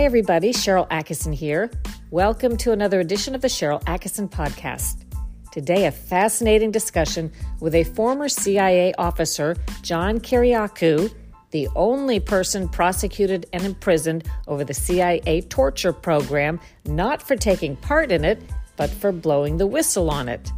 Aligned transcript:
Hi, 0.00 0.06
everybody. 0.06 0.50
Sharyl 0.54 0.88
Attkisson 0.88 1.34
here. 1.34 1.70
Welcome 2.10 2.56
to 2.56 2.72
another 2.72 3.00
edition 3.00 3.34
of 3.34 3.42
the 3.42 3.48
Sharyl 3.48 3.84
Attkisson 3.84 4.30
Podcast. 4.30 5.04
Today, 5.52 5.84
a 5.84 5.90
fascinating 5.90 6.70
discussion 6.70 7.30
with 7.60 7.74
a 7.74 7.84
former 7.84 8.26
CIA 8.26 8.94
officer, 8.94 9.58
John 9.82 10.18
Kiriakou, 10.18 11.12
the 11.50 11.68
only 11.76 12.18
person 12.18 12.66
prosecuted 12.66 13.44
and 13.52 13.62
imprisoned 13.62 14.26
over 14.48 14.64
the 14.64 14.72
CIA 14.72 15.42
torture 15.50 15.92
program, 15.92 16.58
not 16.86 17.20
for 17.20 17.36
taking 17.36 17.76
part 17.76 18.10
in 18.10 18.24
it, 18.24 18.40
but 18.78 18.88
for 18.88 19.12
blowing 19.12 19.58
the 19.58 19.66
whistle 19.66 20.10
on 20.10 20.30
it. 20.30 20.50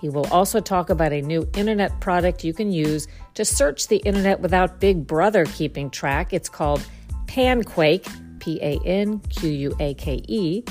He 0.00 0.08
will 0.08 0.26
also 0.32 0.58
talk 0.58 0.90
about 0.90 1.12
a 1.12 1.22
new 1.22 1.48
internet 1.54 2.00
product 2.00 2.42
you 2.42 2.52
can 2.52 2.72
use 2.72 3.06
to 3.34 3.44
search 3.44 3.86
the 3.86 3.98
internet 3.98 4.40
without 4.40 4.80
Big 4.80 5.06
Brother 5.06 5.44
keeping 5.44 5.88
track. 5.88 6.32
It's 6.32 6.48
called 6.48 6.84
Panquake, 7.26 8.08
P 8.42 8.58
A 8.60 8.80
N 8.84 9.20
Q 9.20 9.48
U 9.48 9.76
A 9.78 9.94
K 9.94 10.20
E. 10.26 10.64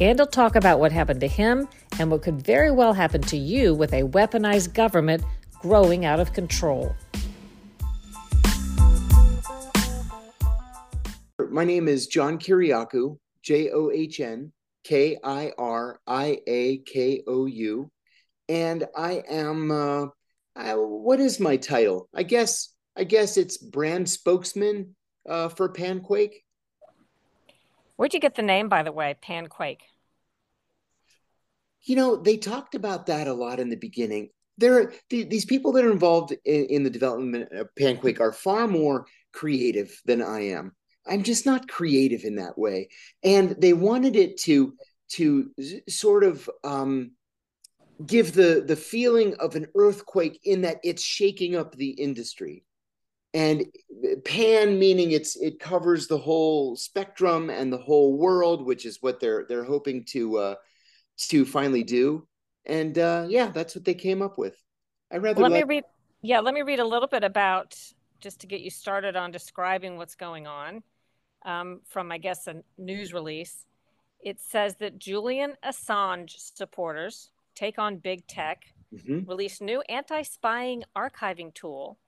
And 0.00 0.18
he'll 0.18 0.26
talk 0.26 0.56
about 0.56 0.80
what 0.80 0.90
happened 0.90 1.20
to 1.20 1.28
him 1.28 1.68
and 2.00 2.10
what 2.10 2.22
could 2.22 2.42
very 2.44 2.72
well 2.72 2.92
happen 2.92 3.22
to 3.22 3.36
you 3.36 3.74
with 3.74 3.92
a 3.92 4.02
weaponized 4.02 4.74
government 4.74 5.22
growing 5.62 6.04
out 6.04 6.18
of 6.18 6.32
control. 6.32 6.94
My 11.38 11.64
name 11.64 11.86
is 11.86 12.08
John 12.08 12.38
Kiriakou, 12.38 13.18
J 13.42 13.70
O 13.70 13.90
H 13.92 14.18
N 14.18 14.52
K 14.82 15.16
I 15.22 15.52
R 15.56 16.00
I 16.08 16.40
A 16.48 16.78
K 16.78 17.22
O 17.28 17.46
U. 17.46 17.88
And 18.48 18.84
I 18.96 19.22
am, 19.30 19.70
uh, 19.70 20.06
I, 20.56 20.74
what 20.74 21.20
is 21.20 21.38
my 21.38 21.56
title? 21.56 22.08
I 22.12 22.24
guess, 22.24 22.74
I 22.96 23.04
guess 23.04 23.36
it's 23.36 23.58
brand 23.58 24.10
spokesman 24.10 24.96
uh, 25.28 25.48
for 25.50 25.72
Panquake. 25.72 26.42
Where'd 27.96 28.14
you 28.14 28.20
get 28.20 28.34
the 28.34 28.42
name, 28.42 28.68
by 28.68 28.82
the 28.82 28.92
way, 28.92 29.16
Panquake? 29.22 29.80
You 31.82 31.96
know, 31.96 32.16
they 32.16 32.36
talked 32.36 32.74
about 32.74 33.06
that 33.06 33.28
a 33.28 33.32
lot 33.32 33.60
in 33.60 33.70
the 33.70 33.76
beginning. 33.76 34.30
There, 34.58 34.80
are, 34.80 34.92
these 35.10 35.44
people 35.44 35.72
that 35.72 35.84
are 35.84 35.92
involved 35.92 36.34
in, 36.44 36.64
in 36.66 36.82
the 36.82 36.90
development 36.90 37.52
of 37.52 37.68
Panquake 37.78 38.20
are 38.20 38.32
far 38.32 38.66
more 38.66 39.06
creative 39.32 39.98
than 40.04 40.22
I 40.22 40.48
am. 40.48 40.72
I'm 41.06 41.22
just 41.22 41.46
not 41.46 41.68
creative 41.68 42.24
in 42.24 42.36
that 42.36 42.58
way, 42.58 42.88
and 43.22 43.50
they 43.58 43.72
wanted 43.72 44.16
it 44.16 44.38
to 44.40 44.74
to 45.10 45.52
sort 45.88 46.24
of 46.24 46.50
um, 46.64 47.12
give 48.04 48.32
the 48.32 48.64
the 48.66 48.74
feeling 48.74 49.34
of 49.34 49.54
an 49.54 49.68
earthquake 49.76 50.40
in 50.42 50.62
that 50.62 50.80
it's 50.82 51.02
shaking 51.02 51.54
up 51.54 51.76
the 51.76 51.90
industry 51.90 52.64
and 53.36 53.66
pan 54.24 54.78
meaning 54.78 55.10
it's 55.10 55.36
it 55.36 55.60
covers 55.60 56.06
the 56.06 56.16
whole 56.16 56.74
spectrum 56.74 57.50
and 57.50 57.70
the 57.70 57.78
whole 57.78 58.16
world 58.16 58.64
which 58.64 58.86
is 58.86 59.02
what 59.02 59.20
they're 59.20 59.44
they're 59.46 59.64
hoping 59.64 60.04
to 60.04 60.38
uh 60.38 60.54
to 61.18 61.44
finally 61.44 61.84
do. 61.84 62.26
And 62.64 62.98
uh 62.98 63.26
yeah 63.28 63.48
that's 63.48 63.74
what 63.74 63.84
they 63.84 63.94
came 63.94 64.22
up 64.22 64.38
with. 64.38 64.56
I 65.12 65.18
rather 65.18 65.42
let 65.42 65.52
like- 65.52 65.66
me 65.66 65.74
read 65.74 65.84
yeah 66.22 66.40
let 66.40 66.54
me 66.54 66.62
read 66.62 66.80
a 66.80 66.84
little 66.84 67.08
bit 67.08 67.24
about 67.24 67.78
just 68.20 68.40
to 68.40 68.46
get 68.46 68.62
you 68.62 68.70
started 68.70 69.16
on 69.16 69.30
describing 69.30 69.98
what's 69.98 70.14
going 70.14 70.46
on 70.46 70.82
um, 71.44 71.80
from 71.86 72.10
i 72.10 72.18
guess 72.18 72.46
a 72.46 72.62
news 72.78 73.12
release. 73.12 73.66
It 74.24 74.40
says 74.40 74.76
that 74.76 74.98
julian 74.98 75.54
assange 75.62 76.32
supporters 76.54 77.30
take 77.54 77.78
on 77.78 77.98
big 77.98 78.26
tech 78.26 78.64
mm-hmm. 78.92 79.28
release 79.28 79.60
new 79.60 79.82
anti-spying 79.82 80.84
archiving 80.96 81.52
tool 81.52 81.98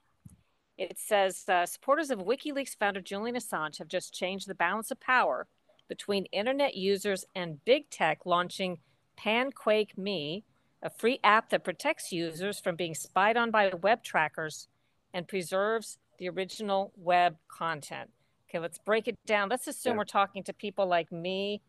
it 0.78 0.98
says 0.98 1.44
uh, 1.48 1.66
supporters 1.66 2.10
of 2.10 2.20
WikiLeaks 2.20 2.76
founder 2.76 3.00
Julian 3.00 3.36
Assange 3.36 3.78
have 3.78 3.88
just 3.88 4.14
changed 4.14 4.46
the 4.46 4.54
balance 4.54 4.90
of 4.92 5.00
power 5.00 5.48
between 5.88 6.26
internet 6.26 6.76
users 6.76 7.24
and 7.34 7.64
big 7.64 7.90
tech, 7.90 8.20
launching 8.24 8.78
Panquake 9.18 9.98
Me, 9.98 10.44
a 10.80 10.88
free 10.88 11.18
app 11.24 11.50
that 11.50 11.64
protects 11.64 12.12
users 12.12 12.60
from 12.60 12.76
being 12.76 12.94
spied 12.94 13.36
on 13.36 13.50
by 13.50 13.72
web 13.82 14.04
trackers 14.04 14.68
and 15.12 15.26
preserves 15.26 15.98
the 16.18 16.28
original 16.28 16.92
web 16.96 17.36
content. 17.48 18.10
Okay, 18.48 18.60
let's 18.60 18.78
break 18.78 19.08
it 19.08 19.18
down. 19.26 19.48
Let's 19.48 19.66
assume 19.66 19.94
yeah. 19.94 19.98
we're 19.98 20.04
talking 20.04 20.44
to 20.44 20.52
people 20.52 20.86
like 20.86 21.10
me. 21.10 21.60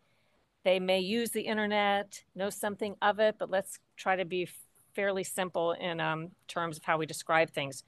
They 0.63 0.79
may 0.79 0.99
use 0.99 1.31
the 1.31 1.41
internet, 1.41 2.21
know 2.35 2.49
something 2.49 2.95
of 3.01 3.19
it, 3.19 3.35
but 3.39 3.49
let's 3.49 3.79
try 3.97 4.15
to 4.15 4.25
be 4.25 4.47
fairly 4.93 5.23
simple 5.23 5.71
in 5.71 5.99
um, 5.99 6.29
terms 6.47 6.77
of 6.77 6.83
how 6.83 6.97
we 6.97 7.05
describe 7.05 7.51
things. 7.51 7.83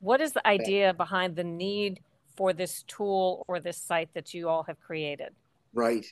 What 0.00 0.20
is 0.20 0.32
the 0.32 0.46
idea 0.46 0.92
behind 0.94 1.36
the 1.36 1.44
need 1.44 2.00
for 2.36 2.52
this 2.52 2.82
tool 2.86 3.44
or 3.48 3.60
this 3.60 3.78
site 3.78 4.12
that 4.14 4.34
you 4.34 4.48
all 4.48 4.62
have 4.64 4.78
created? 4.80 5.30
Right. 5.72 6.06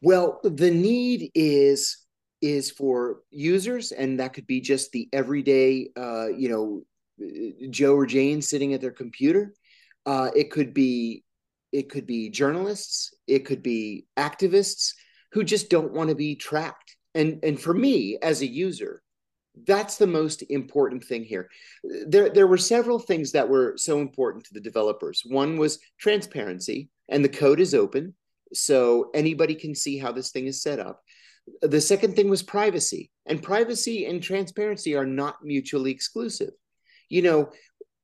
Well, 0.00 0.40
the 0.44 0.70
need 0.70 1.30
is 1.34 2.04
is 2.40 2.70
for 2.70 3.20
users, 3.30 3.90
and 3.90 4.20
that 4.20 4.32
could 4.32 4.46
be 4.46 4.60
just 4.60 4.92
the 4.92 5.08
everyday, 5.12 5.88
uh, 5.96 6.28
you 6.28 6.48
know, 6.48 6.82
Joe 7.70 7.96
or 7.96 8.06
Jane 8.06 8.40
sitting 8.40 8.74
at 8.74 8.80
their 8.80 8.92
computer. 8.92 9.54
Uh, 10.06 10.30
it 10.36 10.50
could 10.50 10.72
be 10.72 11.24
it 11.72 11.90
could 11.90 12.06
be 12.06 12.30
journalists. 12.30 13.12
It 13.26 13.40
could 13.40 13.62
be 13.62 14.06
activists 14.16 14.94
who 15.32 15.44
just 15.44 15.68
don't 15.68 15.92
want 15.92 16.10
to 16.10 16.14
be 16.16 16.36
tracked. 16.36 16.96
And 17.14 17.40
and 17.42 17.60
for 17.60 17.74
me 17.74 18.18
as 18.22 18.40
a 18.40 18.46
user, 18.46 19.02
that's 19.66 19.96
the 19.98 20.06
most 20.06 20.42
important 20.50 21.04
thing 21.04 21.24
here. 21.24 21.48
There, 22.06 22.30
there 22.30 22.46
were 22.46 22.58
several 22.58 22.98
things 22.98 23.32
that 23.32 23.48
were 23.48 23.74
so 23.76 24.00
important 24.00 24.44
to 24.44 24.54
the 24.54 24.60
developers. 24.60 25.22
One 25.26 25.56
was 25.56 25.78
transparency, 25.98 26.88
and 27.08 27.24
the 27.24 27.28
code 27.28 27.60
is 27.60 27.74
open, 27.74 28.14
so 28.52 29.10
anybody 29.14 29.54
can 29.54 29.74
see 29.74 29.98
how 29.98 30.12
this 30.12 30.30
thing 30.30 30.46
is 30.46 30.62
set 30.62 30.78
up. 30.78 31.02
The 31.62 31.80
second 31.80 32.14
thing 32.14 32.28
was 32.28 32.42
privacy, 32.42 33.10
and 33.26 33.42
privacy 33.42 34.06
and 34.06 34.22
transparency 34.22 34.94
are 34.94 35.06
not 35.06 35.36
mutually 35.42 35.90
exclusive. 35.90 36.50
You 37.08 37.22
know, 37.22 37.52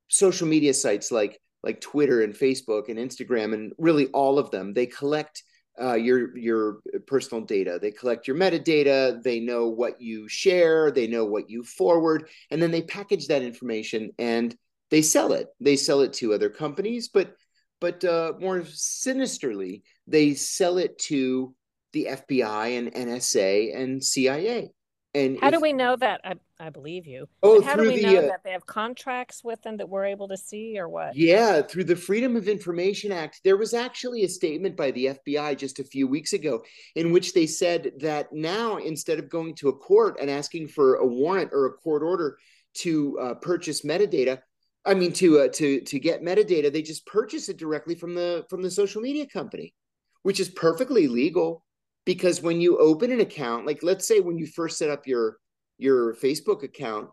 social 0.09 0.47
media 0.47 0.73
sites 0.73 1.11
like 1.11 1.41
like 1.63 1.81
Twitter 1.81 2.23
and 2.23 2.35
Facebook 2.35 2.89
and 2.89 2.99
Instagram 2.99 3.55
and 3.55 3.73
really 3.79 4.09
all 4.09 4.39
of 4.39 4.51
them, 4.51 4.75
they 4.75 4.87
collect 4.87 5.43
uh, 5.81 5.95
your 5.95 6.37
your 6.37 6.81
personal 7.07 7.45
data. 7.45 7.79
They 7.81 7.91
collect 7.91 8.29
your 8.29 8.37
metadata. 8.37 9.23
They 9.23 9.41
know 9.41 9.69
what 9.69 10.01
you 10.01 10.29
share. 10.29 10.91
They 10.91 11.07
know 11.07 11.25
what 11.25 11.51
you 11.51 11.65
forward, 11.65 12.29
and 12.51 12.63
then 12.63 12.71
they 12.71 12.83
package 12.83 13.29
that 13.29 13.43
information 13.43 14.11
and 14.19 14.57
they 14.91 15.03
sell 15.03 15.33
it. 15.33 15.49
They 15.61 15.77
sell 15.77 16.01
it 16.03 16.13
to 16.15 16.35
other 16.35 16.51
companies, 16.51 17.09
but 17.09 17.35
but 17.81 18.05
uh, 18.05 18.35
more 18.41 18.65
sinisterly, 18.65 19.83
they 20.07 20.35
sell 20.35 20.79
it 20.79 20.99
to 21.01 21.55
the 21.93 22.09
FBI 22.11 22.79
and 22.79 22.93
NSA 22.93 23.77
and 23.77 24.03
CIA. 24.03 24.71
And 25.15 25.39
how 25.41 25.47
if, 25.47 25.55
do 25.55 25.61
we 25.61 25.73
know 25.73 25.95
that? 25.95 26.21
I, 26.25 26.35
I 26.59 26.71
believe 26.71 27.07
you. 27.07 27.29
Oh, 27.43 27.63
how 27.63 27.77
do 27.77 27.83
we 27.83 27.97
the, 27.97 28.03
know 28.03 28.19
uh, 28.19 28.23
that 28.23 28.43
they 28.43 28.51
have 28.51 28.67
contracts 28.67 29.45
with 29.45 29.63
them 29.63 29.77
that 29.77 29.89
we're 29.89 30.07
able 30.07 30.27
to 30.29 30.37
see, 30.37 30.77
or 30.79 30.89
what? 30.89 31.15
Yeah, 31.17 31.63
through 31.63 31.85
the 31.85 31.95
Freedom 31.95 32.35
of 32.35 32.49
Information 32.49 33.13
Act, 33.13 33.41
there 33.45 33.57
was 33.57 33.75
actually 33.75 34.25
a 34.25 34.29
statement 34.29 34.77
by 34.77 34.91
the 34.91 35.07
FBI 35.07 35.57
just 35.57 35.79
a 35.79 35.85
few 35.85 36.09
weeks 36.09 36.33
ago 36.33 36.65
in 36.97 37.13
which 37.13 37.33
they 37.33 37.47
said 37.47 37.93
that 38.01 38.33
now 38.33 38.79
instead 38.79 39.21
of 39.21 39.29
going 39.29 39.55
to 39.57 39.69
a 39.69 39.77
court 39.77 40.17
and 40.21 40.29
asking 40.29 40.69
for 40.69 40.97
a 40.97 41.07
warrant 41.07 41.51
or 41.53 41.67
a 41.67 41.73
court 41.73 42.03
order 42.03 42.37
to 42.75 43.19
uh, 43.21 43.35
purchase 43.35 43.83
metadata, 43.83 44.41
I 44.85 44.95
mean 44.95 45.13
to 45.15 45.41
uh, 45.41 45.49
to 45.49 45.81
to 45.81 45.99
get 46.01 46.23
metadata, 46.23 46.73
they 46.73 46.83
just 46.83 47.07
purchase 47.07 47.49
it 47.49 47.57
directly 47.57 47.95
from 47.95 48.17
the 48.17 48.47
from 48.51 48.63
the 48.63 48.71
social 48.71 49.01
media 49.01 49.27
company, 49.27 49.75
which 50.23 50.41
is 50.41 50.49
perfectly 50.49 51.07
legal 51.07 51.65
because 52.05 52.43
when 52.43 52.61
you 52.61 52.79
open 52.79 53.11
an 53.11 53.21
account 53.21 53.67
like 53.67 53.83
let's 53.83 54.07
say 54.07 54.21
when 54.21 54.39
you 54.39 54.47
first 54.47 54.79
set 54.79 54.91
up 54.91 55.07
your 55.07 55.39
your 55.79 56.15
facebook 56.15 56.63
account 56.63 57.09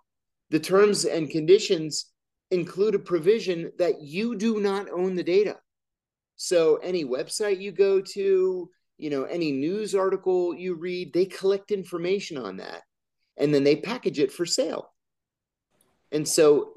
the 0.51 0.59
terms 0.59 1.05
and 1.05 1.29
conditions 1.29 2.11
include 2.51 2.93
a 2.93 2.99
provision 2.99 3.71
that 3.79 4.01
you 4.01 4.35
do 4.35 4.59
not 4.59 4.91
own 4.91 5.15
the 5.15 5.23
data. 5.23 5.57
So 6.35 6.75
any 6.77 7.05
website 7.05 7.61
you 7.61 7.71
go 7.71 8.01
to 8.01 8.69
you 8.97 9.09
know 9.09 9.23
any 9.23 9.51
news 9.51 9.95
article 9.95 10.53
you 10.53 10.75
read 10.75 11.11
they 11.11 11.25
collect 11.25 11.71
information 11.71 12.37
on 12.37 12.57
that 12.57 12.83
and 13.37 13.51
then 13.51 13.63
they 13.63 13.77
package 13.77 14.19
it 14.19 14.31
for 14.31 14.45
sale. 14.45 14.93
And 16.11 16.27
so 16.27 16.73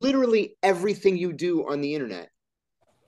literally 0.00 0.56
everything 0.62 1.16
you 1.16 1.32
do 1.32 1.68
on 1.68 1.80
the 1.80 1.94
internet 1.94 2.30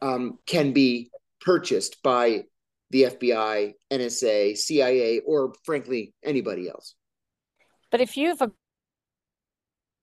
um, 0.03 0.38
can 0.47 0.73
be 0.73 1.11
purchased 1.41 2.03
by 2.03 2.44
the 2.90 3.05
FBI, 3.05 3.75
NSA, 3.90 4.56
CIA, 4.56 5.20
or 5.20 5.52
frankly, 5.64 6.14
anybody 6.23 6.69
else. 6.69 6.94
But 7.90 8.00
if 8.00 8.17
you've 8.17 8.43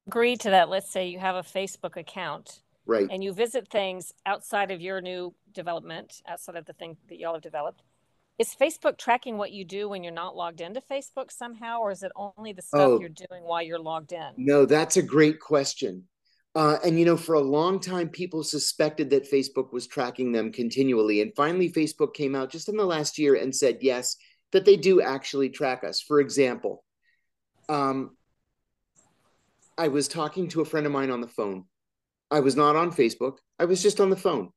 agreed 0.07 0.41
to 0.41 0.51
that, 0.51 0.69
let's 0.69 0.91
say 0.91 1.07
you 1.07 1.19
have 1.19 1.35
a 1.35 1.41
Facebook 1.41 1.97
account, 1.97 2.61
right, 2.85 3.07
and 3.09 3.23
you 3.23 3.33
visit 3.33 3.69
things 3.69 4.11
outside 4.25 4.71
of 4.71 4.81
your 4.81 5.01
new 5.01 5.33
development, 5.51 6.21
outside 6.27 6.55
of 6.55 6.65
the 6.65 6.73
thing 6.73 6.97
that 7.09 7.19
y'all 7.19 7.33
have 7.33 7.41
developed, 7.41 7.81
is 8.37 8.53
Facebook 8.59 8.97
tracking 8.97 9.37
what 9.37 9.51
you 9.51 9.63
do 9.63 9.87
when 9.87 10.03
you're 10.03 10.13
not 10.13 10.35
logged 10.35 10.61
into 10.61 10.81
Facebook 10.81 11.31
somehow, 11.31 11.79
or 11.79 11.91
is 11.91 12.03
it 12.03 12.11
only 12.15 12.53
the 12.53 12.61
stuff 12.61 12.81
oh, 12.81 12.99
you're 12.99 13.09
doing 13.09 13.43
while 13.43 13.61
you're 13.61 13.79
logged 13.79 14.11
in? 14.11 14.31
No, 14.37 14.65
that's 14.65 14.97
a 14.97 15.01
great 15.01 15.39
question. 15.39 16.03
Uh, 16.56 16.78
and 16.86 16.98
you 16.98 17.06
know, 17.06 17.18
for 17.18 17.36
a 17.36 17.42
long 17.42 17.81
time, 17.81 18.07
people 18.07 18.42
suspected 18.42 19.10
that 19.10 19.30
Facebook 19.30 19.74
was 19.74 19.88
tracking 19.88 20.31
them 20.31 20.54
continually. 20.54 21.22
And 21.22 21.36
finally, 21.36 21.69
Facebook 21.69 22.13
came 22.13 22.34
out 22.34 22.50
just 22.50 22.69
in 22.69 22.78
the 22.78 22.86
last 22.86 23.19
year 23.19 23.36
and 23.36 23.54
said, 23.54 23.80
yes, 23.81 24.16
that 24.54 24.63
they 24.63 24.78
do 24.78 25.02
actually 25.02 25.50
track 25.50 25.84
us. 25.84 26.00
For 26.00 26.22
example, 26.22 26.86
um, 27.68 28.16
I 29.78 29.90
was 29.90 30.07
talking 30.07 30.48
to 30.50 30.62
a 30.62 30.66
friend 30.66 30.86
of 30.86 30.94
mine 30.94 31.12
on 31.12 31.19
the 31.19 31.28
phone. 31.28 31.66
I 32.31 32.40
was 32.40 32.56
not 32.56 32.78
on 32.78 32.92
Facebook. 32.92 33.38
I 33.60 33.66
was 33.66 33.84
just 33.84 34.00
on 34.00 34.10
the 34.10 34.16
phone. 34.16 34.52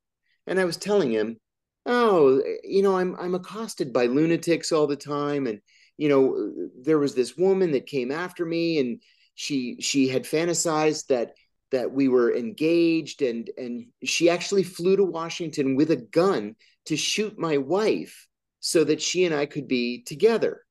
And 0.47 0.61
I 0.61 0.65
was 0.65 0.77
telling 0.77 1.11
him, 1.11 1.37
oh, 1.85 2.41
you 2.63 2.83
know, 2.83 2.97
I'm 2.97 3.17
I'm 3.19 3.35
accosted 3.35 3.93
by 3.93 4.07
lunatics 4.07 4.71
all 4.71 4.87
the 4.87 4.97
time. 4.97 5.49
And, 5.49 5.61
you 5.97 6.09
know, 6.09 6.69
there 6.81 6.99
was 6.99 7.17
this 7.17 7.37
woman 7.37 7.73
that 7.73 7.87
came 7.87 8.13
after 8.13 8.47
me 8.47 8.79
and 8.79 9.03
she 9.35 9.81
she 9.81 10.09
had 10.09 10.25
fantasized 10.25 11.09
that 11.09 11.33
that 11.71 11.93
we 11.93 12.09
were 12.09 12.35
engaged 12.35 13.23
and 13.23 13.51
and 13.59 13.87
she 14.05 14.31
actually 14.31 14.63
flew 14.63 14.97
to 14.97 15.05
Washington 15.05 15.77
with 15.77 15.91
a 15.91 15.97
gun 15.97 16.57
to 16.87 16.97
shoot 16.97 17.39
my 17.39 17.59
wife 17.59 18.27
so 18.61 18.85
that 18.85 19.03
she 19.03 19.25
and 19.25 19.35
I 19.35 19.47
could 19.47 19.69
be 19.69 20.03
together. 20.03 20.65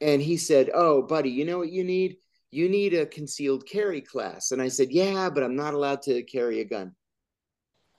And 0.00 0.22
he 0.22 0.36
said, 0.36 0.70
"Oh, 0.72 1.02
buddy, 1.02 1.30
you 1.30 1.44
know 1.44 1.58
what 1.58 1.72
you 1.72 1.84
need? 1.84 2.18
You 2.50 2.68
need 2.68 2.94
a 2.94 3.06
concealed 3.06 3.66
carry 3.66 4.00
class." 4.00 4.52
And 4.52 4.62
I 4.62 4.68
said, 4.68 4.92
"Yeah, 4.92 5.30
but 5.30 5.42
I'm 5.42 5.56
not 5.56 5.74
allowed 5.74 6.02
to 6.02 6.22
carry 6.22 6.60
a 6.60 6.64
gun." 6.64 6.94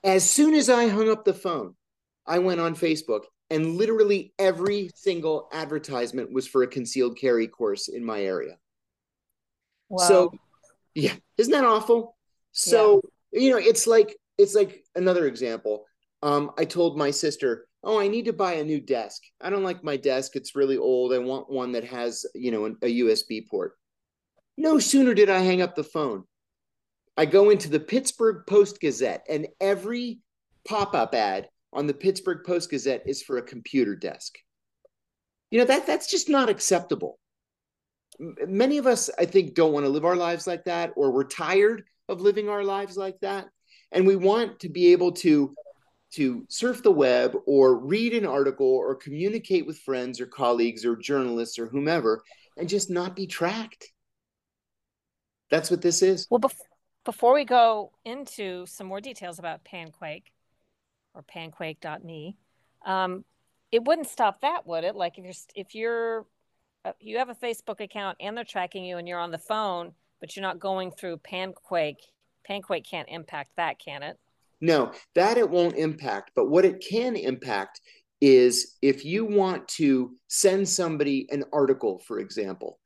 As 0.02 0.28
soon 0.28 0.54
as 0.54 0.70
I 0.70 0.88
hung 0.88 1.10
up 1.10 1.24
the 1.24 1.34
phone, 1.34 1.74
I 2.26 2.38
went 2.38 2.60
on 2.60 2.74
Facebook 2.74 3.24
and 3.50 3.76
literally 3.76 4.32
every 4.38 4.90
single 4.94 5.48
advertisement 5.52 6.32
was 6.32 6.46
for 6.46 6.62
a 6.62 6.68
concealed 6.68 7.18
carry 7.18 7.48
course 7.48 7.88
in 7.88 8.04
my 8.04 8.22
area. 8.22 8.56
Wow. 9.88 10.06
So, 10.06 10.32
yeah, 10.94 11.14
isn't 11.36 11.52
that 11.52 11.64
awful? 11.64 12.16
So, 12.52 13.00
yeah. 13.32 13.40
you 13.40 13.50
know, 13.50 13.58
it's 13.58 13.86
like 13.86 14.16
it's 14.38 14.54
like 14.54 14.84
another 14.94 15.26
example. 15.26 15.84
Um, 16.22 16.52
I 16.58 16.64
told 16.64 16.98
my 16.98 17.10
sister, 17.10 17.66
"Oh, 17.82 17.98
I 17.98 18.08
need 18.08 18.26
to 18.26 18.32
buy 18.32 18.54
a 18.54 18.64
new 18.64 18.80
desk. 18.80 19.22
I 19.40 19.50
don't 19.50 19.64
like 19.64 19.84
my 19.84 19.96
desk; 19.96 20.36
it's 20.36 20.56
really 20.56 20.76
old. 20.76 21.12
I 21.12 21.18
want 21.18 21.50
one 21.50 21.72
that 21.72 21.84
has, 21.84 22.26
you 22.34 22.50
know, 22.50 22.66
a 22.66 23.00
USB 23.00 23.48
port." 23.48 23.72
No 24.56 24.78
sooner 24.78 25.14
did 25.14 25.30
I 25.30 25.38
hang 25.38 25.62
up 25.62 25.74
the 25.74 25.84
phone, 25.84 26.24
I 27.20 27.26
go 27.26 27.50
into 27.50 27.68
the 27.68 27.80
Pittsburgh 27.80 28.44
Post 28.46 28.80
Gazette, 28.80 29.26
and 29.28 29.46
every 29.60 30.20
pop-up 30.66 31.14
ad 31.14 31.48
on 31.70 31.86
the 31.86 31.92
Pittsburgh 31.92 32.46
Post 32.46 32.70
Gazette 32.70 33.02
is 33.06 33.22
for 33.22 33.36
a 33.36 33.42
computer 33.42 33.94
desk. 33.94 34.38
You 35.50 35.58
know 35.58 35.66
that 35.66 35.86
that's 35.86 36.10
just 36.10 36.30
not 36.30 36.48
acceptable. 36.48 37.18
Many 38.18 38.78
of 38.78 38.86
us, 38.86 39.10
I 39.18 39.26
think, 39.26 39.54
don't 39.54 39.72
want 39.72 39.84
to 39.84 39.90
live 39.90 40.04
our 40.04 40.16
lives 40.16 40.46
like 40.46 40.64
that, 40.64 40.92
or 40.96 41.10
we're 41.10 41.24
tired 41.24 41.84
of 42.10 42.20
living 42.20 42.48
our 42.48 42.64
lives 42.64 42.96
like 42.96 43.18
that, 43.20 43.46
and 43.92 44.06
we 44.06 44.16
want 44.16 44.60
to 44.60 44.68
be 44.68 44.92
able 44.92 45.12
to 45.12 45.54
to 46.12 46.44
surf 46.48 46.82
the 46.82 46.90
web 46.90 47.36
or 47.46 47.78
read 47.78 48.12
an 48.12 48.26
article 48.26 48.66
or 48.66 48.96
communicate 48.96 49.64
with 49.64 49.78
friends 49.78 50.20
or 50.20 50.26
colleagues 50.26 50.84
or 50.84 50.96
journalists 50.96 51.56
or 51.56 51.68
whomever 51.68 52.22
and 52.56 52.68
just 52.68 52.90
not 52.90 53.14
be 53.14 53.28
tracked. 53.28 53.92
That's 55.50 55.70
what 55.70 55.82
this 55.82 56.02
is. 56.02 56.26
Well, 56.28 56.40
bef- 56.40 56.56
before 57.04 57.32
we 57.32 57.44
go 57.44 57.92
into 58.04 58.66
some 58.66 58.88
more 58.88 59.00
details 59.00 59.38
about 59.38 59.64
Panquake 59.64 60.24
or 61.14 61.22
panquake.me, 61.22 62.36
um, 62.84 63.24
it 63.72 63.84
wouldn't 63.84 64.08
stop 64.08 64.40
that, 64.40 64.66
would 64.66 64.84
it? 64.84 64.96
Like 64.96 65.18
if 65.18 65.24
you're 65.24 65.34
if 65.54 65.74
you're 65.74 66.26
uh, 66.84 66.92
you 66.98 67.18
have 67.18 67.28
a 67.28 67.34
Facebook 67.34 67.80
account 67.80 68.16
and 68.20 68.36
they're 68.36 68.44
tracking 68.44 68.84
you 68.84 68.96
and 68.96 69.06
you're 69.06 69.20
on 69.20 69.30
the 69.30 69.38
phone, 69.38 69.92
but 70.20 70.36
you're 70.36 70.42
not 70.42 70.60
going 70.60 70.90
through 70.90 71.18
Panquake, 71.18 71.96
Panquake 72.48 72.88
can't 72.88 73.08
impact 73.08 73.52
that, 73.56 73.78
can 73.78 74.02
it? 74.02 74.18
No, 74.60 74.92
that 75.14 75.38
it 75.38 75.48
won't 75.48 75.76
impact. 75.76 76.32
But 76.34 76.50
what 76.50 76.64
it 76.64 76.84
can 76.86 77.16
impact 77.16 77.80
is 78.20 78.76
if 78.82 79.04
you 79.04 79.24
want 79.24 79.66
to 79.68 80.14
send 80.28 80.68
somebody 80.68 81.26
an 81.30 81.44
article, 81.52 82.00
for 82.06 82.18
example. 82.18 82.78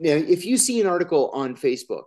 Now, 0.00 0.14
if 0.14 0.44
you 0.44 0.56
see 0.56 0.80
an 0.80 0.86
article 0.86 1.30
on 1.32 1.54
Facebook 1.54 2.04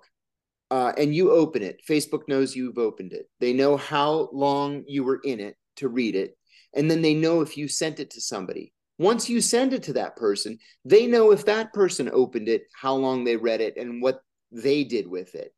uh, 0.72 0.92
and 0.98 1.16
you 1.16 1.32
open 1.32 1.62
it, 1.62 1.82
Facebook 1.88 2.28
knows 2.28 2.56
you've 2.56 2.78
opened 2.78 3.14
it. 3.14 3.30
They 3.40 3.54
know 3.54 3.78
how 3.78 4.30
long 4.34 4.84
you 4.88 5.04
were 5.04 5.22
in 5.24 5.40
it 5.40 5.56
to 5.78 5.88
read 5.88 6.16
it. 6.16 6.36
And 6.76 6.90
then 6.90 7.02
they 7.02 7.14
know 7.14 7.42
if 7.42 7.56
you 7.56 7.68
sent 7.68 8.00
it 8.00 8.10
to 8.12 8.22
somebody. 8.22 8.74
Once 8.98 9.30
you 9.30 9.42
send 9.42 9.74
it 9.74 9.84
to 9.84 9.94
that 9.94 10.16
person, 10.16 10.58
they 10.86 11.08
know 11.08 11.32
if 11.32 11.46
that 11.46 11.72
person 11.74 12.10
opened 12.12 12.50
it, 12.50 12.64
how 12.80 12.96
long 12.96 13.24
they 13.24 13.36
read 13.36 13.62
it, 13.62 13.78
and 13.78 14.02
what 14.02 14.22
they 14.54 14.84
did 14.84 15.08
with 15.08 15.36
it. 15.36 15.54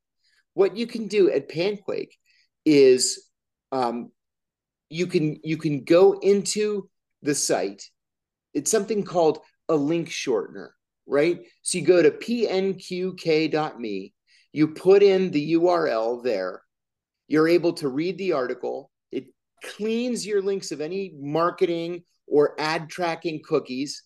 What 0.54 0.78
you 0.78 0.88
can 0.88 1.08
do 1.08 1.30
at 1.30 1.50
Panquake 1.50 2.14
is 2.66 3.30
um, 3.72 4.12
you 4.90 5.08
can 5.08 5.40
you 5.44 5.58
can 5.58 5.84
go 5.84 6.14
into 6.14 6.90
the 7.22 7.36
site. 7.36 7.84
It's 8.54 8.72
something 8.72 9.04
called 9.04 9.40
a 9.68 9.76
link 9.76 10.08
shortener, 10.10 10.70
right? 11.06 11.42
So 11.62 11.78
you 11.78 11.86
go 11.86 12.02
to 12.02 12.12
pnqk.me, 12.12 12.54
you 14.54 14.68
put 14.70 15.04
in 15.04 15.32
the 15.32 15.54
URL 15.56 16.24
there, 16.24 16.62
you're 17.28 17.50
able 17.50 17.74
to 17.74 17.90
read 17.90 18.18
the 18.18 18.32
article. 18.34 18.92
It 19.12 19.26
cleans 19.64 20.26
your 20.26 20.42
links 20.42 20.72
of 20.72 20.80
any 20.80 21.12
marketing 21.20 22.04
or 22.28 22.56
ad 22.60 22.90
tracking 22.90 23.42
cookies. 23.44 24.04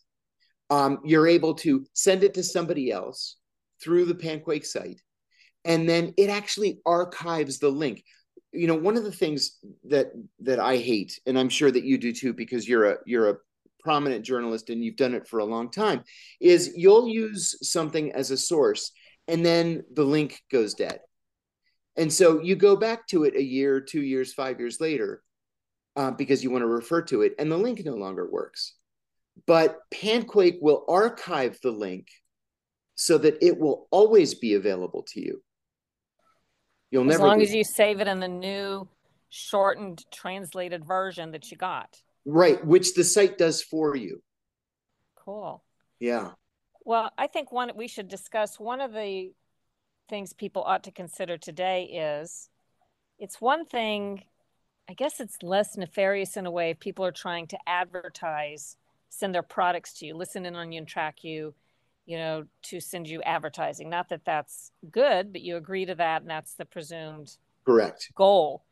Um, 0.72 1.00
you're 1.04 1.28
able 1.28 1.56
to 1.56 1.86
send 1.94 2.24
it 2.24 2.36
to 2.36 2.44
somebody 2.44 2.92
else 2.92 3.39
through 3.82 4.06
the 4.06 4.16
Panquake 4.16 4.66
site, 4.66 5.02
and 5.66 5.88
then 5.88 6.14
it 6.18 6.30
actually 6.30 6.80
archives 6.86 7.60
the 7.60 7.70
link. 7.70 8.04
You 8.52 8.68
know, 8.68 8.76
one 8.76 8.98
of 8.98 9.04
the 9.04 9.12
things 9.12 9.58
that 9.86 10.12
that 10.40 10.60
I 10.60 10.78
hate, 10.78 11.20
and 11.26 11.38
I'm 11.38 11.50
sure 11.50 11.72
that 11.72 11.84
you 11.84 11.98
do 11.98 12.14
too, 12.14 12.34
because 12.34 12.68
you're 12.68 12.92
a 12.92 12.98
you're 13.06 13.30
a 13.30 13.38
prominent 13.82 14.26
journalist 14.26 14.70
and 14.70 14.84
you've 14.84 14.98
done 14.98 15.14
it 15.14 15.28
for 15.28 15.40
a 15.40 15.46
long 15.46 15.72
time, 15.72 16.04
is 16.42 16.74
you'll 16.76 17.08
use 17.08 17.58
something 17.62 18.12
as 18.12 18.30
a 18.30 18.38
source 18.38 18.92
and 19.30 19.46
then 19.46 19.84
the 19.94 20.04
link 20.04 20.42
goes 20.52 20.74
dead. 20.74 21.00
And 21.96 22.12
so 22.12 22.42
you 22.42 22.56
go 22.56 22.76
back 22.76 23.08
to 23.08 23.24
it 23.26 23.36
a 23.36 23.44
year, 23.44 23.80
two 23.80 24.02
years, 24.02 24.34
five 24.34 24.60
years 24.60 24.82
later, 24.82 25.22
uh, 25.96 26.12
because 26.12 26.44
you 26.44 26.50
want 26.50 26.64
to 26.64 26.68
refer 26.68 27.02
to 27.04 27.22
it, 27.22 27.36
and 27.38 27.52
the 27.52 27.58
link 27.58 27.82
no 27.86 27.96
longer 27.96 28.30
works. 28.30 28.76
But 29.46 29.80
Panquake 29.94 30.58
will 30.62 30.86
archive 30.88 31.60
the 31.62 31.72
link 31.72 32.08
so 33.00 33.18
that 33.18 33.38
it 33.42 33.58
will 33.58 33.88
always 33.92 34.36
be 34.36 34.56
available 34.56 35.04
to 35.04 35.22
you. 35.22 35.42
You'll 36.92 37.04
as 37.04 37.12
never. 37.12 37.24
As 37.24 37.28
long 37.30 37.42
as 37.42 37.56
you 37.56 37.64
save 37.64 38.02
it 38.02 38.10
in 38.10 38.20
the 38.20 38.28
new 38.28 38.90
shortened 39.30 40.04
translated 40.12 40.84
version 40.84 41.32
that 41.32 41.50
you 41.50 41.56
got. 41.56 42.02
Right, 42.26 42.64
which 42.66 42.96
the 42.96 43.06
site 43.06 43.38
does 43.38 43.62
for 43.62 43.96
you. 43.96 44.22
Cool. 45.16 45.64
Yeah. 46.02 46.32
Well, 46.84 47.10
I 47.18 47.28
think 47.28 47.54
one 47.54 47.72
we 47.74 47.88
should 47.88 48.10
discuss 48.10 48.60
one 48.60 48.82
of 48.82 48.92
the 48.92 49.32
things 50.10 50.34
people 50.34 50.64
ought 50.64 50.84
to 50.84 50.92
consider 50.92 51.38
today 51.38 51.84
is 51.86 52.50
it's 53.18 53.40
one 53.40 53.64
thing 53.64 54.26
I 54.90 54.94
guess 54.94 55.22
it's 55.22 55.42
less 55.42 55.78
nefarious 55.78 56.36
in 56.36 56.46
a 56.46 56.52
way 56.52 56.72
if 56.72 56.80
people 56.82 57.06
are 57.06 57.14
trying 57.14 57.48
to 57.48 57.58
advertise, 57.66 58.76
send 59.08 59.34
their 59.34 59.44
products 59.44 59.94
to 60.00 60.06
you, 60.06 60.16
listen 60.16 60.46
in 60.46 60.58
on 60.58 60.74
you 60.74 60.80
and 60.80 60.88
track 60.88 61.24
you, 61.24 61.54
you 62.10 62.18
know, 62.18 62.44
to 62.64 62.80
send 62.80 63.08
you 63.08 63.22
advertising. 63.22 63.88
Not 63.88 64.10
that 64.10 64.26
that's 64.26 64.72
good, 64.90 65.32
but 65.32 65.42
you 65.42 65.58
agree 65.58 65.86
to 65.86 65.94
that 65.94 66.22
and 66.22 66.30
that's 66.30 66.56
the 66.56 66.66
presumed 66.66 67.38
correct 67.66 68.10
goal. 68.16 68.66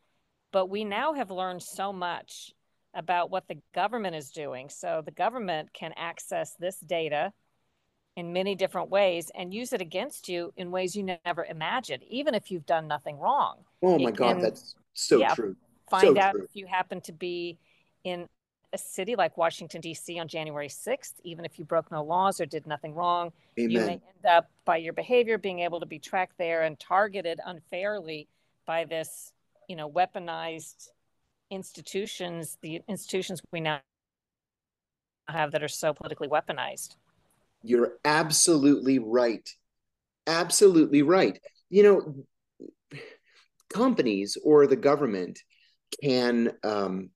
But 0.52 0.72
we 0.72 0.84
now 0.84 1.14
have 1.14 1.30
learned 1.30 1.62
so 1.62 1.94
much 1.94 2.52
about 2.96 3.30
what 3.30 3.48
the 3.48 3.60
government 3.76 4.16
is 4.16 4.32
doing. 4.32 4.70
So 4.70 5.04
the 5.06 5.12
government 5.12 5.70
can 5.72 5.94
access 5.98 6.56
this 6.60 6.80
data 6.80 7.32
in 8.16 8.34
many 8.34 8.56
different 8.56 8.90
ways 8.90 9.30
and 9.36 9.54
use 9.54 9.72
it 9.72 9.82
against 9.82 10.28
you 10.28 10.52
in 10.58 10.72
ways 10.72 10.96
you 10.96 11.04
never 11.24 11.46
imagined, 11.46 12.02
even 12.10 12.34
if 12.34 12.50
you've 12.50 12.66
done 12.66 12.88
nothing 12.88 13.20
wrong. 13.20 13.58
Oh 13.84 14.00
my 14.00 14.10
God, 14.10 14.42
that's 14.42 14.74
so 14.96 15.20
yeah, 15.20 15.36
true. 15.36 15.56
Find 15.92 16.18
so 16.18 16.20
out 16.20 16.32
true. 16.32 16.46
if 16.46 16.56
you 16.56 16.66
happen 16.66 17.02
to 17.02 17.12
be 17.12 17.60
in 18.04 18.28
a 18.74 18.78
city 18.78 19.16
like 19.16 19.38
Washington, 19.38 19.82
D.C. 19.82 20.20
on 20.20 20.28
January 20.28 20.68
6th, 20.68 21.14
even 21.24 21.46
if 21.46 21.58
you 21.58 21.66
broke 21.66 21.92
no 21.92 22.04
laws 22.04 22.42
or 22.42 22.46
did 22.46 22.68
nothing 22.68 22.94
wrong, 22.94 23.32
Amen. 23.58 23.72
you 23.72 23.80
may 23.80 23.94
end 23.94 24.26
up 24.30 24.50
by 24.66 24.78
your 24.78 24.94
behavior 24.94 25.38
being 25.38 25.60
able 25.60 25.80
to 25.80 25.86
be 25.86 26.00
tracked 26.00 26.38
there 26.38 26.64
and 26.64 26.80
targeted 26.80 27.40
unfairly 27.46 28.28
by 28.66 28.84
this, 28.84 29.34
you 29.70 29.76
know, 29.76 29.90
weaponized 29.90 30.90
institutions, 31.50 32.58
the 32.62 32.82
institutions 32.88 33.42
we 33.52 33.62
now 33.62 33.80
have 35.30 35.52
that 35.52 35.64
are 35.64 35.70
so 35.70 35.94
politically 35.94 36.28
weaponized. 36.28 36.96
You're 37.64 37.94
absolutely 38.04 39.00
right. 39.00 39.50
Absolutely 40.26 41.02
right. 41.02 41.40
You 41.70 41.84
know, 41.84 43.00
companies 43.70 44.38
or 44.44 44.68
the 44.68 44.76
government 44.76 45.40
can 46.02 46.52
um, 46.64 47.10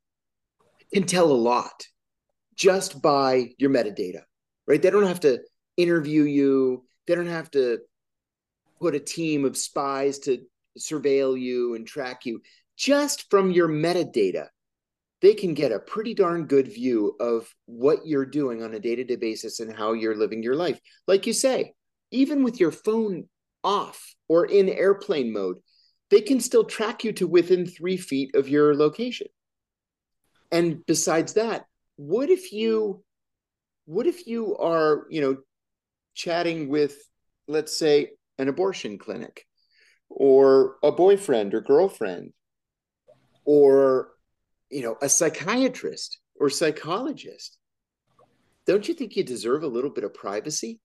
can 0.94 1.04
tell 1.04 1.32
a 1.32 1.34
lot 1.34 1.86
just 2.56 3.02
by 3.02 3.50
your 3.58 3.70
metadata, 3.70 4.22
right? 4.68 4.82
They 4.82 4.90
don't 4.90 5.08
have 5.08 5.22
to 5.22 5.40
interview 5.78 6.24
you. 6.24 6.86
They 7.08 7.16
don't 7.16 7.28
have 7.28 7.50
to 7.52 7.80
put 8.80 8.96
a 8.96 9.00
team 9.00 9.46
of 9.46 9.58
spies 9.58 10.20
to 10.20 10.40
surveil 10.78 11.40
you 11.40 11.76
and 11.76 11.86
track 11.86 12.26
you 12.26 12.42
just 12.78 13.30
from 13.30 13.52
your 13.52 13.68
metadata 13.68 14.48
they 15.22 15.34
can 15.36 15.54
get 15.54 15.72
a 15.72 15.80
pretty 15.80 16.16
darn 16.16 16.46
good 16.46 16.68
view 16.68 17.16
of 17.20 17.48
what 17.66 18.08
you're 18.08 18.26
doing 18.26 18.64
on 18.64 18.74
a 18.74 18.80
day-to-day 18.80 19.18
basis 19.18 19.60
and 19.60 19.76
how 19.76 19.94
you're 19.94 20.16
living 20.16 20.42
your 20.42 20.56
life 20.56 20.80
like 21.08 21.28
you 21.28 21.34
say 21.34 21.74
even 22.12 22.44
with 22.44 22.60
your 22.60 22.72
phone 22.72 23.26
off 23.64 24.16
or 24.28 24.46
in 24.46 24.70
airplane 24.70 25.32
mode 25.32 25.58
they 26.10 26.22
can 26.22 26.40
still 26.40 26.64
track 26.64 27.04
you 27.04 27.12
to 27.12 27.28
within 27.28 27.66
three 27.66 27.98
feet 27.98 28.34
of 28.36 28.50
your 28.50 28.76
location 28.76 29.28
and 30.52 30.86
besides 30.86 31.34
that 31.34 31.66
what 31.96 32.30
if 32.30 32.52
you 32.52 33.04
what 33.86 34.08
if 34.08 34.28
you 34.28 34.58
are 34.58 35.06
you 35.10 35.22
know 35.22 35.38
chatting 36.14 36.70
with 36.70 36.98
let's 37.48 37.76
say 37.76 38.12
an 38.38 38.48
abortion 38.48 38.98
clinic 38.98 39.46
or 40.10 40.78
a 40.84 40.92
boyfriend 40.92 41.54
or 41.54 41.62
girlfriend 41.62 42.34
or 43.46 44.10
you 44.70 44.82
know 44.82 44.98
a 45.02 45.10
psychiatrist 45.10 46.20
or 46.40 46.50
psychologist 46.50 47.58
don't 48.66 48.88
you 48.88 48.94
think 48.94 49.16
you 49.16 49.24
deserve 49.24 49.64
a 49.64 49.68
little 49.68 49.90
bit 49.90 50.04
of 50.04 50.14
privacy 50.14 50.80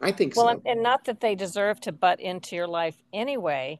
i 0.00 0.10
think 0.10 0.34
so. 0.34 0.44
well, 0.44 0.54
so 0.54 0.62
and 0.66 0.82
not 0.82 1.04
that 1.04 1.20
they 1.20 1.34
deserve 1.34 1.80
to 1.80 1.92
butt 1.92 2.20
into 2.20 2.56
your 2.56 2.66
life 2.68 2.96
anyway 3.12 3.78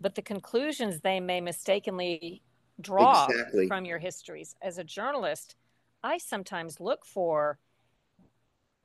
but 0.00 0.14
the 0.14 0.22
conclusions 0.22 1.00
they 1.00 1.20
may 1.20 1.40
mistakenly 1.40 2.42
draw 2.80 3.26
exactly. 3.26 3.66
from 3.66 3.84
your 3.84 3.98
histories 3.98 4.54
as 4.62 4.78
a 4.78 4.84
journalist 4.84 5.56
i 6.02 6.18
sometimes 6.18 6.80
look 6.80 7.04
for 7.04 7.58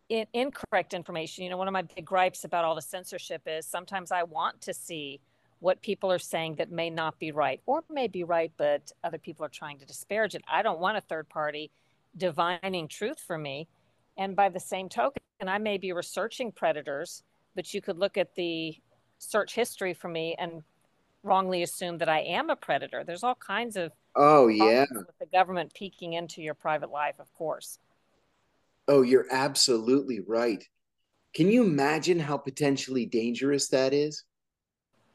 in, 0.09 0.25
incorrect 0.33 0.93
information. 0.93 1.43
You 1.43 1.51
know, 1.51 1.57
one 1.57 1.67
of 1.67 1.71
my 1.71 1.83
big 1.83 2.05
gripes 2.05 2.43
about 2.43 2.65
all 2.65 2.75
the 2.75 2.81
censorship 2.81 3.43
is 3.45 3.65
sometimes 3.65 4.11
I 4.11 4.23
want 4.23 4.59
to 4.61 4.73
see 4.73 5.21
what 5.59 5.81
people 5.81 6.11
are 6.11 6.19
saying 6.19 6.55
that 6.55 6.71
may 6.71 6.89
not 6.89 7.19
be 7.19 7.31
right 7.31 7.61
or 7.65 7.83
may 7.89 8.07
be 8.07 8.23
right, 8.23 8.51
but 8.57 8.91
other 9.03 9.17
people 9.17 9.45
are 9.45 9.49
trying 9.49 9.77
to 9.79 9.85
disparage 9.85 10.35
it. 10.35 10.43
I 10.47 10.61
don't 10.61 10.79
want 10.79 10.97
a 10.97 11.01
third 11.01 11.29
party 11.29 11.69
divining 12.17 12.87
truth 12.87 13.19
for 13.19 13.37
me. 13.37 13.67
And 14.17 14.35
by 14.35 14.49
the 14.49 14.59
same 14.59 14.89
token, 14.89 15.21
I 15.41 15.57
may 15.57 15.77
be 15.77 15.93
researching 15.93 16.51
predators, 16.51 17.23
but 17.55 17.73
you 17.73 17.81
could 17.81 17.97
look 17.97 18.17
at 18.17 18.35
the 18.35 18.75
search 19.19 19.53
history 19.53 19.93
for 19.93 20.07
me 20.07 20.35
and 20.39 20.63
wrongly 21.23 21.63
assume 21.63 21.97
that 21.99 22.09
I 22.09 22.19
am 22.19 22.49
a 22.49 22.55
predator. 22.55 23.03
There's 23.03 23.23
all 23.23 23.35
kinds 23.35 23.75
of 23.75 23.91
oh 24.15 24.47
yeah 24.47 24.85
with 24.91 25.17
the 25.19 25.25
government 25.25 25.73
peeking 25.73 26.13
into 26.13 26.41
your 26.41 26.53
private 26.53 26.91
life, 26.91 27.15
of 27.19 27.33
course. 27.33 27.79
Oh, 28.87 29.01
you're 29.01 29.27
absolutely 29.31 30.19
right. 30.27 30.63
Can 31.35 31.49
you 31.49 31.63
imagine 31.63 32.19
how 32.19 32.37
potentially 32.37 33.05
dangerous 33.05 33.69
that 33.69 33.93
is? 33.93 34.23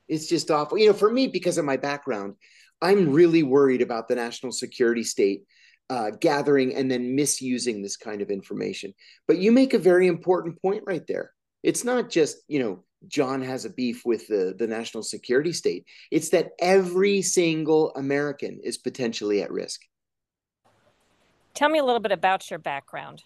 It's 0.06 0.28
just 0.28 0.50
awful. 0.50 0.78
You 0.78 0.88
know, 0.88 0.92
for 0.92 1.10
me, 1.10 1.26
because 1.26 1.58
of 1.58 1.64
my 1.64 1.76
background, 1.76 2.34
I'm 2.80 3.12
really 3.12 3.42
worried 3.42 3.82
about 3.82 4.06
the 4.06 4.14
national 4.14 4.52
security 4.52 5.02
state 5.02 5.42
uh, 5.90 6.10
gathering 6.20 6.74
and 6.74 6.90
then 6.90 7.14
misusing 7.14 7.82
this 7.82 7.96
kind 7.96 8.22
of 8.22 8.30
information. 8.30 8.94
But 9.26 9.38
you 9.38 9.52
make 9.52 9.74
a 9.74 9.78
very 9.78 10.06
important 10.06 10.60
point 10.60 10.84
right 10.86 11.06
there. 11.06 11.32
It's 11.62 11.84
not 11.84 12.10
just, 12.10 12.38
you 12.46 12.58
know, 12.58 12.84
John 13.08 13.42
has 13.42 13.64
a 13.64 13.70
beef 13.70 14.02
with 14.04 14.26
the, 14.28 14.54
the 14.58 14.66
national 14.66 15.02
security 15.02 15.52
state. 15.52 15.86
It's 16.10 16.30
that 16.30 16.52
every 16.58 17.22
single 17.22 17.92
American 17.94 18.60
is 18.62 18.78
potentially 18.78 19.42
at 19.42 19.52
risk. 19.52 19.80
Tell 21.54 21.68
me 21.68 21.78
a 21.78 21.84
little 21.84 22.00
bit 22.00 22.12
about 22.12 22.50
your 22.50 22.58
background. 22.58 23.22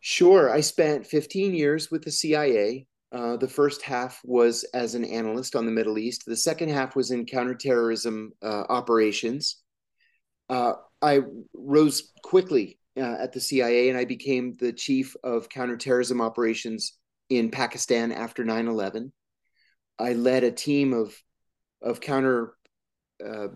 Sure. 0.00 0.50
I 0.50 0.60
spent 0.60 1.06
15 1.06 1.54
years 1.54 1.90
with 1.90 2.02
the 2.02 2.10
CIA. 2.10 2.86
Uh, 3.12 3.36
the 3.36 3.48
first 3.48 3.82
half 3.82 4.20
was 4.24 4.64
as 4.72 4.94
an 4.94 5.04
analyst 5.04 5.56
on 5.56 5.66
the 5.66 5.72
Middle 5.72 5.98
East. 5.98 6.24
The 6.24 6.36
second 6.36 6.68
half 6.68 6.94
was 6.94 7.10
in 7.10 7.26
counterterrorism 7.26 8.32
uh, 8.42 8.64
operations. 8.68 9.56
Uh, 10.48 10.74
I 11.02 11.20
rose 11.54 12.12
quickly 12.22 12.78
uh, 12.96 13.16
at 13.18 13.32
the 13.32 13.40
CIA 13.40 13.88
and 13.88 13.98
I 13.98 14.04
became 14.04 14.54
the 14.54 14.72
chief 14.72 15.16
of 15.24 15.48
counterterrorism 15.48 16.20
operations 16.20 16.98
in 17.30 17.50
Pakistan 17.50 18.12
after 18.12 18.44
9 18.44 18.68
11. 18.68 19.12
I 19.98 20.12
led 20.12 20.44
a 20.44 20.50
team 20.50 20.92
of, 20.92 21.14
of 21.80 22.00
counter 22.00 22.54
uh, 23.24 23.48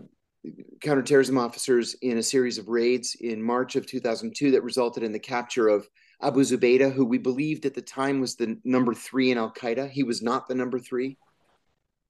counterterrorism 0.81 1.37
officers 1.37 1.95
in 2.01 2.17
a 2.17 2.23
series 2.23 2.57
of 2.57 2.67
raids 2.67 3.15
in 3.19 3.41
March 3.41 3.75
of 3.75 3.87
2002 3.87 4.51
that 4.51 4.63
resulted 4.63 5.01
in 5.03 5.11
the 5.11 5.19
capture 5.19 5.67
of 5.67 5.87
Abu 6.21 6.41
Zubaydah, 6.41 6.93
who 6.93 7.05
we 7.05 7.17
believed 7.17 7.65
at 7.65 7.73
the 7.73 7.81
time 7.81 8.19
was 8.19 8.35
the 8.35 8.57
number 8.63 8.93
three 8.93 9.31
in 9.31 9.37
Al 9.37 9.51
Qaeda. 9.51 9.89
He 9.89 10.03
was 10.03 10.21
not 10.21 10.47
the 10.47 10.55
number 10.55 10.79
three. 10.79 11.17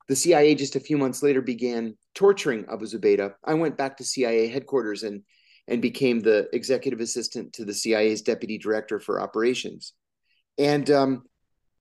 The 0.08 0.16
CIA 0.16 0.54
just 0.54 0.76
a 0.76 0.82
few 0.82 0.98
months 0.98 1.24
later 1.24 1.42
began 1.42 1.98
torturing 2.14 2.66
Abu 2.70 2.86
Zubaydah. 2.86 3.34
I 3.44 3.56
went 3.56 3.78
back 3.78 3.98
to 3.98 4.04
CIA 4.04 4.48
headquarters 4.48 5.04
and 5.04 5.24
and 5.68 5.82
became 5.82 6.20
the 6.20 6.48
executive 6.54 7.00
assistant 7.00 7.54
to 7.54 7.66
the 7.66 7.74
CIA's 7.74 8.22
deputy 8.22 8.60
director 8.60 9.00
for 9.00 9.20
operations. 9.20 9.94
And 10.60 10.90
um, 10.92 11.24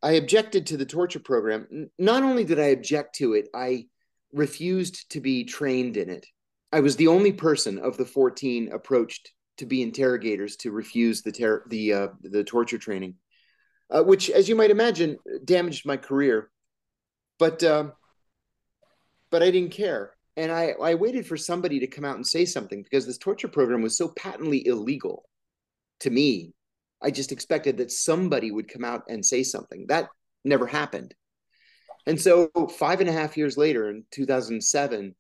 I 0.05 0.13
objected 0.13 0.67
to 0.67 0.77
the 0.77 0.85
torture 0.85 1.19
program. 1.19 1.89
Not 1.99 2.23
only 2.23 2.45
did 2.45 2.61
I 2.61 2.67
object 2.67 3.15
to 3.17 3.33
it, 3.33 3.49
I 3.55 3.87
refused 4.35 5.11
to 5.13 5.21
be 5.21 5.45
trained 5.45 5.97
in 5.97 6.11
it. 6.11 6.27
I 6.71 6.81
was 6.81 6.97
the 6.97 7.09
only 7.09 7.33
person 7.33 7.79
of 7.79 7.97
the 7.97 8.05
14 8.05 8.71
approached 8.71 9.33
to 9.57 9.65
be 9.65 9.81
interrogators 9.81 10.57
to 10.57 10.73
refuse 10.73 11.23
the 11.23 11.33
ter- 11.33 11.65
the 11.69 11.93
uh, 11.95 12.09
the 12.21 12.45
torture 12.45 12.77
training, 12.77 13.15
uh, 13.91 14.03
which, 14.03 14.29
as 14.29 14.47
you 14.47 14.55
might 14.55 14.71
imagine, 14.71 15.17
damaged 15.43 15.87
my 15.87 15.97
career. 15.97 16.51
But 17.39 17.63
uh, 17.63 17.93
but 19.31 19.43
I 19.43 19.51
didn't 19.51 19.73
care, 19.73 20.13
and 20.37 20.53
I 20.53 20.75
I 20.83 20.97
waited 20.97 21.27
for 21.27 21.39
somebody 21.39 21.81
to 21.81 21.87
come 21.87 22.05
out 22.05 22.17
and 22.17 22.27
say 22.27 22.45
something 22.45 22.83
because 22.83 23.07
this 23.07 23.17
torture 23.17 23.49
program 23.49 23.81
was 23.81 23.97
so 23.97 24.09
patently 24.09 24.67
illegal 24.67 25.25
to 26.01 26.11
me. 26.11 26.53
I 27.05 27.11
just 27.11 27.33
expected 27.33 27.77
that 27.77 27.93
somebody 27.93 28.51
would 28.51 28.73
come 28.73 28.85
out 28.85 29.05
and 29.09 29.25
say 29.25 29.43
something. 29.43 29.87
That 29.89 30.09
never 30.45 30.67
happened. 30.67 31.15
And 32.07 32.21
so, 32.21 32.51
five 32.79 33.01
and 33.01 33.09
a 33.09 33.13
half 33.13 33.37
years 33.37 33.57
later, 33.57 33.91
in 33.91 34.05
2007, 34.11 35.15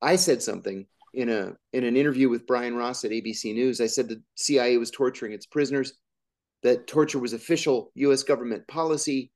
I 0.00 0.16
said 0.16 0.42
something 0.42 0.86
in 1.14 1.28
a 1.28 1.52
in 1.72 1.84
an 1.84 1.96
interview 1.96 2.28
with 2.28 2.46
Brian 2.46 2.76
Ross 2.76 3.04
at 3.04 3.10
ABC 3.10 3.54
News, 3.54 3.80
I 3.80 3.86
said 3.86 4.08
the 4.08 4.22
CIA 4.34 4.76
was 4.78 4.90
torturing 4.90 5.32
its 5.32 5.46
prisoners, 5.46 5.94
that 6.62 6.86
torture 6.86 7.18
was 7.18 7.32
official 7.32 7.92
U.S. 7.94 8.22
government 8.22 8.66
policy, 8.66 9.30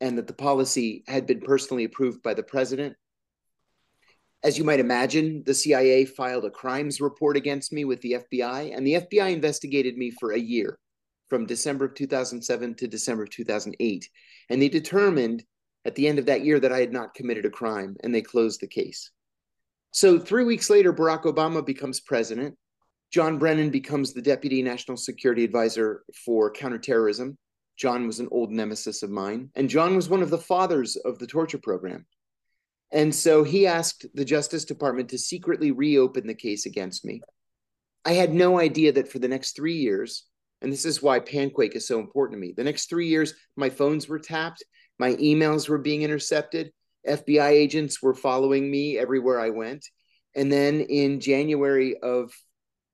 and 0.00 0.16
that 0.18 0.26
the 0.26 0.32
policy 0.32 1.04
had 1.08 1.26
been 1.26 1.40
personally 1.40 1.84
approved 1.84 2.22
by 2.22 2.34
the 2.34 2.42
president. 2.42 2.96
As 4.42 4.58
you 4.58 4.64
might 4.64 4.80
imagine, 4.80 5.42
the 5.44 5.54
CIA 5.54 6.04
filed 6.04 6.44
a 6.44 6.50
crimes 6.50 7.00
report 7.00 7.36
against 7.36 7.72
me 7.72 7.84
with 7.84 8.00
the 8.02 8.22
FBI, 8.30 8.76
and 8.76 8.86
the 8.86 8.94
FBI 8.94 9.32
investigated 9.32 9.96
me 9.96 10.12
for 10.20 10.32
a 10.32 10.38
year, 10.38 10.78
from 11.28 11.46
December 11.46 11.86
of 11.86 11.94
2007 11.94 12.74
to 12.74 12.86
December 12.86 13.24
of 13.24 13.30
2008. 13.30 14.08
And 14.50 14.60
they 14.60 14.68
determined 14.68 15.44
at 15.84 15.94
the 15.94 16.08
end 16.08 16.18
of 16.18 16.26
that 16.26 16.44
year 16.44 16.60
that 16.60 16.72
I 16.72 16.80
had 16.80 16.92
not 16.92 17.14
committed 17.14 17.44
a 17.44 17.50
crime, 17.50 17.96
and 18.02 18.14
they 18.14 18.22
closed 18.22 18.60
the 18.60 18.66
case. 18.66 19.10
So 19.90 20.18
three 20.18 20.44
weeks 20.44 20.70
later, 20.70 20.92
Barack 20.92 21.24
Obama 21.24 21.64
becomes 21.64 22.00
president. 22.00 22.56
John 23.12 23.38
Brennan 23.38 23.70
becomes 23.70 24.12
the 24.12 24.22
deputy 24.22 24.62
national 24.62 24.96
security 24.96 25.44
advisor 25.44 26.04
for 26.24 26.50
counterterrorism. 26.50 27.38
John 27.76 28.06
was 28.06 28.20
an 28.20 28.28
old 28.30 28.50
nemesis 28.50 29.02
of 29.02 29.10
mine, 29.10 29.50
and 29.54 29.68
John 29.68 29.94
was 29.94 30.08
one 30.08 30.22
of 30.22 30.30
the 30.30 30.38
fathers 30.38 30.96
of 30.96 31.18
the 31.18 31.26
torture 31.26 31.58
program. 31.58 32.06
And 32.92 33.14
so 33.14 33.42
he 33.42 33.66
asked 33.66 34.06
the 34.14 34.24
Justice 34.24 34.64
Department 34.64 35.08
to 35.10 35.18
secretly 35.18 35.72
reopen 35.72 36.26
the 36.26 36.34
case 36.34 36.66
against 36.66 37.04
me. 37.04 37.20
I 38.04 38.12
had 38.12 38.32
no 38.32 38.60
idea 38.60 38.92
that 38.92 39.10
for 39.10 39.18
the 39.18 39.28
next 39.28 39.56
three 39.56 39.76
years, 39.76 40.24
and 40.64 40.72
this 40.72 40.86
is 40.86 41.02
why 41.02 41.20
Panquake 41.20 41.76
is 41.76 41.86
so 41.86 42.00
important 42.00 42.36
to 42.36 42.40
me, 42.40 42.54
the 42.56 42.64
next 42.64 42.88
three 42.88 43.06
years, 43.06 43.34
my 43.54 43.68
phones 43.68 44.08
were 44.08 44.18
tapped, 44.18 44.64
my 44.98 45.12
emails 45.16 45.68
were 45.68 45.78
being 45.78 46.02
intercepted, 46.02 46.72
FBI 47.06 47.50
agents 47.50 48.02
were 48.02 48.14
following 48.14 48.70
me 48.70 48.98
everywhere 48.98 49.38
I 49.38 49.50
went. 49.50 49.86
And 50.34 50.50
then 50.50 50.80
in 50.80 51.20
January 51.20 51.96
of 51.98 52.32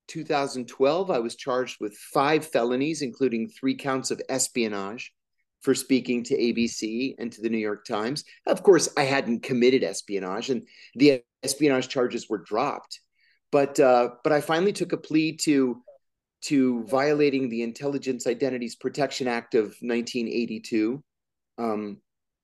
2012, 0.09 1.11
I 1.11 1.21
was 1.21 1.37
charged 1.37 1.77
with 1.81 1.97
five 2.13 2.45
felonies, 2.45 3.03
including 3.03 3.49
three 3.49 3.77
counts 3.77 4.11
of 4.11 4.21
espionage 4.29 5.13
for 5.63 5.75
speaking 5.75 6.25
to 6.25 6.37
ABC 6.37 7.15
and 7.19 7.31
to 7.31 7.41
the 7.41 7.49
New 7.49 7.59
York 7.59 7.85
Times. 7.85 8.25
Of 8.47 8.65
course, 8.65 8.89
I 8.97 9.05
hadn't 9.05 9.45
committed 9.45 9.85
espionage, 9.85 10.51
and 10.51 10.67
the 10.97 11.23
espionage 11.45 11.89
charges 11.89 12.29
were 12.29 12.39
dropped. 12.39 13.01
But 13.53 13.79
uh, 13.79 14.11
but 14.25 14.33
I 14.33 14.41
finally 14.41 14.73
took 14.73 14.93
a 14.93 14.97
plea 14.97 15.37
to 15.39 15.83
to 16.43 16.85
violating 16.85 17.49
the 17.49 17.63
Intelligence 17.63 18.27
Identities 18.27 18.77
Protection 18.77 19.29
Act 19.29 19.55
of 19.55 19.65
1982. 19.81 21.03
Um, 21.59 21.99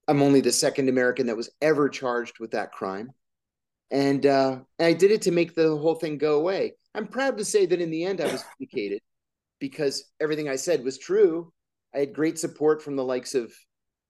I'm 0.09 0.23
only 0.23 0.41
the 0.41 0.53
second 0.53 0.89
American 0.89 1.27
that 1.27 1.37
was 1.37 1.51
ever 1.61 1.89
charged 1.89 2.39
with 2.39 2.53
that 2.53 2.73
crime. 2.73 3.11
And 3.91 4.27
uh, 4.27 4.61
I 4.81 4.93
did 4.93 5.11
it 5.11 5.23
to 5.23 5.31
make 5.31 5.55
the 5.55 5.77
whole 5.77 5.95
thing 5.95 6.19
go 6.19 6.39
away. 6.39 6.75
I'm 6.95 7.07
proud 7.07 7.39
to 7.39 7.45
say 7.45 7.67
that 7.67 7.81
in 7.81 7.91
the 7.91 8.05
end, 8.05 8.21
I 8.21 8.33
was 8.33 8.45
vindicated 8.59 9.01
because 9.61 10.05
everything 10.21 10.49
I 10.49 10.57
said 10.57 10.85
was 10.85 10.99
true. 10.99 11.53
I 11.95 12.01
had 12.01 12.15
great 12.15 12.39
support 12.39 12.83
from 12.83 12.97
the 12.97 13.05
likes 13.05 13.35
of 13.35 13.53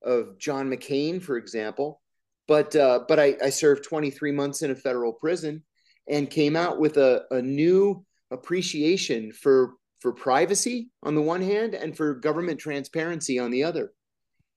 of 0.02 0.38
John 0.38 0.70
McCain, 0.70 1.20
for 1.22 1.36
example. 1.36 2.00
but 2.46 2.76
uh, 2.76 3.00
but 3.08 3.18
I, 3.18 3.36
I 3.42 3.50
served 3.50 3.84
23 3.84 4.32
months 4.32 4.62
in 4.62 4.70
a 4.70 4.74
federal 4.74 5.12
prison 5.12 5.64
and 6.08 6.30
came 6.30 6.56
out 6.56 6.78
with 6.78 6.96
a, 6.96 7.24
a 7.30 7.42
new 7.42 8.05
appreciation 8.30 9.32
for 9.32 9.74
for 10.00 10.12
privacy 10.12 10.90
on 11.02 11.14
the 11.14 11.22
one 11.22 11.40
hand 11.40 11.74
and 11.74 11.96
for 11.96 12.14
government 12.14 12.60
transparency 12.60 13.38
on 13.38 13.50
the 13.50 13.64
other. 13.64 13.92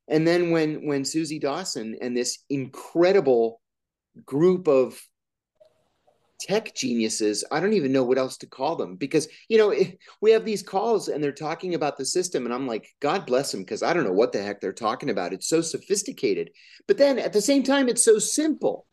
And 0.08 0.28
then 0.28 0.52
when 0.52 0.86
when 0.86 1.04
Suzie 1.04 1.40
Dawson 1.40 1.98
and 2.02 2.16
this 2.16 2.40
incredible 2.50 3.62
group 4.26 4.68
of 4.68 5.00
tech 6.40 6.74
geniuses 6.74 7.44
i 7.52 7.60
don't 7.60 7.74
even 7.74 7.92
know 7.92 8.04
what 8.04 8.18
else 8.18 8.38
to 8.38 8.48
call 8.48 8.78
them 8.78 8.96
because 8.96 9.28
you 9.50 9.58
know 9.58 9.74
we 10.22 10.32
have 10.32 10.46
these 10.46 10.64
calls 10.64 11.10
and 11.10 11.22
they're 11.22 11.34
talking 11.34 11.76
about 11.76 11.98
the 11.98 12.06
system 12.06 12.46
and 12.46 12.54
i'm 12.54 12.66
like 12.66 12.88
god 13.02 13.26
bless 13.26 13.52
them 13.52 13.60
because 13.60 13.84
i 13.84 13.94
don't 13.94 14.06
know 14.06 14.14
what 14.14 14.32
the 14.32 14.42
heck 14.42 14.62
they're 14.62 14.72
talking 14.72 15.10
about. 15.10 15.34
It's 15.34 15.48
so 15.48 15.62
sophisticated. 15.62 16.52
But 16.88 16.98
then 16.98 17.20
at 17.20 17.34
the 17.34 17.42
same 17.42 17.64
time 17.64 17.90
it's 17.90 18.04
so 18.04 18.20
simple. 18.20 18.86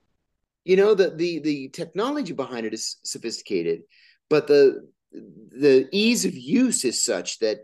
You 0.64 0.76
know 0.76 0.94
the 0.94 1.10
the 1.10 1.38
the 1.38 1.68
technology 1.68 2.32
behind 2.32 2.66
it 2.66 2.74
is 2.74 2.96
sophisticated 3.04 3.82
but 4.28 4.46
the 4.46 4.88
the 5.12 5.88
ease 5.92 6.24
of 6.24 6.34
use 6.34 6.84
is 6.84 7.04
such 7.04 7.38
that 7.38 7.58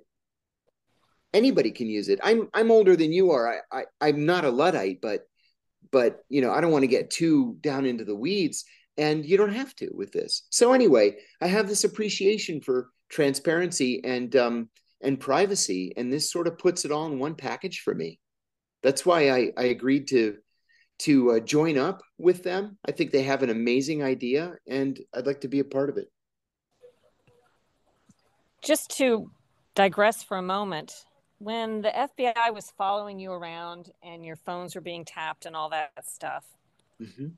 anybody 1.35 1.71
can 1.71 1.89
use 1.89 2.09
it. 2.09 2.21
I'm 2.23 2.49
i'm 2.55 2.71
older 2.71 2.97
than 2.97 3.13
you 3.13 3.31
are. 3.33 3.63
I, 3.73 3.79
I 3.79 3.85
i'm 4.01 4.27
not 4.27 4.45
a 4.45 4.51
luddite 4.51 5.01
but 5.01 5.23
but 5.91 6.21
you 6.29 6.41
know 6.41 6.53
i 6.53 6.61
don't 6.61 6.73
want 6.73 6.83
to 6.83 6.89
get 6.89 7.11
too 7.11 7.57
down 7.61 7.87
into 7.87 8.05
the 8.05 8.17
weeds 8.17 8.65
and 8.99 9.25
you 9.25 9.37
don't 9.37 9.55
have 9.55 9.75
to 9.77 9.91
with 9.95 10.13
this. 10.13 10.47
So 10.51 10.73
anyway 10.73 11.17
i 11.41 11.47
have 11.47 11.69
this 11.69 11.85
appreciation 11.85 12.61
for 12.61 12.91
transparency 13.11 14.03
and 14.05 14.35
um 14.37 14.69
and 15.03 15.19
privacy 15.19 15.93
and 15.97 16.13
this 16.13 16.31
sort 16.31 16.47
of 16.47 16.59
puts 16.59 16.85
it 16.85 16.93
all 16.93 17.07
in 17.07 17.19
one 17.19 17.35
package 17.35 17.81
for 17.81 17.95
me. 17.95 18.19
That's 18.83 19.05
why 19.05 19.31
i 19.31 19.53
i 19.57 19.65
agreed 19.65 20.09
to 20.09 20.37
to 21.01 21.33
uh, 21.33 21.41
join 21.41 21.79
up 21.79 22.01
with 22.17 22.45
them. 22.45 22.79
I 22.87 22.93
think 22.93 23.11
they 23.11 23.25
have 23.25 23.43
an 23.43 23.51
amazing 23.51 24.03
idea 24.03 24.55
and 24.69 24.99
i'd 25.15 25.27
like 25.27 25.41
to 25.43 25.49
be 25.49 25.61
a 25.61 25.65
part 25.65 25.91
of 25.91 25.97
it 25.97 26.12
just 28.63 28.97
to 28.99 29.31
digress 29.75 30.23
for 30.23 30.37
a 30.37 30.43
moment 30.43 31.07
when 31.39 31.83
the 31.83 31.89
fbi 31.91 32.55
was 32.55 32.73
following 32.77 33.19
you 33.19 33.33
around 33.33 33.91
and 34.03 34.25
your 34.25 34.37
phones 34.37 34.75
were 34.75 34.81
being 34.81 35.05
tapped 35.05 35.47
and 35.47 35.57
all 35.57 35.71
that 35.71 35.91
stuff 36.07 36.45
mm-hmm 37.01 37.29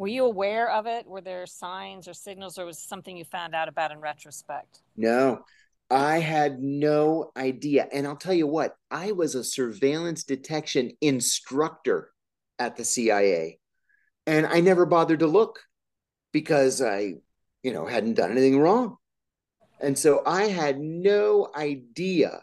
were 0.00 0.08
you 0.08 0.24
aware 0.24 0.70
of 0.70 0.86
it? 0.86 1.06
Were 1.06 1.20
there 1.20 1.44
signs 1.44 2.08
or 2.08 2.14
signals, 2.14 2.58
or 2.58 2.64
was 2.64 2.78
it 2.78 2.88
something 2.88 3.18
you 3.18 3.24
found 3.26 3.54
out 3.54 3.68
about 3.68 3.92
in 3.92 4.00
retrospect? 4.00 4.80
No, 4.96 5.44
I 5.90 6.20
had 6.20 6.58
no 6.58 7.32
idea. 7.36 7.86
And 7.92 8.06
I'll 8.06 8.16
tell 8.16 8.32
you 8.32 8.46
what, 8.46 8.76
I 8.90 9.12
was 9.12 9.34
a 9.34 9.44
surveillance 9.44 10.24
detection 10.24 10.92
instructor 11.02 12.12
at 12.58 12.78
the 12.78 12.84
CIA. 12.84 13.58
And 14.26 14.46
I 14.46 14.60
never 14.60 14.86
bothered 14.86 15.18
to 15.18 15.26
look 15.26 15.60
because 16.32 16.80
I, 16.80 17.16
you 17.62 17.74
know, 17.74 17.84
hadn't 17.84 18.14
done 18.14 18.30
anything 18.30 18.58
wrong. 18.58 18.96
And 19.80 19.98
so 19.98 20.22
I 20.26 20.44
had 20.44 20.78
no 20.78 21.50
idea 21.56 22.42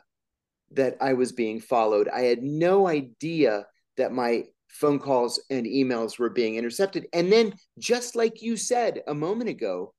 that 0.72 0.98
I 1.00 1.14
was 1.14 1.32
being 1.32 1.60
followed. 1.60 2.10
I 2.10 2.22
had 2.22 2.44
no 2.44 2.88
idea 2.88 3.66
that 3.96 4.12
my 4.12 4.46
phone 4.68 5.00
calls 5.00 5.42
and 5.50 5.66
emails 5.66 6.20
were 6.20 6.30
being 6.30 6.56
intercepted. 6.56 7.08
And 7.14 7.32
then, 7.32 7.54
just 7.80 8.16
like 8.16 8.42
you 8.42 8.58
said 8.58 9.02
a 9.08 9.14
moment 9.14 9.50
ago, 9.50 9.94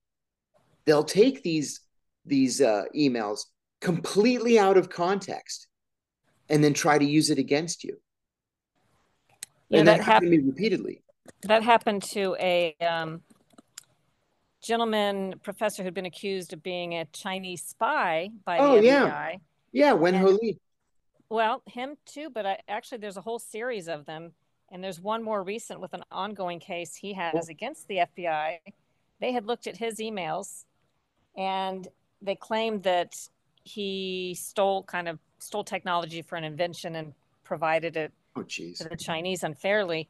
they'll 0.85 1.04
take 1.04 1.42
these 1.42 1.80
these 2.26 2.61
uh, 2.61 2.85
emails 2.95 3.40
completely 3.80 4.59
out 4.59 4.76
of 4.76 4.90
context 4.90 5.66
and 6.50 6.62
then 6.62 6.75
try 6.75 6.99
to 6.99 7.04
use 7.04 7.30
it 7.30 7.38
against 7.38 7.85
you. 7.85 7.97
Yeah, 9.68 9.80
and 9.80 9.88
that, 9.88 9.99
that 9.99 10.04
happened 10.04 10.33
to 10.33 10.38
me 10.38 10.45
repeatedly. 10.45 11.02
That 11.42 11.62
happened 11.62 12.02
to 12.04 12.37
a 12.40 12.75
um, 12.80 13.23
gentleman 14.62 15.34
professor 15.42 15.82
who'd 15.82 15.94
been 15.94 16.06
accused 16.06 16.52
of 16.52 16.62
being 16.62 16.94
a 16.94 17.04
Chinese 17.06 17.62
spy 17.62 18.30
by 18.44 18.59
oh, 18.59 18.80
the 18.80 18.87
FBI. 18.87 18.87
Yeah, 18.87 19.37
yeah 19.72 19.92
Wen 19.92 20.14
Ho 20.14 20.38
Lee. 20.40 20.59
Well, 21.30 21.62
him 21.66 21.96
too, 22.06 22.30
but 22.30 22.46
I, 22.46 22.59
actually, 22.68 22.98
there's 22.98 23.18
a 23.18 23.22
whole 23.22 23.38
series 23.38 23.88
of 23.88 24.06
them 24.06 24.33
and 24.70 24.83
there's 24.83 25.00
one 25.00 25.22
more 25.22 25.42
recent 25.42 25.80
with 25.80 25.94
an 25.94 26.04
ongoing 26.11 26.61
case 26.61 26.94
he 26.94 27.14
has 27.14 27.48
against 27.48 27.88
the 27.88 28.00
FBI. 28.16 28.59
They 29.20 29.33
had 29.33 29.46
looked 29.46 29.66
at 29.66 29.76
his 29.76 29.98
emails 29.98 30.64
and 31.37 31.88
they 32.20 32.35
claimed 32.35 32.83
that 32.83 33.14
he 33.64 34.37
stole 34.38 34.83
kind 34.83 35.09
of 35.09 35.18
stole 35.38 35.64
technology 35.64 36.22
for 36.22 36.37
an 36.37 36.44
invention 36.44 36.96
and 36.96 37.12
provided 37.44 37.96
it 37.96 38.12
oh, 38.37 38.42
to 38.42 38.88
the 38.88 38.96
Chinese 38.96 39.42
unfairly. 39.42 40.09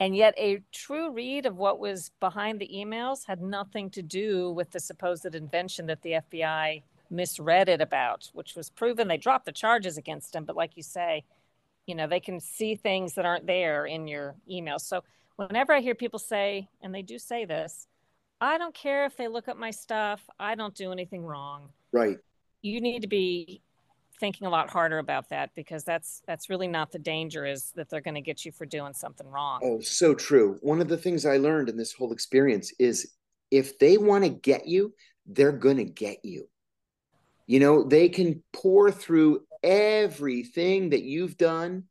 And 0.00 0.16
yet, 0.16 0.34
a 0.36 0.60
true 0.72 1.12
read 1.12 1.46
of 1.46 1.56
what 1.56 1.78
was 1.78 2.10
behind 2.18 2.60
the 2.60 2.70
emails 2.74 3.26
had 3.26 3.40
nothing 3.40 3.90
to 3.90 4.02
do 4.02 4.50
with 4.50 4.70
the 4.70 4.80
supposed 4.80 5.34
invention 5.34 5.86
that 5.86 6.02
the 6.02 6.20
FBI 6.32 6.82
misread 7.10 7.68
it 7.68 7.80
about, 7.80 8.28
which 8.32 8.56
was 8.56 8.70
proven. 8.70 9.06
They 9.06 9.16
dropped 9.16 9.46
the 9.46 9.52
charges 9.52 9.96
against 9.96 10.34
him. 10.34 10.44
But, 10.44 10.56
like 10.56 10.76
you 10.76 10.82
say, 10.82 11.24
you 11.86 11.94
know 11.94 12.06
they 12.06 12.20
can 12.20 12.40
see 12.40 12.74
things 12.74 13.14
that 13.14 13.24
aren't 13.24 13.46
there 13.46 13.86
in 13.86 14.06
your 14.06 14.34
email 14.50 14.78
so 14.78 15.02
whenever 15.36 15.72
i 15.72 15.80
hear 15.80 15.94
people 15.94 16.18
say 16.18 16.68
and 16.82 16.94
they 16.94 17.02
do 17.02 17.18
say 17.18 17.44
this 17.44 17.86
i 18.40 18.58
don't 18.58 18.74
care 18.74 19.04
if 19.04 19.16
they 19.16 19.28
look 19.28 19.48
up 19.48 19.56
my 19.56 19.70
stuff 19.70 20.22
i 20.38 20.54
don't 20.54 20.74
do 20.74 20.92
anything 20.92 21.24
wrong 21.24 21.68
right 21.92 22.18
you 22.62 22.80
need 22.80 23.00
to 23.00 23.08
be 23.08 23.60
thinking 24.20 24.46
a 24.46 24.50
lot 24.50 24.70
harder 24.70 24.98
about 24.98 25.28
that 25.30 25.50
because 25.54 25.84
that's 25.84 26.22
that's 26.26 26.48
really 26.48 26.68
not 26.68 26.92
the 26.92 26.98
danger 26.98 27.44
is 27.44 27.72
that 27.76 27.88
they're 27.88 28.00
going 28.00 28.14
to 28.14 28.20
get 28.20 28.44
you 28.44 28.52
for 28.52 28.66
doing 28.66 28.92
something 28.92 29.26
wrong. 29.26 29.60
Oh 29.62 29.80
so 29.80 30.14
true. 30.14 30.58
One 30.60 30.80
of 30.80 30.88
the 30.88 30.96
things 30.96 31.26
i 31.26 31.36
learned 31.36 31.68
in 31.68 31.76
this 31.76 31.92
whole 31.92 32.12
experience 32.12 32.72
is 32.78 33.12
if 33.50 33.78
they 33.78 33.98
want 33.98 34.24
to 34.24 34.30
get 34.30 34.66
you 34.66 34.94
they're 35.26 35.52
going 35.52 35.78
to 35.78 35.84
get 35.84 36.24
you. 36.24 36.48
You 37.46 37.60
know 37.60 37.84
they 37.84 38.08
can 38.08 38.42
pour 38.52 38.90
through 38.90 39.40
everything 39.62 40.90
that 40.90 41.02
you've 41.02 41.36
done 41.36 41.84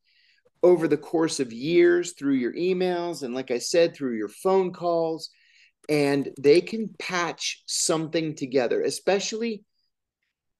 over 0.61 0.87
the 0.87 0.97
course 0.97 1.39
of 1.39 1.51
years 1.51 2.13
through 2.13 2.35
your 2.35 2.53
emails 2.53 3.23
and 3.23 3.35
like 3.35 3.51
I 3.51 3.57
said 3.57 3.95
through 3.95 4.15
your 4.17 4.29
phone 4.29 4.71
calls 4.71 5.29
and 5.89 6.29
they 6.39 6.61
can 6.61 6.89
patch 6.97 7.63
something 7.65 8.35
together 8.35 8.81
especially 8.81 9.63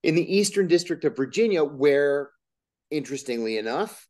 in 0.04 0.14
the 0.14 0.36
Eastern 0.36 0.66
District 0.66 1.02
of 1.06 1.16
Virginia 1.16 1.64
where 1.64 2.30
interestingly 2.90 3.56
enough 3.56 4.06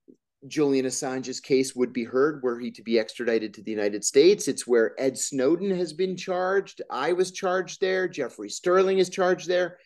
Julian 0.48 0.86
Assange's 0.86 1.38
case 1.38 1.74
would 1.76 1.92
be 1.92 2.02
heard 2.02 2.42
were 2.42 2.58
he 2.58 2.72
to 2.72 2.82
be 2.82 2.98
extradited 2.98 3.54
to 3.54 3.62
the 3.62 3.70
United 3.70 4.04
States. 4.04 4.48
It's 4.48 4.66
where 4.66 5.00
Ed 5.00 5.16
Snowden 5.16 5.70
has 5.70 5.92
been 5.92 6.16
charged. 6.16 6.82
I 6.90 7.12
was 7.12 7.30
charged 7.30 7.80
there. 7.80 8.08
Jeffrey 8.08 8.50
Sterling 8.50 8.98
is 8.98 9.08
charged 9.08 9.48
there 9.48 9.78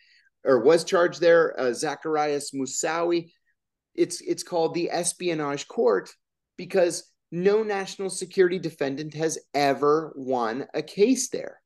or 0.43 0.59
was 0.59 0.83
charged 0.83 1.21
there, 1.21 1.57
uh, 1.59 1.65
Zacarias 1.65 2.55
Moussaoui. 2.55 3.31
It's 3.93 4.19
it's 4.21 4.43
called 4.43 4.73
the 4.73 4.89
espionage 4.89 5.67
court 5.67 6.09
because 6.57 7.03
no 7.31 7.61
national 7.61 8.09
security 8.09 8.57
defendant 8.57 9.13
has 9.13 9.37
ever 9.53 10.11
won 10.15 10.65
a 10.73 10.81
case 10.81 11.29
there. 11.29 11.61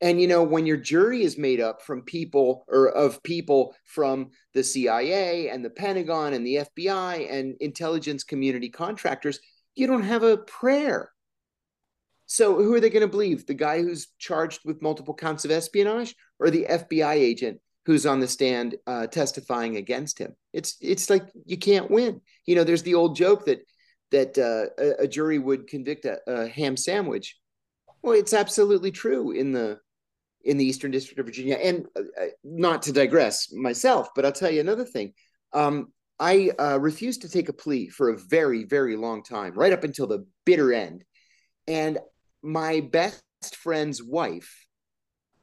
And 0.00 0.20
you 0.20 0.26
know, 0.26 0.42
when 0.42 0.66
your 0.66 0.78
jury 0.78 1.22
is 1.22 1.36
made 1.36 1.60
up 1.60 1.82
from 1.82 2.02
people 2.02 2.64
or 2.68 2.88
of 2.88 3.22
people 3.22 3.74
from 3.84 4.30
the 4.54 4.64
CIA 4.64 5.50
and 5.50 5.64
the 5.64 5.70
Pentagon 5.70 6.32
and 6.32 6.46
the 6.46 6.66
FBI 6.78 7.30
and 7.30 7.56
intelligence 7.60 8.24
community 8.24 8.70
contractors, 8.70 9.40
you 9.74 9.86
don't 9.86 10.02
have 10.02 10.22
a 10.22 10.38
prayer. 10.38 11.10
So 12.26 12.56
who 12.56 12.74
are 12.74 12.80
they 12.80 12.90
going 12.90 13.02
to 13.02 13.08
believe? 13.08 13.46
The 13.46 13.54
guy 13.54 13.82
who's 13.82 14.08
charged 14.18 14.60
with 14.64 14.82
multiple 14.82 15.14
counts 15.14 15.44
of 15.44 15.50
espionage 15.50 16.14
or 16.38 16.50
the 16.50 16.66
FBI 16.70 17.14
agent 17.14 17.60
who's 17.86 18.06
on 18.06 18.20
the 18.20 18.28
stand 18.28 18.76
uh, 18.86 19.06
testifying 19.08 19.76
against 19.76 20.18
him. 20.18 20.34
It's 20.52 20.76
it's 20.80 21.10
like 21.10 21.24
you 21.44 21.58
can't 21.58 21.90
win. 21.90 22.20
You 22.46 22.54
know, 22.54 22.64
there's 22.64 22.84
the 22.84 22.94
old 22.94 23.16
joke 23.16 23.46
that 23.46 23.60
that 24.12 24.38
uh, 24.38 24.82
a, 24.82 25.04
a, 25.04 25.08
jury 25.08 25.38
would 25.38 25.68
convict 25.68 26.04
a, 26.04 26.18
a, 26.26 26.48
ham 26.48 26.76
sandwich. 26.76 27.36
Well, 28.02 28.14
it's 28.14 28.32
absolutely 28.32 28.90
true 28.90 29.30
in 29.30 29.52
the 29.52 29.78
in 30.44 30.56
the 30.56 30.64
Eastern 30.64 30.90
District 30.90 31.18
of 31.18 31.26
Virginia. 31.26 31.56
And 31.56 31.86
uh, 31.96 32.00
uh 32.20 32.26
not 32.44 32.82
to 32.82 32.92
digress 32.92 33.52
myself, 33.52 34.10
but 34.14 34.24
I'll 34.24 34.32
tell 34.32 34.50
you 34.50 34.60
another 34.60 34.84
thing. 34.84 35.12
Um, 35.52 35.92
I 36.18 36.50
uh, 36.58 36.78
refused 36.78 37.22
to 37.22 37.28
take 37.28 37.48
a 37.48 37.54
plea 37.54 37.88
for 37.88 38.10
a 38.10 38.18
very 38.18 38.64
very 38.64 38.96
long 38.96 39.22
time, 39.22 39.54
right 39.54 39.72
up 39.72 39.84
until 39.84 40.06
the 40.06 40.26
bitter 40.44 40.72
end. 40.72 41.04
And 41.66 41.98
my 42.42 42.80
best 42.80 43.22
friend's 43.56 44.02
wife 44.02 44.66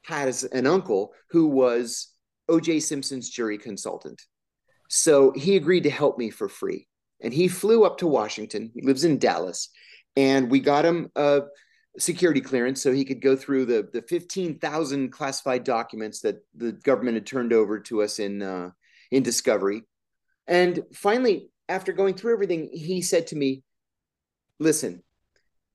has 0.04 0.44
an 0.44 0.66
uncle 0.66 1.12
who 1.30 1.46
was 1.46 2.08
OJ 2.48 2.82
Simpson's 2.82 3.28
jury 3.28 3.58
consultant. 3.58 4.20
So 4.88 5.32
he 5.32 5.56
agreed 5.56 5.82
to 5.82 5.90
help 5.90 6.18
me 6.18 6.30
for 6.30 6.48
free. 6.48 6.86
And 7.20 7.32
he 7.32 7.48
flew 7.48 7.84
up 7.84 7.98
to 7.98 8.06
Washington. 8.06 8.70
He 8.74 8.82
lives 8.82 9.04
in 9.04 9.18
Dallas. 9.18 9.68
And 10.16 10.50
we 10.50 10.60
got 10.60 10.84
him 10.84 11.10
a 11.14 11.42
security 11.98 12.40
clearance 12.40 12.82
so 12.82 12.92
he 12.92 13.04
could 13.04 13.20
go 13.20 13.36
through 13.36 13.66
the, 13.66 13.88
the 13.92 14.02
15,000 14.02 15.10
classified 15.10 15.64
documents 15.64 16.20
that 16.20 16.36
the 16.56 16.72
government 16.72 17.16
had 17.16 17.26
turned 17.26 17.52
over 17.52 17.80
to 17.80 18.02
us 18.02 18.18
in, 18.18 18.42
uh, 18.42 18.70
in 19.10 19.22
Discovery. 19.22 19.82
And 20.46 20.84
finally, 20.94 21.50
after 21.68 21.92
going 21.92 22.14
through 22.14 22.32
everything, 22.32 22.70
he 22.72 23.02
said 23.02 23.26
to 23.28 23.36
me, 23.36 23.62
Listen, 24.60 25.02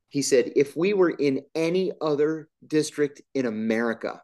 He 0.09 0.21
said, 0.21 0.51
if 0.55 0.77
we 0.77 0.93
were 0.93 1.09
in 1.09 1.41
any 1.55 1.91
other 1.99 2.47
district 2.67 3.21
in 3.33 3.47
America, 3.47 4.21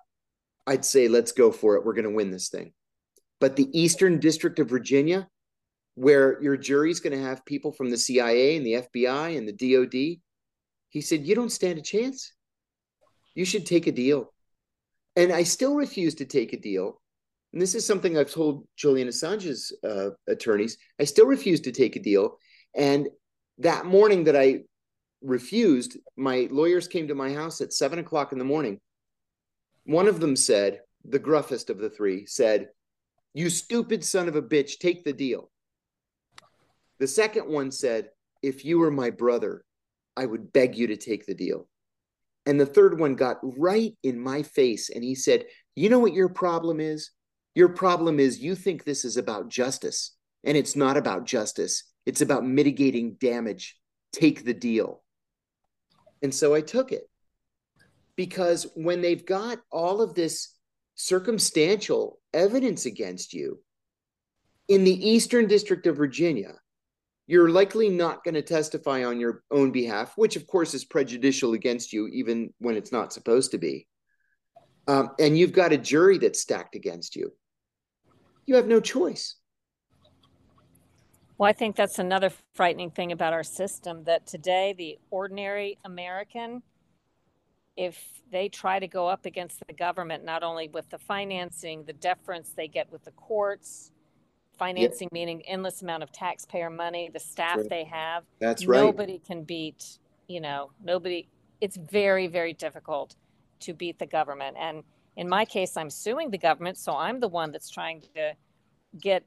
I'd 0.68 0.86
say, 0.86 1.08
let's 1.08 1.32
go 1.32 1.52
for 1.52 1.76
it. 1.76 1.84
We're 1.84 1.96
going 1.96 2.10
to 2.10 2.16
win 2.16 2.30
this 2.30 2.50
thing. 2.50 2.74
But 3.40 3.56
the 3.56 3.68
Eastern 3.74 4.20
District 4.20 4.60
of 4.60 4.70
Virginia, 4.70 5.28
where 5.96 6.40
your 6.44 6.58
jury's 6.58 7.00
going 7.00 7.18
to 7.18 7.26
have 7.26 7.44
people 7.46 7.72
from 7.72 7.90
the 7.90 7.98
CIA 7.98 8.56
and 8.56 8.66
the 8.66 8.74
FBI 8.74 9.36
and 9.36 9.48
the 9.48 9.54
DOD, 9.54 10.22
he 10.90 11.02
said, 11.02 11.26
you 11.26 11.36
don't 11.36 11.52
stand 11.52 11.78
a 11.78 11.82
chance. 11.82 12.34
You 13.36 13.46
should 13.46 13.66
take 13.66 13.88
a 13.88 13.92
deal. 13.92 14.34
And 15.16 15.32
I 15.32 15.44
still 15.44 15.76
refuse 15.76 16.16
to 16.16 16.26
take 16.26 16.54
a 16.54 16.60
deal. 16.60 17.02
And 17.54 17.62
this 17.62 17.76
is 17.76 17.86
something 17.86 18.18
I've 18.18 18.32
told 18.32 18.68
Julian 18.76 19.08
Assange's 19.08 19.76
uh, 19.84 20.10
attorneys. 20.28 20.78
I 21.00 21.04
still 21.04 21.26
refuse 21.26 21.62
to 21.62 21.72
take 21.72 21.96
a 21.96 22.02
deal. 22.02 22.38
And 22.76 23.08
that 23.60 23.86
morning 23.86 24.26
that 24.26 24.36
I 24.36 24.62
refused, 25.22 25.98
my 26.16 26.48
lawyers 26.52 26.88
came 26.88 27.08
to 27.08 27.16
my 27.16 27.34
house 27.34 27.62
at 27.62 27.74
seven 27.74 28.00
o'clock 28.00 28.32
in 28.32 28.40
the 28.40 28.46
morning. 28.46 28.80
One 29.86 30.08
of 30.08 30.20
them 30.20 30.36
said, 30.36 30.82
the 31.04 31.20
gruffest 31.20 31.70
of 31.70 31.80
the 31.80 31.90
three, 31.90 32.26
said, 32.26 32.70
You 33.34 33.50
stupid 33.50 34.04
son 34.04 34.28
of 34.28 34.36
a 34.36 34.42
bitch, 34.42 34.80
take 34.80 35.04
the 35.04 35.14
deal. 35.14 35.50
The 37.00 37.08
second 37.08 37.48
one 37.48 37.72
said, 37.72 38.10
If 38.42 38.64
you 38.64 38.80
were 38.80 38.92
my 38.92 39.10
brother, 39.10 39.64
I 40.16 40.26
would 40.26 40.52
beg 40.52 40.76
you 40.76 40.88
to 40.88 40.98
take 40.98 41.26
the 41.26 41.34
deal. 41.34 41.68
And 42.46 42.60
the 42.60 42.66
third 42.66 43.00
one 43.00 43.16
got 43.16 43.38
right 43.42 43.96
in 44.04 44.20
my 44.20 44.44
face 44.44 44.90
and 44.90 45.04
he 45.04 45.16
said, 45.16 45.46
You 45.76 45.90
know 45.90 46.00
what 46.00 46.14
your 46.14 46.30
problem 46.30 46.80
is? 46.80 47.12
Your 47.56 47.70
problem 47.70 48.20
is 48.20 48.40
you 48.40 48.56
think 48.56 48.84
this 48.84 49.04
is 49.06 49.18
about 49.18 49.50
justice, 49.50 50.16
and 50.44 50.56
it's 50.56 50.76
not 50.76 50.98
about 50.98 51.26
justice. 51.26 51.84
It's 52.06 52.22
about 52.22 52.46
mitigating 52.46 53.18
damage. 53.20 53.78
Take 54.14 54.46
the 54.46 54.54
deal. 54.54 55.04
And 56.22 56.34
so 56.34 56.54
I 56.54 56.62
took 56.62 56.92
it 56.92 57.10
because 58.16 58.68
when 58.76 59.02
they've 59.02 59.26
got 59.26 59.60
all 59.72 60.02
of 60.02 60.16
this 60.16 60.56
circumstantial 60.96 62.20
evidence 62.34 62.86
against 62.86 63.34
you 63.34 63.60
in 64.68 64.84
the 64.84 65.10
Eastern 65.10 65.48
District 65.48 65.88
of 65.88 65.98
Virginia, 65.98 66.54
you're 67.30 67.52
likely 67.52 67.90
not 67.90 68.24
going 68.24 68.34
to 68.34 68.42
testify 68.42 69.06
on 69.06 69.20
your 69.20 69.44
own 69.52 69.70
behalf, 69.70 70.14
which 70.16 70.36
of 70.36 70.48
course 70.48 70.74
is 70.74 70.84
prejudicial 70.84 71.54
against 71.54 71.94
you, 71.94 72.08
even 72.08 72.52
when 72.58 72.76
it's 72.76 72.92
not 72.92 73.14
supposed 73.14 73.52
to 73.52 73.60
be. 73.60 73.88
Um, 74.88 75.12
and 75.20 75.38
you've 75.38 75.52
got 75.52 75.72
a 75.72 75.78
jury 75.78 76.18
that's 76.18 76.42
stacked 76.42 76.74
against 76.74 77.16
you. 77.16 77.32
You 78.48 78.56
have 78.56 78.66
no 78.66 78.80
choice. 78.80 79.36
Well, 81.38 81.48
I 81.48 81.54
think 81.54 81.76
that's 81.76 82.00
another 82.00 82.32
frightening 82.56 82.90
thing 82.90 83.12
about 83.12 83.32
our 83.32 83.44
system 83.44 84.06
that 84.06 84.26
today 84.26 84.74
the 84.76 84.98
ordinary 85.12 85.78
American, 85.86 86.64
if 87.78 87.96
they 88.32 88.50
try 88.50 88.80
to 88.80 88.88
go 88.88 89.08
up 89.08 89.28
against 89.28 89.62
the 89.68 89.74
government, 89.76 90.26
not 90.26 90.42
only 90.42 90.68
with 90.68 90.90
the 90.90 90.98
financing, 90.98 91.84
the 91.84 91.94
deference 91.94 92.54
they 92.58 92.68
get 92.68 92.92
with 92.92 93.06
the 93.06 93.12
courts, 93.12 93.92
financing 94.60 95.08
yep. 95.08 95.14
meaning 95.14 95.42
endless 95.48 95.82
amount 95.82 96.04
of 96.04 96.12
taxpayer 96.12 96.70
money, 96.70 97.10
the 97.12 97.20
staff 97.20 97.58
right. 97.58 97.70
they 97.70 97.84
have, 97.86 98.24
that's 98.40 98.68
right. 98.68 98.84
Nobody 98.84 99.20
can 99.26 99.44
beat, 99.44 99.98
you 100.28 100.42
know, 100.42 100.72
nobody. 100.84 101.28
It's 101.62 101.78
very, 101.78 102.28
very 102.28 102.54
difficult 102.54 103.16
to 103.62 103.74
beat 103.74 103.98
the 103.98 104.06
government. 104.06 104.58
And 104.60 104.84
in 105.18 105.28
my 105.28 105.46
case, 105.46 105.76
I'm 105.76 105.90
suing 105.90 106.30
the 106.30 106.38
government, 106.38 106.78
so 106.78 106.96
I'm 106.96 107.20
the 107.20 107.28
one 107.28 107.52
that's 107.52 107.70
trying 107.70 108.02
to 108.16 108.34
get, 109.02 109.24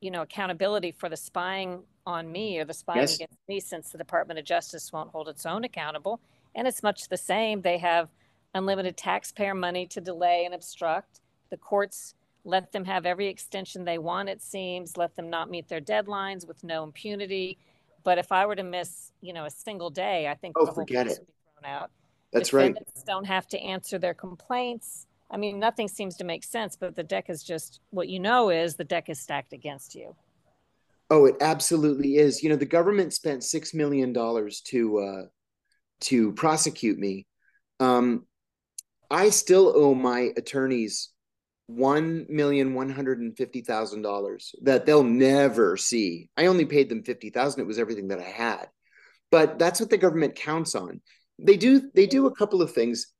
you 0.00 0.10
know, 0.10 0.22
accountability 0.22 0.92
for 0.92 1.08
the 1.08 1.16
spying 1.16 1.82
on 2.06 2.30
me 2.30 2.58
or 2.58 2.64
the 2.64 2.74
spying 2.74 3.00
yes. 3.00 3.16
against 3.16 3.38
me, 3.48 3.60
since 3.60 3.90
the 3.90 3.98
Department 3.98 4.38
of 4.38 4.44
Justice 4.44 4.92
won't 4.92 5.10
hold 5.10 5.28
its 5.28 5.46
own 5.46 5.64
accountable. 5.64 6.20
And 6.54 6.68
it's 6.68 6.82
much 6.82 7.08
the 7.08 7.16
same. 7.16 7.62
They 7.62 7.78
have 7.78 8.08
unlimited 8.54 8.96
taxpayer 8.96 9.54
money 9.54 9.86
to 9.86 10.00
delay 10.00 10.44
and 10.44 10.54
obstruct. 10.54 11.20
The 11.50 11.56
courts 11.56 12.14
let 12.48 12.72
them 12.72 12.84
have 12.86 13.04
every 13.04 13.28
extension 13.28 13.84
they 13.84 13.98
want, 13.98 14.30
it 14.30 14.42
seems, 14.42 14.96
let 14.96 15.14
them 15.16 15.28
not 15.28 15.50
meet 15.50 15.68
their 15.68 15.82
deadlines 15.82 16.48
with 16.48 16.64
no 16.64 16.82
impunity. 16.82 17.58
But 18.04 18.16
if 18.16 18.32
I 18.32 18.46
were 18.46 18.56
to 18.56 18.62
miss, 18.62 19.12
you 19.20 19.34
know, 19.34 19.44
a 19.44 19.50
single 19.50 19.90
day, 19.90 20.28
I 20.28 20.34
think 20.34 20.56
oh, 20.56 20.64
the 20.64 20.72
whole 20.72 20.82
forget 20.82 21.06
it. 21.06 21.18
would 21.18 21.26
be 21.26 21.32
thrown 21.60 21.74
out. 21.74 21.90
That's 22.32 22.48
Defendants 22.48 22.92
right. 22.96 23.06
Don't 23.06 23.26
have 23.26 23.46
to 23.48 23.58
answer 23.58 23.98
their 23.98 24.14
complaints. 24.14 25.06
I 25.30 25.36
mean, 25.36 25.58
nothing 25.58 25.88
seems 25.88 26.16
to 26.16 26.24
make 26.24 26.42
sense, 26.42 26.74
but 26.74 26.96
the 26.96 27.02
deck 27.02 27.28
is 27.28 27.42
just 27.42 27.80
what 27.90 28.08
you 28.08 28.18
know 28.18 28.48
is 28.48 28.76
the 28.76 28.84
deck 28.84 29.10
is 29.10 29.20
stacked 29.20 29.52
against 29.52 29.94
you. 29.94 30.16
Oh, 31.10 31.26
it 31.26 31.36
absolutely 31.42 32.16
is. 32.16 32.42
You 32.42 32.48
know, 32.48 32.56
the 32.56 32.64
government 32.64 33.12
spent 33.12 33.44
six 33.44 33.74
million 33.74 34.14
dollars 34.14 34.62
to 34.62 34.98
uh, 34.98 35.22
to 36.00 36.32
prosecute 36.32 36.98
me. 36.98 37.26
Um, 37.78 38.26
I 39.10 39.28
still 39.30 39.72
owe 39.74 39.94
my 39.94 40.32
attorneys 40.36 41.10
one 41.68 42.26
million 42.28 42.74
one 42.74 42.90
hundred 42.90 43.20
and 43.20 43.36
fifty 43.36 43.60
thousand 43.60 44.02
dollars 44.02 44.54
that 44.62 44.86
they'll 44.86 45.04
never 45.04 45.76
see. 45.76 46.30
I 46.36 46.46
only 46.46 46.64
paid 46.64 46.88
them 46.88 47.04
fifty 47.04 47.30
thousand. 47.30 47.60
It 47.60 47.66
was 47.66 47.78
everything 47.78 48.08
that 48.08 48.18
I 48.18 48.30
had, 48.30 48.68
but 49.30 49.58
that's 49.58 49.78
what 49.78 49.90
the 49.90 49.98
government 49.98 50.34
counts 50.34 50.74
on. 50.74 51.00
They 51.38 51.56
do 51.56 51.90
they 51.94 52.06
do 52.06 52.26
a 52.26 52.34
couple 52.34 52.62
of 52.62 52.72
things 52.72 53.12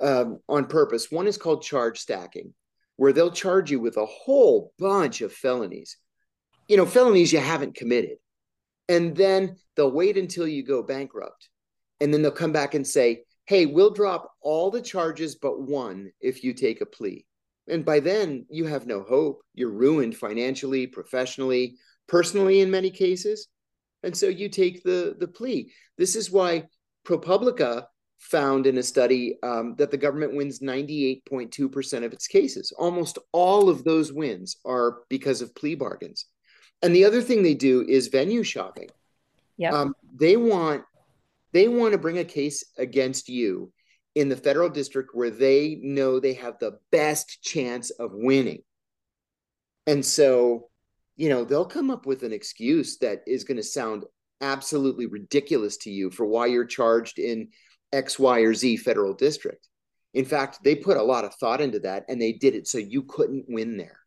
um, 0.00 0.40
on 0.48 0.64
purpose. 0.64 1.10
One 1.10 1.26
is 1.26 1.36
called 1.36 1.62
charge 1.62 1.98
stacking, 1.98 2.54
where 2.96 3.12
they'll 3.12 3.30
charge 3.30 3.70
you 3.70 3.80
with 3.80 3.98
a 3.98 4.06
whole 4.06 4.72
bunch 4.78 5.20
of 5.20 5.32
felonies, 5.32 5.98
you 6.68 6.76
know, 6.76 6.86
felonies 6.86 7.32
you 7.32 7.38
haven't 7.38 7.74
committed. 7.74 8.16
And 8.88 9.14
then 9.14 9.56
they'll 9.76 9.92
wait 9.92 10.16
until 10.16 10.48
you 10.48 10.64
go 10.64 10.82
bankrupt. 10.82 11.48
And 12.00 12.12
then 12.12 12.22
they'll 12.22 12.32
come 12.32 12.52
back 12.52 12.74
and 12.74 12.86
say, 12.86 13.24
hey, 13.46 13.66
we'll 13.66 13.92
drop 13.92 14.32
all 14.40 14.70
the 14.70 14.80
charges 14.82 15.34
but 15.34 15.60
one 15.60 16.10
if 16.20 16.42
you 16.42 16.54
take 16.54 16.80
a 16.80 16.86
plea. 16.86 17.26
And 17.70 17.84
by 17.84 18.00
then, 18.00 18.46
you 18.50 18.66
have 18.66 18.86
no 18.86 19.02
hope. 19.02 19.42
You're 19.54 19.70
ruined 19.70 20.16
financially, 20.16 20.86
professionally, 20.86 21.76
personally, 22.08 22.60
in 22.60 22.70
many 22.70 22.90
cases. 22.90 23.48
And 24.02 24.16
so 24.16 24.26
you 24.26 24.48
take 24.48 24.82
the, 24.82 25.16
the 25.18 25.28
plea. 25.28 25.72
This 25.96 26.16
is 26.16 26.30
why 26.30 26.64
ProPublica 27.06 27.86
found 28.18 28.66
in 28.66 28.78
a 28.78 28.82
study 28.82 29.38
um, 29.42 29.74
that 29.78 29.90
the 29.90 29.96
government 29.96 30.36
wins 30.36 30.60
98.2% 30.60 32.04
of 32.04 32.12
its 32.12 32.26
cases. 32.26 32.72
Almost 32.78 33.18
all 33.32 33.68
of 33.68 33.84
those 33.84 34.12
wins 34.12 34.56
are 34.64 34.98
because 35.08 35.40
of 35.40 35.54
plea 35.54 35.74
bargains. 35.74 36.26
And 36.82 36.94
the 36.94 37.04
other 37.04 37.22
thing 37.22 37.42
they 37.42 37.54
do 37.54 37.84
is 37.88 38.08
venue 38.08 38.42
shopping. 38.42 38.88
Yeah. 39.56 39.74
Um, 39.74 39.94
they 40.14 40.36
want 40.36 40.84
they 41.52 41.66
want 41.66 41.92
to 41.92 41.98
bring 41.98 42.18
a 42.18 42.24
case 42.24 42.64
against 42.78 43.28
you 43.28 43.72
in 44.14 44.28
the 44.28 44.36
federal 44.36 44.68
district 44.68 45.10
where 45.14 45.30
they 45.30 45.78
know 45.82 46.18
they 46.18 46.34
have 46.34 46.58
the 46.58 46.78
best 46.90 47.42
chance 47.42 47.90
of 47.90 48.10
winning. 48.12 48.62
And 49.86 50.04
so, 50.04 50.68
you 51.16 51.28
know, 51.28 51.44
they'll 51.44 51.64
come 51.64 51.90
up 51.90 52.06
with 52.06 52.22
an 52.22 52.32
excuse 52.32 52.98
that 52.98 53.22
is 53.26 53.44
going 53.44 53.56
to 53.56 53.62
sound 53.62 54.04
absolutely 54.40 55.06
ridiculous 55.06 55.76
to 55.78 55.90
you 55.90 56.10
for 56.10 56.26
why 56.26 56.46
you're 56.46 56.64
charged 56.64 57.18
in 57.18 57.48
X, 57.92 58.18
Y, 58.18 58.40
or 58.40 58.54
Z 58.54 58.78
federal 58.78 59.14
district. 59.14 59.68
In 60.14 60.24
fact, 60.24 60.58
they 60.64 60.74
put 60.74 60.96
a 60.96 61.02
lot 61.02 61.24
of 61.24 61.34
thought 61.34 61.60
into 61.60 61.78
that 61.80 62.04
and 62.08 62.20
they 62.20 62.32
did 62.32 62.54
it 62.54 62.66
so 62.66 62.78
you 62.78 63.02
couldn't 63.02 63.46
win 63.48 63.76
there. 63.76 64.00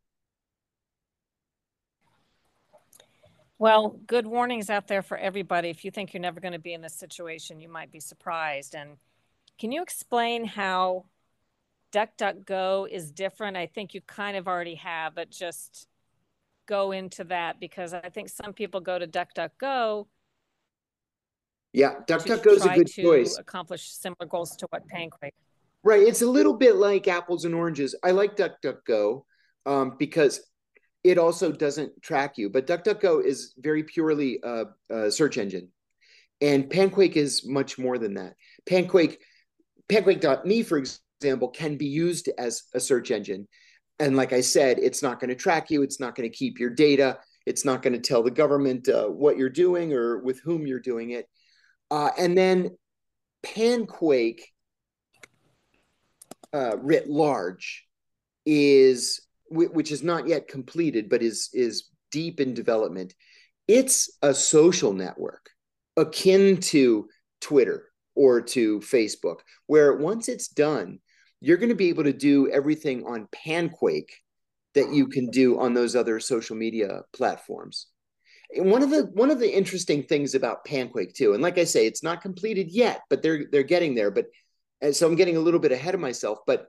Well, 3.58 3.98
good 4.08 4.28
warnings 4.28 4.70
out 4.70 4.88
there 4.88 5.02
for 5.02 5.16
everybody. 5.16 5.70
If 5.70 5.86
you 5.86 5.92
think 5.92 6.13
you're 6.13 6.20
never 6.20 6.42
going 6.42 6.54
to 6.54 6.60
be 6.60 6.74
in 6.74 6.82
this 6.82 6.96
situation, 6.96 7.62
you 7.62 7.70
might 7.70 7.92
be 7.92 8.02
surprised. 8.02 8.76
And 8.76 8.98
can 9.58 9.72
you 9.72 9.82
explain 9.82 10.46
how 10.46 11.06
DuckDuckGo 11.92 12.89
is 12.89 13.12
different? 13.12 13.58
I 13.58 13.68
think 13.68 13.94
you 13.94 14.02
kind 14.02 14.38
of 14.38 14.48
already 14.48 14.76
have, 14.76 15.16
but 15.16 15.30
just 15.30 15.88
go 16.66 16.92
into 16.92 17.26
that 17.26 17.60
because 17.60 17.94
I 17.94 18.10
think 18.10 18.30
some 18.30 18.54
people 18.54 18.82
go 18.82 18.98
to 18.98 19.08
DuckDuckGo 19.08 20.06
yeah, 21.74 21.96
DuckDuckGo 22.08 22.52
is 22.52 22.66
a 22.66 22.70
good 22.70 22.88
to 22.88 23.02
choice. 23.02 23.38
Accomplish 23.38 23.89
similar 23.89 24.28
goals 24.28 24.56
to 24.58 24.68
what 24.70 24.88
Panquake. 24.88 25.34
Right. 25.84 26.04
It's 26.04 26.22
a 26.22 26.28
little 26.28 26.54
bit 26.54 26.76
like 26.76 27.08
apples 27.08 27.46
and 27.46 27.54
oranges. 27.54 27.96
I 28.04 28.12
like 28.12 28.38
DuckDuckGo 28.38 29.24
um, 29.66 29.96
because 29.98 30.39
it 31.04 31.18
also 31.18 31.52
doesn't 31.52 32.02
track 32.02 32.38
you, 32.38 32.50
but 32.50 32.68
DuckDuckGo 32.68 33.26
is 33.26 33.54
very 33.58 33.84
purely 33.84 34.39
a, 34.44 34.66
a 34.89 35.12
search 35.12 35.38
engine, 35.38 35.70
and 36.39 36.70
Panquake 36.70 37.18
is 37.18 37.46
much 37.46 37.78
more 37.78 37.98
than 37.98 38.13
that. 38.13 38.36
Panquake, 38.70 39.18
Panquake.me, 39.89 40.63
for 40.63 40.78
example, 40.78 41.50
can 41.50 41.78
be 41.78 41.88
used 41.88 42.30
as 42.38 42.63
a 42.74 42.80
search 42.80 43.12
engine, 43.12 43.48
and 44.00 44.15
like 44.17 44.34
I 44.34 44.41
said, 44.41 44.80
it's 44.80 45.04
not 45.04 45.19
going 45.19 45.30
to 45.30 45.36
track 45.36 45.69
you. 45.69 45.84
It's 45.84 46.00
not 46.00 46.15
going 46.15 46.30
to 46.30 46.36
keep 46.36 46.60
your 46.60 46.69
data. 46.69 47.19
It's 47.46 47.65
not 47.65 47.82
going 47.82 47.93
to 47.93 48.00
tell 48.00 48.24
the 48.24 48.32
government 48.32 48.89
uh, 48.89 49.08
what 49.08 49.38
you're 49.38 49.50
doing 49.50 49.93
or 49.93 50.19
with 50.19 50.41
whom 50.41 50.65
you're 50.65 50.80
doing 50.80 51.12
it. 51.12 51.28
Uh, 51.91 52.10
and 52.17 52.38
then 52.38 52.72
Panquake, 53.46 54.41
uh, 56.54 56.78
writ 56.78 57.10
large, 57.10 57.86
is 58.46 59.22
which 59.50 59.91
is 59.91 60.02
not 60.02 60.28
yet 60.28 60.48
completed, 60.48 61.10
but 61.10 61.22
is 61.22 61.50
is 61.54 61.89
deep 62.12 62.39
in 62.39 62.54
development. 62.54 63.13
It's 63.67 64.17
a 64.22 64.34
social 64.34 64.93
network 64.93 65.50
akin 65.96 66.58
to 66.58 67.08
Twitter, 67.39 67.86
or 68.15 68.41
to 68.41 68.80
Facebook, 68.80 69.38
where 69.67 69.95
once 69.97 70.28
it's 70.30 70.47
done, 70.47 70.99
you're 71.41 71.58
going 71.58 71.69
to 71.69 71.76
be 71.76 71.89
able 71.89 72.04
to 72.06 72.13
do 72.13 72.49
everything 72.49 73.06
on 73.06 73.28
Panquake 73.36 74.12
that 74.76 74.93
you 74.93 75.08
can 75.08 75.30
do 75.30 75.60
on 75.60 75.73
those 75.73 75.95
other 75.95 76.19
social 76.19 76.56
media 76.56 77.02
platforms. 77.13 77.88
And 78.56 78.71
one 78.71 78.84
of 78.84 78.89
the 78.89 79.06
one 79.13 79.32
of 79.32 79.39
the 79.39 79.52
interesting 79.52 80.04
things 80.04 80.36
about 80.36 80.65
Panquake 80.65 81.13
too, 81.13 81.34
and 81.34 81.41
like 81.41 81.58
I 81.58 81.63
say, 81.63 81.88
it's 81.88 82.04
not 82.04 82.21
completed 82.21 82.69
yet, 82.71 83.02
but 83.10 83.21
they're 83.21 83.45
they're 83.52 83.63
getting 83.63 83.95
there. 83.95 84.12
But 84.12 84.26
uh, 84.84 84.91
so 84.91 85.08
I'm 85.08 85.15
getting 85.15 85.38
a 85.38 85.41
little 85.41 85.60
bit 85.60 85.71
ahead 85.71 85.95
of 85.95 85.99
myself. 85.99 86.39
But 86.45 86.67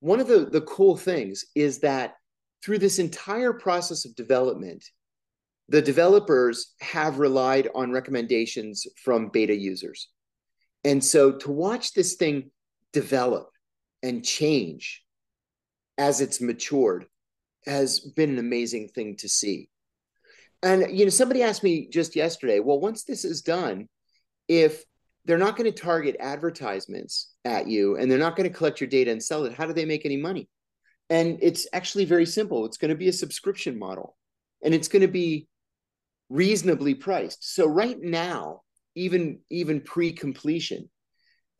one 0.00 0.20
of 0.20 0.28
the 0.28 0.46
the 0.46 0.60
cool 0.62 0.96
things 0.96 1.44
is 1.54 1.80
that 1.80 2.14
through 2.62 2.78
this 2.78 2.98
entire 2.98 3.52
process 3.52 4.04
of 4.04 4.14
development, 4.14 4.84
the 5.68 5.82
developers 5.82 6.74
have 6.80 7.18
relied 7.18 7.68
on 7.74 7.92
recommendations 7.92 8.86
from 9.02 9.30
beta 9.32 9.54
users. 9.54 10.08
And 10.86 11.04
so 11.04 11.32
to 11.32 11.50
watch 11.50 11.94
this 11.94 12.14
thing 12.14 12.52
develop 12.92 13.50
and 14.04 14.24
change 14.24 15.02
as 15.98 16.20
it's 16.20 16.40
matured 16.40 17.06
has 17.66 17.98
been 17.98 18.30
an 18.30 18.38
amazing 18.38 18.90
thing 18.94 19.16
to 19.16 19.28
see. 19.28 19.68
And 20.62 20.96
you 20.96 21.04
know, 21.04 21.10
somebody 21.10 21.42
asked 21.42 21.64
me 21.64 21.88
just 21.88 22.14
yesterday, 22.14 22.60
well, 22.60 22.78
once 22.78 23.02
this 23.02 23.24
is 23.24 23.42
done, 23.42 23.88
if 24.46 24.84
they're 25.24 25.38
not 25.38 25.56
going 25.56 25.70
to 25.70 25.76
target 25.76 26.16
advertisements 26.20 27.32
at 27.44 27.66
you 27.66 27.96
and 27.96 28.08
they're 28.08 28.16
not 28.16 28.36
going 28.36 28.48
to 28.48 28.56
collect 28.56 28.80
your 28.80 28.88
data 28.88 29.10
and 29.10 29.20
sell 29.20 29.44
it, 29.44 29.54
how 29.54 29.66
do 29.66 29.72
they 29.72 29.86
make 29.86 30.06
any 30.06 30.16
money? 30.16 30.48
And 31.10 31.40
it's 31.42 31.66
actually 31.72 32.04
very 32.04 32.26
simple. 32.26 32.64
It's 32.64 32.78
going 32.78 32.90
to 32.90 32.94
be 32.94 33.08
a 33.08 33.12
subscription 33.12 33.76
model 33.76 34.16
and 34.62 34.72
it's 34.72 34.86
going 34.86 35.02
to 35.02 35.08
be 35.08 35.48
reasonably 36.28 36.94
priced. 36.94 37.54
So 37.54 37.66
right 37.66 38.00
now, 38.00 38.60
even 38.96 39.40
even 39.50 39.80
pre-completion, 39.80 40.90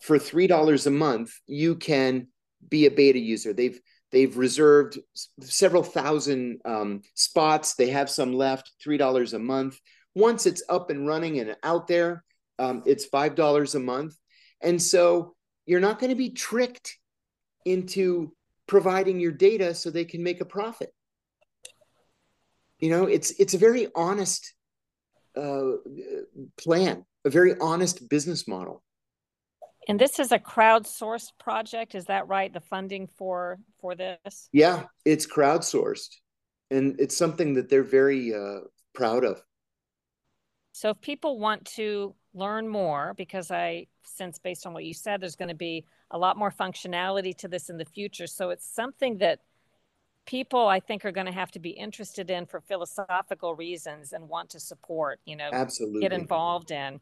for 0.01 0.19
three 0.19 0.49
dollars 0.49 0.87
a 0.87 0.91
month, 0.91 1.33
you 1.47 1.77
can 1.77 2.29
be 2.69 2.87
a 2.87 2.91
beta 2.91 3.19
user. 3.19 3.53
They've 3.53 3.79
they've 4.11 4.37
reserved 4.37 4.99
several 5.41 5.85
thousand 5.85 6.61
um, 6.65 7.03
spots. 7.15 7.75
They 7.75 7.91
have 7.91 8.11
some 8.11 8.33
left. 8.33 8.73
Three 8.83 8.97
dollars 8.97 9.35
a 9.35 9.39
month. 9.39 9.79
Once 10.15 10.47
it's 10.47 10.63
up 10.69 10.91
and 10.91 11.07
running 11.07 11.39
and 11.39 11.57
out 11.63 11.87
there, 11.87 12.25
um, 12.59 12.83
it's 12.87 13.05
five 13.05 13.35
dollars 13.35 13.75
a 13.75 13.81
month. 13.81 14.17
And 14.63 14.81
so 14.81 15.35
you're 15.67 15.81
not 15.81 15.99
going 15.99 16.11
to 16.11 16.17
be 16.17 16.31
tricked 16.31 16.97
into 17.65 18.33
providing 18.67 19.21
your 19.21 19.33
data 19.33 19.75
so 19.75 19.91
they 19.91 20.05
can 20.05 20.23
make 20.23 20.41
a 20.41 20.47
profit. 20.47 20.91
You 22.79 22.91
know, 22.91 23.07
it's 23.07 23.31
it's 23.39 23.55
a 23.55 23.59
very 23.59 23.89
honest 23.95 24.55
uh, 25.37 25.73
plan, 26.57 27.05
a 27.27 27.31
very 27.31 27.59
honest 27.61 28.09
business 28.09 28.47
model. 28.49 28.83
And 29.89 30.01
this 30.01 30.19
is 30.19 30.33
a 30.33 30.39
crowdsourced 30.39 31.33
project, 31.39 31.95
is 31.95 32.07
that 32.07 32.27
right? 32.29 32.53
The 32.53 32.61
funding 32.61 33.07
for 33.07 33.59
for 33.79 33.95
this? 33.95 34.49
Yeah, 34.53 34.85
it's 35.05 35.27
crowdsourced, 35.27 36.15
and 36.71 36.99
it's 36.99 37.17
something 37.17 37.55
that 37.55 37.69
they're 37.69 37.85
very 37.85 38.35
uh, 38.35 38.61
proud 38.95 39.25
of. 39.25 39.43
So, 40.73 40.91
if 40.91 41.01
people 41.01 41.39
want 41.39 41.65
to 41.77 42.15
learn 42.35 42.69
more, 42.69 43.15
because 43.17 43.51
I 43.51 43.87
sense 44.03 44.39
based 44.39 44.67
on 44.67 44.73
what 44.73 44.85
you 44.85 44.95
said, 44.95 45.21
there's 45.21 45.37
going 45.37 45.49
to 45.49 45.55
be 45.55 45.85
a 46.11 46.19
lot 46.19 46.37
more 46.37 46.51
functionality 46.51 47.37
to 47.39 47.49
this 47.49 47.71
in 47.71 47.77
the 47.77 47.85
future. 47.85 48.27
So, 48.27 48.51
it's 48.51 48.69
something 48.69 49.19
that 49.19 49.41
people 50.27 50.67
I 50.67 50.81
think 50.81 51.05
are 51.05 51.13
going 51.13 51.27
to 51.27 51.33
have 51.33 51.53
to 51.53 51.61
be 51.61 51.71
interested 51.71 52.29
in 52.29 52.47
for 52.47 52.61
philosophical 52.61 53.55
reasons 53.55 54.13
and 54.13 54.29
want 54.29 54.51
to 54.51 54.61
support, 54.61 55.21
you 55.25 55.37
know, 55.37 55.49
absolutely 55.53 56.01
get 56.01 56.13
involved 56.13 56.73
in. 56.73 57.01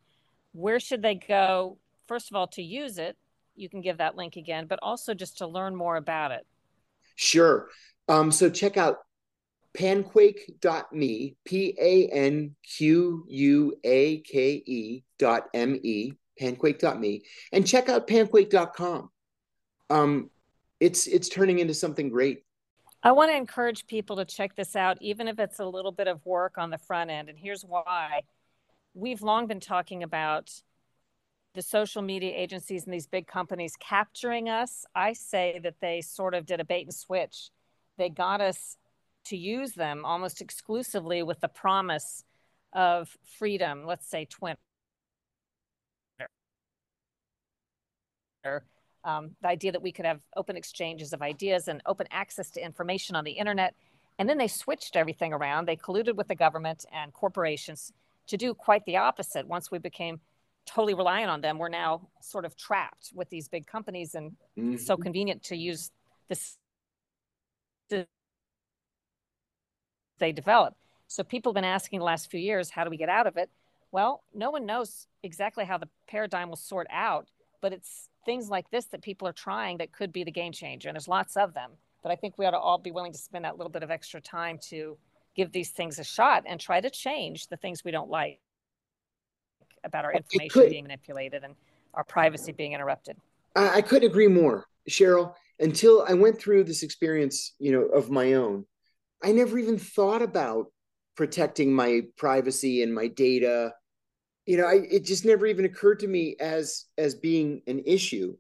Where 0.55 0.81
should 0.81 1.03
they 1.03 1.17
go? 1.17 1.79
First 2.07 2.31
of 2.31 2.37
all, 2.37 2.47
to 2.49 2.63
use 2.63 2.97
it, 2.97 3.17
you 3.57 3.69
can 3.69 3.81
give 3.81 3.99
that 3.99 4.17
link 4.17 4.37
again, 4.37 4.67
but 4.67 4.79
also 4.83 5.13
just 5.13 5.39
to 5.39 5.47
learn 5.47 5.75
more 5.75 5.97
about 5.97 6.31
it. 6.31 6.47
Sure. 7.17 7.69
Um, 8.09 8.31
so 8.31 8.49
check 8.49 8.77
out 8.77 8.99
panquake.me, 9.77 11.37
P 11.45 11.77
A 11.81 12.09
N 12.09 12.55
Q 12.77 13.25
U 13.29 13.75
A 13.85 14.19
K 14.19 14.63
E 14.65 15.03
dot 15.19 15.49
M 15.55 15.79
E, 15.83 16.13
panquake.me, 16.41 17.23
and 17.53 17.67
check 17.67 17.89
out 17.89 18.07
panquake.com. 18.07 19.11
Um, 19.91 20.31
it's 20.81 21.07
it's 21.07 21.29
turning 21.29 21.59
into 21.59 21.75
something 21.75 22.09
great. 22.09 22.45
I 23.03 23.13
want 23.13 23.31
to 23.31 23.37
encourage 23.37 23.87
people 23.87 24.17
to 24.17 24.25
check 24.25 24.57
this 24.57 24.77
out, 24.77 24.97
even 25.01 25.29
if 25.29 25.39
it's 25.39 25.59
a 25.59 25.67
little 25.67 25.93
bit 25.93 26.09
of 26.09 26.25
work 26.25 26.57
on 26.57 26.71
the 26.71 26.79
front 26.79 27.11
end. 27.11 27.29
And 27.29 27.39
here's 27.39 27.63
why. 27.63 28.23
We've 28.95 29.23
long 29.23 29.47
been 29.47 29.61
talking 29.61 30.03
about 30.03 30.51
the 31.55 31.63
social 31.63 32.03
media 32.03 32.33
agencies 32.35 32.85
and 32.85 32.95
these 32.95 33.07
big 33.07 33.27
companies 33.27 33.75
capturing 33.79 34.49
us. 34.49 34.85
I 34.95 35.13
say 35.13 35.61
that 35.63 35.81
they 35.81 36.01
sort 36.01 36.35
of 36.35 36.47
did 36.47 36.61
a 36.61 36.65
bait 36.65 36.87
and 36.87 36.95
switch. 36.95 37.51
They 37.99 38.09
got 38.09 38.41
us 38.41 38.77
to 39.27 39.37
use 39.37 39.73
them 39.73 40.05
almost 40.05 40.41
exclusively 40.41 41.23
with 41.23 41.41
the 41.41 41.49
promise 41.49 42.25
of 42.73 43.17
freedom, 43.39 43.85
let's 43.87 44.09
say 44.09 44.25
Twitter 44.25 44.59
um, 49.05 49.31
the 49.43 49.49
idea 49.49 49.73
that 49.73 49.83
we 49.83 49.93
could 49.93 50.07
have 50.07 50.21
open 50.37 50.57
exchanges 50.57 51.13
of 51.13 51.23
ideas 51.23 51.69
and 51.69 51.83
open 51.87 52.07
access 52.11 52.51
to 52.53 52.65
information 52.65 53.17
on 53.17 53.25
the 53.25 53.33
internet. 53.33 53.75
And 54.19 54.29
then 54.29 54.39
they 54.39 54.49
switched 54.49 54.97
everything 54.97 55.33
around. 55.33 55.67
They 55.67 55.77
colluded 55.77 56.17
with 56.17 56.29
the 56.29 56.35
government 56.35 56.85
and 56.93 57.13
corporations 57.13 57.93
to 58.29 58.37
do 58.37 58.55
quite 58.55 58.85
the 58.85 58.97
opposite. 58.97 59.47
Once 59.47 59.71
we 59.71 59.79
became 59.79 60.21
totally 60.67 60.95
reliant 60.95 61.31
on 61.31 61.41
them, 61.41 61.59
we're 61.59 61.69
now 61.69 62.09
sort 62.23 62.45
of 62.45 62.57
trapped 62.57 63.13
with 63.15 63.29
these 63.31 63.49
big 63.49 63.67
companies 63.67 64.15
and 64.15 64.33
mm-hmm. 64.59 64.77
so 64.77 64.97
convenient 64.97 65.43
to 65.45 65.57
use 65.57 65.91
this 66.29 66.57
they 70.19 70.33
develop. 70.33 70.75
So 71.09 71.23
people 71.23 71.51
have 71.51 71.55
been 71.55 71.65
asking 71.65 71.99
the 71.99 72.05
last 72.05 72.31
few 72.31 72.41
years, 72.41 72.71
how 72.71 72.85
do 72.85 72.91
we 72.91 72.97
get 72.97 73.09
out 73.09 73.27
of 73.27 73.37
it? 73.37 73.51
Well, 73.93 74.23
no 74.35 74.51
one 74.51 74.67
knows 74.67 75.07
exactly 75.23 75.65
how 75.65 75.79
the 75.79 75.89
paradigm 76.09 76.49
will 76.49 76.57
sort 76.57 76.87
out, 76.91 77.29
but 77.61 77.73
it's 77.73 78.09
things 78.25 78.49
like 78.49 78.71
this 78.71 78.87
that 78.87 79.03
people 79.03 79.29
are 79.29 79.33
trying 79.33 79.79
that 79.79 79.93
could 79.93 80.13
be 80.13 80.25
the 80.25 80.31
game 80.31 80.53
changer. 80.53 80.89
And 80.89 80.97
there's 80.97 81.09
lots 81.09 81.37
of 81.37 81.55
them. 81.55 81.73
But 82.03 82.11
I 82.11 82.17
think 82.17 82.37
we 82.37 82.47
ought 82.47 82.53
to 82.53 82.59
all 82.59 82.79
be 82.79 82.91
willing 82.91 83.13
to 83.13 83.19
spend 83.19 83.45
that 83.45 83.57
little 83.57 83.71
bit 83.71 83.83
of 83.83 83.91
extra 83.91 84.21
time 84.21 84.59
to 84.71 84.97
give 85.35 85.53
these 85.53 85.71
things 85.71 85.99
a 85.99 86.05
shot 86.05 86.45
and 86.47 86.61
try 86.61 86.81
to 86.81 86.91
change 86.91 87.49
the 87.49 87.57
things 87.57 87.85
we 87.85 87.91
don't 87.91 88.11
like 88.11 88.41
about 89.83 90.05
our 90.05 90.13
information 90.13 90.69
being 90.69 90.85
manipulated 90.85 91.45
and 91.45 91.55
our 91.95 92.05
privacy 92.05 92.53
mm-hmm. 92.53 92.57
being 92.57 92.73
interrupted. 92.73 93.17
I, 93.55 93.77
I 93.77 93.83
couldn't 93.83 94.11
agree 94.11 94.29
more, 94.29 94.67
Sharyl. 94.89 95.35
Until 95.61 96.05
I 96.09 96.15
went 96.15 96.39
through 96.39 96.65
this 96.65 96.83
experience, 96.83 97.55
you 97.59 97.73
know, 97.73 97.83
of 97.83 98.11
my 98.11 98.35
own, 98.35 98.67
I 99.23 99.33
never 99.33 99.59
even 99.59 99.79
thought 99.79 100.23
about 100.23 100.67
protecting 101.17 101.73
my 101.73 102.03
privacy 102.17 102.83
and 102.83 102.93
my 102.93 103.07
data 103.07 103.73
you 104.47 104.59
know, 104.59 104.67
I, 104.67 104.81
it 104.91 105.05
just 105.05 105.25
never 105.25 105.47
even 105.47 105.65
occurred 105.65 106.01
to 106.01 106.09
me 106.09 106.37
as 106.39 106.85
as 106.99 107.15
being 107.15 107.63
an 107.67 107.83
issue. 107.87 108.37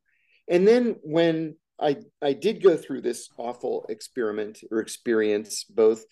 And 0.48 0.66
then 0.68 0.96
when 1.02 1.56
I 1.80 1.98
I 2.22 2.34
did 2.34 2.62
go 2.62 2.76
through 2.76 3.02
this 3.02 3.28
awful 3.38 3.86
experiment 3.88 4.60
or 4.70 4.80
experience 4.80 5.64
both, 5.64 6.04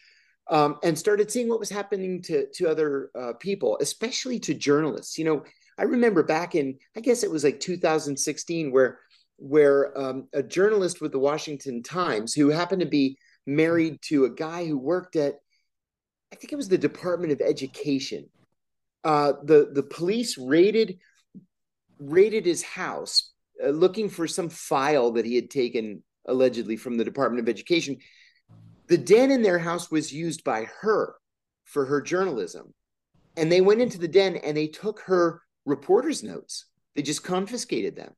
um, 0.50 0.78
and 0.82 0.98
started 0.98 1.30
seeing 1.30 1.48
what 1.48 1.60
was 1.60 1.70
happening 1.70 2.22
to 2.22 2.46
to 2.54 2.68
other 2.68 3.10
uh, 3.18 3.32
people, 3.34 3.78
especially 3.80 4.38
to 4.40 4.54
journalists. 4.54 5.18
You 5.18 5.24
know, 5.24 5.44
I 5.78 5.84
remember 5.84 6.22
back 6.22 6.54
in 6.54 6.78
I 6.96 7.00
guess 7.00 7.22
it 7.22 7.30
was 7.30 7.44
like 7.44 7.60
2016 7.60 8.72
where 8.72 8.98
where 9.36 9.98
um, 9.98 10.28
a 10.32 10.42
journalist 10.42 11.00
with 11.00 11.12
the 11.12 11.18
Washington 11.18 11.82
Times 11.82 12.34
who 12.34 12.48
happened 12.48 12.80
to 12.80 12.86
be 12.86 13.18
married 13.46 14.00
to 14.02 14.24
a 14.24 14.30
guy 14.30 14.66
who 14.66 14.78
worked 14.78 15.16
at 15.16 15.36
I 16.32 16.36
think 16.36 16.52
it 16.52 16.56
was 16.56 16.68
the 16.68 16.78
Department 16.78 17.32
of 17.32 17.40
Education 17.40 18.28
uh, 19.04 19.34
the 19.42 19.70
the 19.72 19.82
police 19.82 20.38
raided 20.38 20.98
raided 21.98 22.46
his 22.46 22.62
house 22.62 23.32
uh, 23.62 23.68
looking 23.68 24.08
for 24.08 24.26
some 24.26 24.48
file 24.48 25.12
that 25.12 25.26
he 25.26 25.34
had 25.34 25.50
taken 25.50 26.02
allegedly 26.26 26.76
from 26.76 26.96
the 26.96 27.04
Department 27.04 27.40
of 27.40 27.48
Education. 27.48 27.96
The 28.88 28.98
den 28.98 29.30
in 29.30 29.42
their 29.42 29.58
house 29.58 29.90
was 29.90 30.12
used 30.12 30.44
by 30.44 30.66
her 30.80 31.14
for 31.64 31.86
her 31.86 32.00
journalism. 32.00 32.74
And 33.36 33.50
they 33.50 33.60
went 33.60 33.80
into 33.80 33.98
the 33.98 34.08
den 34.08 34.36
and 34.36 34.56
they 34.56 34.66
took 34.66 35.00
her 35.00 35.42
reporter's 35.64 36.22
notes. 36.22 36.66
They 36.94 37.02
just 37.02 37.24
confiscated 37.24 37.96
them. 37.96 38.12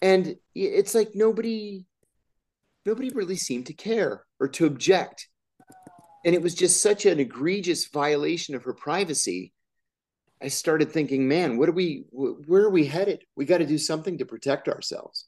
And 0.00 0.36
it's 0.54 0.94
like 0.94 1.10
nobody 1.14 1.86
nobody 2.84 3.10
really 3.10 3.36
seemed 3.36 3.66
to 3.66 3.72
care 3.72 4.24
or 4.40 4.48
to 4.48 4.66
object 4.66 5.28
and 6.24 6.34
it 6.34 6.42
was 6.42 6.54
just 6.54 6.82
such 6.82 7.06
an 7.06 7.20
egregious 7.20 7.88
violation 7.88 8.54
of 8.54 8.64
her 8.64 8.74
privacy 8.74 9.52
i 10.42 10.48
started 10.48 10.90
thinking 10.90 11.28
man 11.28 11.56
what 11.56 11.68
are 11.68 11.72
we 11.72 12.04
where 12.10 12.62
are 12.62 12.70
we 12.70 12.84
headed 12.84 13.22
we 13.36 13.44
got 13.44 13.58
to 13.58 13.66
do 13.66 13.78
something 13.78 14.18
to 14.18 14.26
protect 14.26 14.68
ourselves 14.68 15.26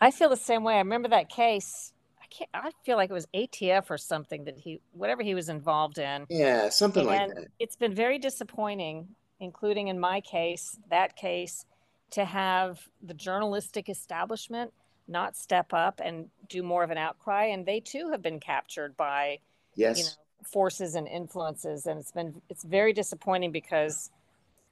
i 0.00 0.10
feel 0.10 0.28
the 0.28 0.36
same 0.36 0.64
way 0.64 0.74
i 0.74 0.78
remember 0.78 1.08
that 1.08 1.28
case 1.28 1.92
can't 2.30 2.50
i 2.54 2.70
feel 2.84 2.96
like 2.96 3.10
it 3.10 3.14
was 3.14 3.26
atf 3.34 3.90
or 3.90 3.98
something 3.98 4.44
that 4.44 4.56
he 4.56 4.80
whatever 4.92 5.22
he 5.22 5.34
was 5.34 5.48
involved 5.48 5.98
in 5.98 6.26
yeah 6.28 6.68
something 6.68 7.08
and 7.08 7.08
like 7.08 7.34
that 7.34 7.46
it's 7.58 7.76
been 7.76 7.94
very 7.94 8.18
disappointing 8.18 9.06
including 9.40 9.88
in 9.88 9.98
my 9.98 10.20
case 10.20 10.78
that 10.90 11.16
case 11.16 11.64
to 12.10 12.24
have 12.24 12.80
the 13.02 13.14
journalistic 13.14 13.88
establishment 13.88 14.72
not 15.08 15.36
step 15.36 15.72
up 15.72 16.00
and 16.04 16.28
do 16.48 16.62
more 16.62 16.84
of 16.84 16.90
an 16.90 16.98
outcry. 16.98 17.46
And 17.46 17.64
they 17.64 17.80
too 17.80 18.10
have 18.10 18.22
been 18.22 18.38
captured 18.38 18.96
by 18.96 19.38
yes. 19.74 19.98
you 19.98 20.04
know, 20.04 20.10
forces 20.44 20.94
and 20.94 21.08
influences. 21.08 21.86
And 21.86 21.98
it's 21.98 22.12
been 22.12 22.40
it's 22.48 22.64
very 22.64 22.92
disappointing 22.92 23.50
because, 23.50 24.10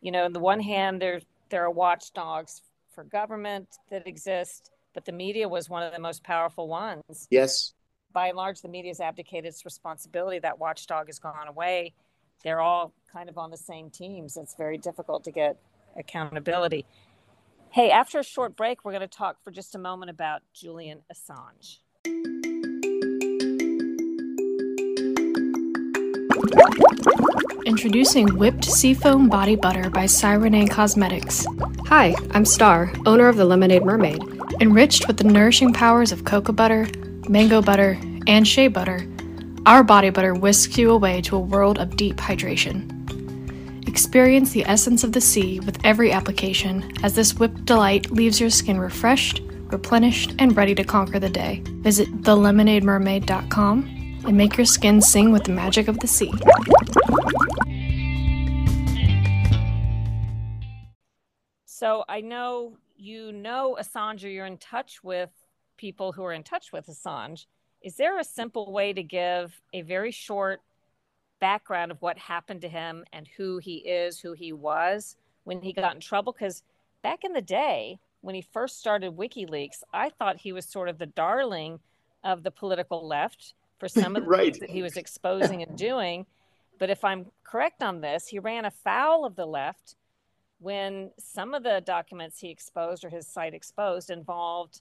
you 0.03 0.13
know, 0.13 0.25
on 0.25 0.33
the 0.33 0.41
one 0.41 0.61
hand, 0.61 1.01
there 1.01 1.21
there 1.49 1.65
are 1.65 1.71
watchdogs 1.71 2.63
for 2.95 3.05
government 3.05 3.79
that 3.91 4.07
exist, 4.07 4.71
but 4.97 5.05
the 5.05 5.13
media 5.13 5.47
was 5.47 5.69
one 5.69 5.83
of 5.83 5.93
the 5.93 6.01
most 6.01 6.25
powerful 6.25 6.69
ones. 6.69 7.29
Yes. 7.31 7.75
By 8.15 8.29
and 8.29 8.37
large, 8.39 8.63
the 8.63 8.69
media 8.69 8.89
has 8.89 8.99
abdicated 8.99 9.45
its 9.45 9.67
responsibility. 9.67 10.39
That 10.39 10.59
watchdog 10.59 11.09
has 11.09 11.19
gone 11.19 11.49
away. 11.49 11.93
They're 12.43 12.63
all 12.63 12.95
kind 13.13 13.29
of 13.29 13.37
on 13.37 13.51
the 13.51 13.59
same 13.59 13.91
teams. 13.91 14.39
It's 14.39 14.55
very 14.55 14.79
difficult 14.79 15.23
to 15.25 15.31
get 15.31 15.59
accountability. 15.99 16.87
Hey, 17.71 17.91
after 17.91 18.21
a 18.21 18.25
short 18.25 18.57
break, 18.57 18.87
we're 18.87 18.93
going 18.93 19.03
to 19.03 19.07
talk 19.07 19.37
for 19.45 19.51
just 19.51 19.75
a 19.75 19.79
moment 19.79 20.09
about 20.09 20.41
Julian 20.55 21.01
Assange. 21.13 21.81
Introducing 27.67 28.39
Whipped 28.39 28.65
Seafoam 28.65 29.29
Body 29.29 29.57
Butter 29.57 29.91
by 29.91 30.07
Cyrene 30.07 30.67
Cosmetics. 30.69 31.45
Hi, 31.89 32.15
I'm 32.31 32.47
Star, 32.47 32.91
owner 33.05 33.29
of 33.29 33.37
the 33.37 33.45
Lemonade 33.45 33.85
Mermaid. 33.85 34.36
Enriched 34.59 35.07
with 35.07 35.19
the 35.19 35.25
nourishing 35.25 35.75
powers 35.75 36.13
of 36.13 36.25
cocoa 36.25 36.53
butter, 36.53 36.89
mango 37.29 37.61
butter, 37.61 37.99
and 38.27 38.49
shea 38.49 38.69
butter, 38.69 39.07
our 39.67 39.85
body 39.85 40.09
butter 40.09 40.33
whisks 40.33 40.79
you 40.79 40.91
away 40.91 41.21
to 41.21 41.37
a 41.37 41.41
world 41.41 41.79
of 41.79 41.97
deep 41.97 42.17
hydration. 42.17 42.91
Experience 43.87 44.53
the 44.53 44.65
essence 44.65 45.05
of 45.05 45.13
the 45.13 45.21
sea 45.21 45.61
with 45.61 45.79
every 45.85 46.11
application, 46.11 46.91
as 47.03 47.15
this 47.15 47.35
whipped 47.35 47.67
delight 47.67 48.11
leaves 48.11 48.41
your 48.41 48.49
skin 48.49 48.81
refreshed, 48.81 49.43
replenished, 49.67 50.35
and 50.39 50.57
ready 50.57 50.75
to 50.75 50.85
conquer 50.85 51.19
the 51.19 51.29
day. 51.29 51.63
Visit 51.81 52.23
thelemonademermaid.com 52.23 54.23
and 54.27 54.37
make 54.37 54.57
your 54.57 54.67
skin 54.67 55.03
sing 55.03 55.33
with 55.33 55.45
the 55.45 55.53
magic 55.53 55.87
of 55.87 56.01
the 56.01 56.07
sea. 56.07 56.33
So 61.67 62.05
I 62.09 62.23
know 62.23 62.79
you 62.97 63.33
know 63.33 63.77
Assange 63.81 64.25
or 64.25 64.29
you're 64.29 64.47
in 64.47 64.59
touch 64.59 65.03
with 65.03 65.31
people 65.77 66.13
who 66.13 66.25
are 66.25 66.33
in 66.33 66.43
touch 66.43 66.73
with 66.73 66.87
Assange. 66.87 67.47
Is 67.83 67.97
there 67.97 68.19
a 68.19 68.25
simple 68.25 68.73
way 68.73 68.93
to 68.93 69.03
give 69.03 69.61
a 69.73 69.83
very 69.83 70.11
short 70.11 70.61
background 71.39 71.91
of 71.91 72.01
what 72.03 72.19
happened 72.19 72.61
to 72.63 72.69
him 72.69 73.05
and 73.13 73.29
who 73.37 73.59
he 73.59 73.77
is, 73.77 74.21
who 74.21 74.33
he 74.33 74.53
was 74.53 75.17
when 75.45 75.63
he 75.63 75.73
got 75.73 75.95
in 75.95 76.01
trouble. 76.01 76.33
Because 76.33 76.63
back 77.03 77.25
in 77.25 77.33
the 77.33 77.43
day, 77.43 77.99
when 78.21 78.35
he 78.35 78.43
first 78.43 78.79
started 78.79 79.17
WikiLeaks, 79.17 79.83
I 79.93 80.11
thought 80.11 80.39
he 80.39 80.53
was 80.53 80.67
sort 80.67 80.89
of 80.89 80.99
the 80.99 81.07
darling 81.07 81.79
of 82.25 82.43
the 82.43 82.51
political 82.51 83.07
left 83.07 83.55
for 83.79 83.89
some 83.89 84.17
of 84.17 84.23
the 84.25 84.29
right. 84.29 84.45
things 84.53 84.59
that 84.61 84.71
he 84.71 84.83
was 84.83 84.97
exposing 84.97 85.63
and 85.63 85.77
doing. 85.77 86.27
But 86.79 86.91
if 86.91 87.05
I'm 87.05 87.27
correct 87.45 87.83
on 87.83 88.01
this, 88.01 88.29
he 88.29 88.39
ran 88.39 88.65
afoul 88.65 89.25
of 89.25 89.37
the 89.37 89.47
left 89.47 89.97
when 90.59 91.11
some 91.19 91.55
of 91.55 91.63
the 91.63 91.83
documents 91.85 92.41
he 92.41 92.51
exposed 92.51 93.05
or 93.05 93.09
his 93.09 93.27
site 93.27 93.55
exposed 93.55 94.11
involved 94.11 94.81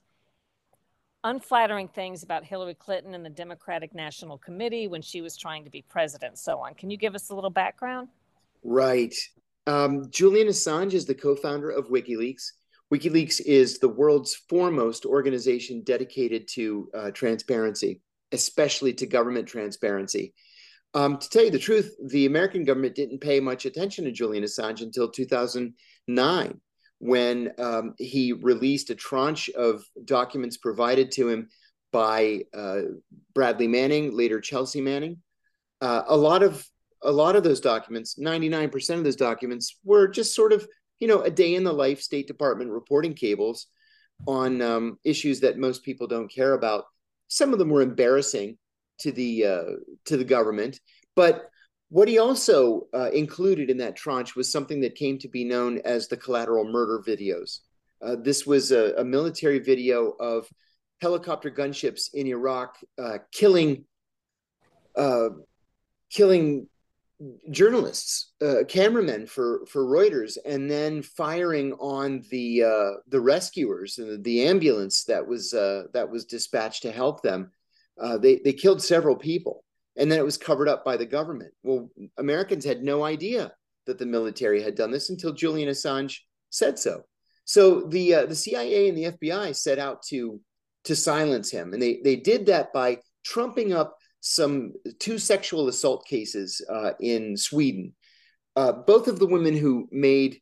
unflattering 1.24 1.88
things 1.88 2.22
about 2.22 2.44
Hillary 2.44 2.74
Clinton 2.74 3.14
and 3.14 3.24
the 3.24 3.30
Democratic 3.30 3.94
National 3.94 4.38
Committee 4.38 4.86
when 4.86 5.02
she 5.02 5.20
was 5.20 5.36
trying 5.36 5.64
to 5.64 5.70
be 5.70 5.82
president, 5.88 6.38
so 6.38 6.60
on. 6.60 6.74
Can 6.74 6.88
you 6.88 6.96
give 6.96 7.14
us 7.14 7.30
a 7.30 7.34
little 7.34 7.50
background? 7.50 8.08
Right. 8.62 9.14
Um, 9.66 10.08
Julian 10.10 10.46
Assange 10.46 10.92
is 10.92 11.04
the 11.04 11.14
co 11.14 11.34
founder 11.34 11.70
of 11.70 11.88
WikiLeaks. 11.88 12.52
WikiLeaks 12.94 13.40
is 13.40 13.78
the 13.78 13.88
world's 13.88 14.36
foremost 14.48 15.04
organization 15.04 15.82
dedicated 15.82 16.46
to 16.48 16.88
uh, 16.94 17.10
transparency, 17.10 18.00
especially 18.30 18.94
to 18.94 19.06
government 19.06 19.48
transparency. 19.48 20.32
Um, 20.94 21.18
to 21.18 21.28
tell 21.28 21.44
you 21.44 21.50
the 21.50 21.58
truth, 21.58 21.94
the 22.06 22.26
American 22.26 22.64
government 22.64 22.94
didn't 22.94 23.20
pay 23.20 23.40
much 23.40 23.66
attention 23.66 24.04
to 24.04 24.12
Julian 24.12 24.44
Assange 24.44 24.80
until 24.80 25.10
2009 25.10 26.60
when 26.98 27.52
um, 27.58 27.94
he 27.98 28.32
released 28.32 28.90
a 28.90 28.94
tranche 28.94 29.50
of 29.50 29.84
documents 30.04 30.56
provided 30.56 31.12
to 31.12 31.28
him 31.28 31.48
by 31.92 32.42
uh, 32.54 32.82
Bradley 33.34 33.68
Manning, 33.68 34.16
later 34.16 34.40
Chelsea 34.40 34.80
Manning. 34.80 35.18
Uh, 35.80 36.02
a 36.06 36.16
lot 36.16 36.42
of 36.42 36.66
a 37.02 37.12
lot 37.12 37.36
of 37.36 37.44
those 37.44 37.60
documents, 37.60 38.18
99% 38.18 38.94
of 38.94 39.04
those 39.04 39.16
documents, 39.16 39.78
were 39.84 40.08
just 40.08 40.34
sort 40.34 40.52
of 40.52 40.66
you 40.98 41.08
know 41.08 41.20
a 41.20 41.30
day 41.30 41.54
in 41.54 41.64
the 41.64 41.72
life 41.72 42.00
State 42.00 42.26
Department 42.26 42.70
reporting 42.70 43.14
cables 43.14 43.66
on 44.26 44.62
um, 44.62 44.98
issues 45.04 45.40
that 45.40 45.58
most 45.58 45.82
people 45.84 46.06
don't 46.06 46.32
care 46.32 46.54
about. 46.54 46.84
Some 47.28 47.52
of 47.52 47.58
them 47.58 47.68
were 47.68 47.82
embarrassing 47.82 48.56
to 49.00 49.12
the 49.12 49.46
uh, 49.46 49.64
to 50.06 50.16
the 50.16 50.24
government, 50.24 50.80
but 51.14 51.50
what 51.88 52.08
he 52.08 52.18
also 52.18 52.88
uh, 52.92 53.10
included 53.10 53.70
in 53.70 53.78
that 53.78 53.96
tranche 53.96 54.34
was 54.34 54.50
something 54.50 54.80
that 54.80 54.96
came 54.96 55.18
to 55.18 55.28
be 55.28 55.44
known 55.44 55.78
as 55.84 56.08
the 56.08 56.16
collateral 56.16 56.64
murder 56.64 57.02
videos. 57.06 57.60
Uh, 58.02 58.16
this 58.16 58.46
was 58.46 58.72
a, 58.72 58.94
a, 58.96 59.04
military 59.04 59.58
video 59.58 60.10
of 60.20 60.48
helicopter 61.00 61.50
gunships 61.50 62.12
in 62.12 62.26
Iraq 62.26 62.76
uh, 62.98 63.18
killing 63.32 63.84
uh, 64.96 65.28
killing 66.10 66.66
journalists, 67.50 68.32
uh, 68.42 68.64
cameramen 68.68 69.26
for 69.26 69.64
for 69.66 69.84
Reuters, 69.84 70.36
and 70.44 70.70
then 70.70 71.02
firing 71.02 71.72
on 71.74 72.22
the 72.30 72.64
uh, 72.64 72.90
the 73.08 73.20
rescuers 73.20 73.98
and 73.98 74.22
the 74.24 74.46
ambulance 74.46 75.04
that 75.04 75.26
was 75.26 75.52
that 75.52 76.08
was 76.10 76.24
dispatched 76.24 76.82
to 76.82 76.92
help 76.92 77.22
them. 77.22 77.52
They 78.20 78.40
they 78.44 78.52
killed 78.52 78.82
several 78.82 79.16
people 79.16 79.64
and 79.96 80.10
then 80.10 80.18
it 80.18 80.24
was 80.24 80.36
covered 80.36 80.68
up 80.68 80.84
by 80.84 80.96
the 80.96 81.06
government. 81.06 81.52
Well, 81.62 81.90
Americans 82.18 82.64
had 82.64 82.82
no 82.82 83.04
idea 83.04 83.52
that 83.86 83.98
the 83.98 84.06
military 84.06 84.62
had 84.62 84.74
done 84.74 84.90
this 84.90 85.10
until 85.10 85.32
Julian 85.32 85.68
Assange 85.68 86.18
said 86.50 86.78
so. 86.78 87.02
So 87.44 87.82
the 87.82 88.14
uh, 88.14 88.26
the 88.26 88.34
CIA 88.34 88.88
and 88.88 88.98
the 88.98 89.12
FBI 89.12 89.56
set 89.56 89.78
out 89.78 90.02
to 90.08 90.40
to 90.84 90.96
silence 90.96 91.50
him, 91.50 91.72
and 91.72 91.80
they 91.80 92.00
they 92.02 92.16
did 92.16 92.46
that 92.46 92.72
by 92.72 92.98
trumping 93.24 93.72
up 93.72 93.96
some 94.20 94.72
two 94.98 95.18
sexual 95.18 95.68
assault 95.68 96.06
cases 96.06 96.64
uh, 96.68 96.92
in 97.00 97.36
Sweden. 97.36 97.94
Uh, 98.56 98.72
both 98.72 99.06
of 99.06 99.18
the 99.18 99.26
women 99.26 99.56
who 99.56 99.88
made 99.92 100.40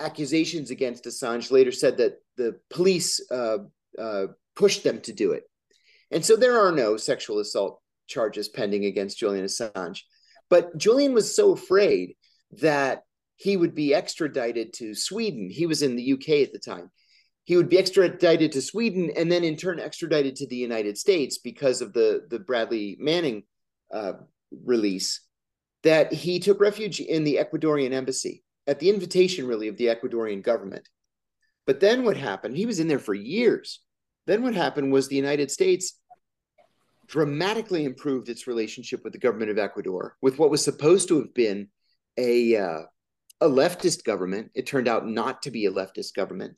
accusations 0.00 0.70
against 0.70 1.04
Assange 1.04 1.50
later 1.50 1.70
said 1.70 1.98
that 1.98 2.16
the 2.36 2.58
police 2.70 3.20
uh, 3.30 3.58
uh, 3.98 4.26
pushed 4.56 4.82
them 4.82 5.00
to 5.02 5.12
do 5.12 5.32
it, 5.32 5.44
and 6.14 6.24
so 6.24 6.36
there 6.36 6.58
are 6.58 6.70
no 6.70 6.96
sexual 6.96 7.40
assault 7.40 7.80
charges 8.06 8.48
pending 8.48 8.84
against 8.84 9.18
Julian 9.18 9.44
Assange. 9.44 10.00
But 10.48 10.76
Julian 10.76 11.12
was 11.12 11.34
so 11.34 11.52
afraid 11.52 12.14
that 12.60 13.02
he 13.36 13.56
would 13.56 13.74
be 13.74 13.94
extradited 13.94 14.72
to 14.74 14.94
Sweden. 14.94 15.50
He 15.50 15.66
was 15.66 15.82
in 15.82 15.96
the 15.96 16.12
UK 16.12 16.46
at 16.46 16.52
the 16.52 16.60
time. 16.60 16.90
He 17.42 17.56
would 17.56 17.68
be 17.68 17.78
extradited 17.78 18.52
to 18.52 18.62
Sweden 18.62 19.10
and 19.16 19.30
then 19.30 19.42
in 19.42 19.56
turn 19.56 19.80
extradited 19.80 20.36
to 20.36 20.46
the 20.46 20.56
United 20.56 20.96
States 20.96 21.38
because 21.38 21.80
of 21.80 21.92
the, 21.92 22.22
the 22.30 22.38
Bradley 22.38 22.96
Manning 23.00 23.42
uh, 23.92 24.12
release, 24.64 25.20
that 25.82 26.12
he 26.12 26.38
took 26.38 26.60
refuge 26.60 27.00
in 27.00 27.24
the 27.24 27.36
Ecuadorian 27.36 27.92
embassy 27.92 28.44
at 28.66 28.78
the 28.78 28.88
invitation, 28.88 29.46
really, 29.46 29.68
of 29.68 29.76
the 29.76 29.86
Ecuadorian 29.86 30.42
government. 30.42 30.88
But 31.66 31.80
then 31.80 32.04
what 32.04 32.16
happened? 32.16 32.56
He 32.56 32.66
was 32.66 32.78
in 32.78 32.88
there 32.88 32.98
for 32.98 33.14
years. 33.14 33.80
Then 34.26 34.42
what 34.42 34.54
happened 34.54 34.92
was 34.92 35.08
the 35.08 35.16
United 35.16 35.50
States 35.50 36.00
dramatically 37.06 37.84
improved 37.84 38.28
its 38.28 38.46
relationship 38.46 39.04
with 39.04 39.12
the 39.12 39.18
government 39.18 39.50
of 39.50 39.58
Ecuador, 39.58 40.16
with 40.22 40.38
what 40.38 40.50
was 40.50 40.62
supposed 40.62 41.08
to 41.08 41.18
have 41.18 41.34
been 41.34 41.68
a 42.16 42.56
uh, 42.56 42.82
a 43.40 43.48
leftist 43.48 44.04
government. 44.04 44.50
It 44.54 44.66
turned 44.66 44.88
out 44.88 45.06
not 45.06 45.42
to 45.42 45.50
be 45.50 45.66
a 45.66 45.72
leftist 45.72 46.14
government. 46.14 46.56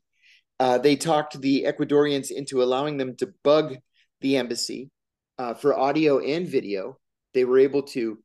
Uh, 0.58 0.78
they 0.78 0.96
talked 0.96 1.40
the 1.40 1.64
Ecuadorians 1.64 2.30
into 2.30 2.62
allowing 2.62 2.96
them 2.96 3.16
to 3.16 3.32
bug 3.42 3.76
the 4.20 4.36
embassy 4.36 4.90
uh, 5.38 5.54
for 5.54 5.78
audio 5.78 6.18
and 6.18 6.48
video. 6.48 6.98
They 7.34 7.44
were 7.44 7.58
able 7.58 7.82
to 7.82 8.18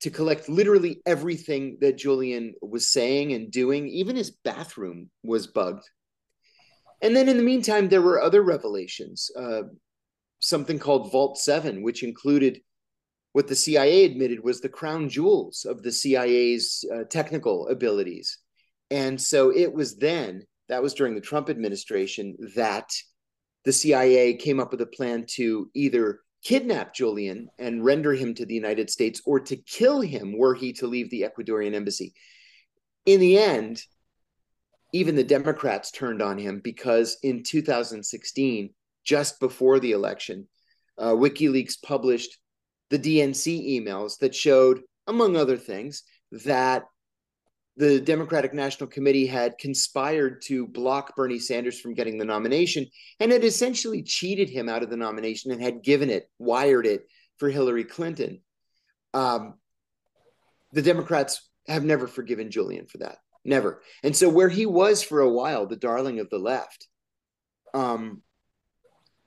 to 0.00 0.10
collect 0.10 0.48
literally 0.48 1.00
everything 1.06 1.78
that 1.80 1.96
Julian 1.96 2.54
was 2.60 2.92
saying 2.92 3.32
and 3.32 3.52
doing. 3.52 3.86
Even 3.86 4.16
his 4.16 4.32
bathroom 4.32 5.10
was 5.22 5.46
bugged. 5.46 5.88
And 7.00 7.14
then 7.14 7.28
in 7.28 7.36
the 7.36 7.42
meantime, 7.44 7.88
there 7.88 8.02
were 8.02 8.20
other 8.20 8.42
revelations. 8.42 9.30
Uh, 9.36 9.62
something 10.42 10.78
called 10.78 11.10
Vault 11.10 11.38
7, 11.38 11.82
which 11.82 12.02
included 12.02 12.60
what 13.32 13.48
the 13.48 13.56
CIA 13.56 14.04
admitted 14.04 14.44
was 14.44 14.60
the 14.60 14.68
crown 14.68 15.08
jewels 15.08 15.64
of 15.64 15.82
the 15.82 15.92
CIA's 15.92 16.84
uh, 16.92 17.04
technical 17.04 17.68
abilities. 17.68 18.38
And 18.90 19.18
so 19.20 19.50
it 19.50 19.72
was 19.72 19.96
then, 19.96 20.46
that 20.68 20.82
was 20.82 20.92
during 20.92 21.14
the 21.14 21.20
Trump 21.20 21.48
administration, 21.48 22.36
that 22.56 22.90
the 23.64 23.72
CIA 23.72 24.34
came 24.34 24.60
up 24.60 24.70
with 24.72 24.82
a 24.82 24.86
plan 24.86 25.24
to 25.36 25.70
either 25.74 26.20
kidnap 26.42 26.92
Julian 26.92 27.48
and 27.58 27.84
render 27.84 28.12
him 28.12 28.34
to 28.34 28.44
the 28.44 28.54
United 28.54 28.90
States 28.90 29.22
or 29.24 29.40
to 29.40 29.56
kill 29.56 30.00
him 30.00 30.36
were 30.36 30.54
he 30.54 30.72
to 30.74 30.88
leave 30.88 31.08
the 31.08 31.22
Ecuadorian 31.22 31.72
embassy. 31.72 32.12
In 33.06 33.20
the 33.20 33.38
end, 33.38 33.80
even 34.92 35.14
the 35.14 35.24
Democrats 35.24 35.90
turned 35.90 36.20
on 36.20 36.36
him 36.36 36.60
because 36.62 37.16
in 37.22 37.44
2016, 37.44 38.74
just 39.04 39.40
before 39.40 39.80
the 39.80 39.92
election, 39.92 40.48
uh, 40.98 41.12
WikiLeaks 41.12 41.82
published 41.82 42.38
the 42.90 42.98
DNC 42.98 43.80
emails 43.80 44.18
that 44.18 44.34
showed, 44.34 44.82
among 45.06 45.36
other 45.36 45.56
things, 45.56 46.02
that 46.30 46.84
the 47.76 48.00
Democratic 48.00 48.52
National 48.52 48.88
Committee 48.88 49.26
had 49.26 49.56
conspired 49.58 50.42
to 50.42 50.66
block 50.66 51.16
Bernie 51.16 51.38
Sanders 51.38 51.80
from 51.80 51.94
getting 51.94 52.18
the 52.18 52.24
nomination 52.24 52.86
and 53.18 53.32
had 53.32 53.44
essentially 53.44 54.02
cheated 54.02 54.50
him 54.50 54.68
out 54.68 54.82
of 54.82 54.90
the 54.90 54.96
nomination 54.96 55.52
and 55.52 55.62
had 55.62 55.82
given 55.82 56.10
it, 56.10 56.28
wired 56.38 56.86
it 56.86 57.06
for 57.38 57.48
Hillary 57.48 57.84
Clinton. 57.84 58.40
Um, 59.14 59.54
the 60.72 60.82
Democrats 60.82 61.48
have 61.66 61.84
never 61.84 62.06
forgiven 62.06 62.50
Julian 62.50 62.86
for 62.86 62.98
that. 62.98 63.18
Never. 63.44 63.82
And 64.02 64.14
so 64.14 64.28
where 64.28 64.48
he 64.48 64.66
was 64.66 65.02
for 65.02 65.20
a 65.20 65.30
while, 65.30 65.66
the 65.66 65.76
darling 65.76 66.20
of 66.20 66.30
the 66.30 66.38
left, 66.38 66.86
um, 67.74 68.22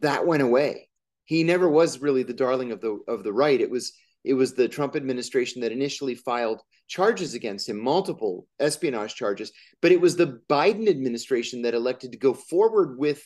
that 0.06 0.26
went 0.26 0.44
away. 0.44 0.90
He 1.26 1.44
never 1.44 1.68
was 1.68 2.00
really 2.00 2.24
the 2.24 2.34
darling 2.34 2.72
of 2.72 2.82
the 2.82 3.00
of 3.08 3.24
the 3.24 3.34
right. 3.34 3.60
It 3.60 3.70
was 3.70 3.94
it 4.24 4.34
was 4.34 4.54
the 4.54 4.68
Trump 4.68 4.96
administration 4.96 5.62
that 5.62 5.72
initially 5.72 6.16
filed 6.16 6.62
charges 6.88 7.34
against 7.34 7.68
him, 7.68 7.80
multiple 7.80 8.48
espionage 8.60 9.16
charges, 9.16 9.52
but 9.82 9.92
it 9.92 10.00
was 10.00 10.16
the 10.16 10.40
Biden 10.50 10.88
administration 10.88 11.64
that 11.64 11.74
elected 11.74 12.12
to 12.12 12.18
go 12.18 12.34
forward 12.34 12.98
with 12.98 13.24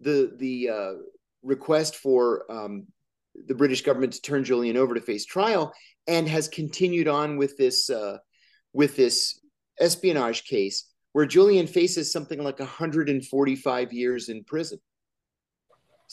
the 0.00 0.32
the 0.38 0.68
uh, 0.68 0.92
request 1.42 1.96
for 1.96 2.50
um, 2.50 2.86
the 3.46 3.54
British 3.54 3.82
government 3.82 4.12
to 4.12 4.22
turn 4.22 4.44
Julian 4.44 4.76
over 4.76 4.94
to 4.94 5.00
face 5.00 5.24
trial, 5.24 5.72
and 6.06 6.28
has 6.28 6.48
continued 6.48 7.08
on 7.08 7.36
with 7.36 7.56
this 7.56 7.90
uh, 7.90 8.18
with 8.72 8.96
this 8.96 9.40
espionage 9.80 10.44
case 10.44 10.88
where 11.12 11.26
Julian 11.26 11.66
faces 11.66 12.12
something 12.12 12.42
like 12.42 12.58
145 12.58 13.92
years 13.92 14.28
in 14.28 14.44
prison. 14.44 14.78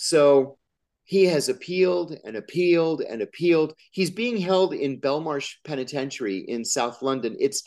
So 0.02 0.58
he 1.04 1.26
has 1.26 1.50
appealed 1.50 2.18
and 2.24 2.38
appealed 2.38 3.02
and 3.02 3.22
appealed. 3.22 3.74
He's 3.91 4.10
being 4.10 4.38
held 4.38 4.74
in 4.74 5.02
Belmarsh 5.02 5.56
Penitentiary 5.66 6.45
in 6.47 6.64
South 6.64 7.02
London. 7.02 7.36
It's 7.38 7.64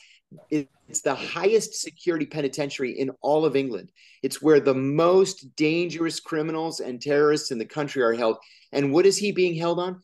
it's 0.49 1.03
the 1.03 1.15
highest 1.15 1.75
security 1.75 2.25
penitentiary 2.25 2.99
in 2.99 3.11
all 3.21 3.45
of 3.45 3.55
England. 3.55 3.93
It's 4.23 4.41
where 4.41 4.61
the 4.61 4.73
most 4.73 5.55
dangerous 5.57 6.21
criminals 6.21 6.81
and 6.81 7.03
terrorists 7.03 7.51
in 7.51 7.59
the 7.59 7.67
country 7.67 8.03
are 8.03 8.15
held. 8.15 8.39
And 8.73 8.95
what 8.95 9.05
is 9.05 9.19
he 9.19 9.31
being 9.33 9.55
held 9.55 9.79
on? 9.79 10.01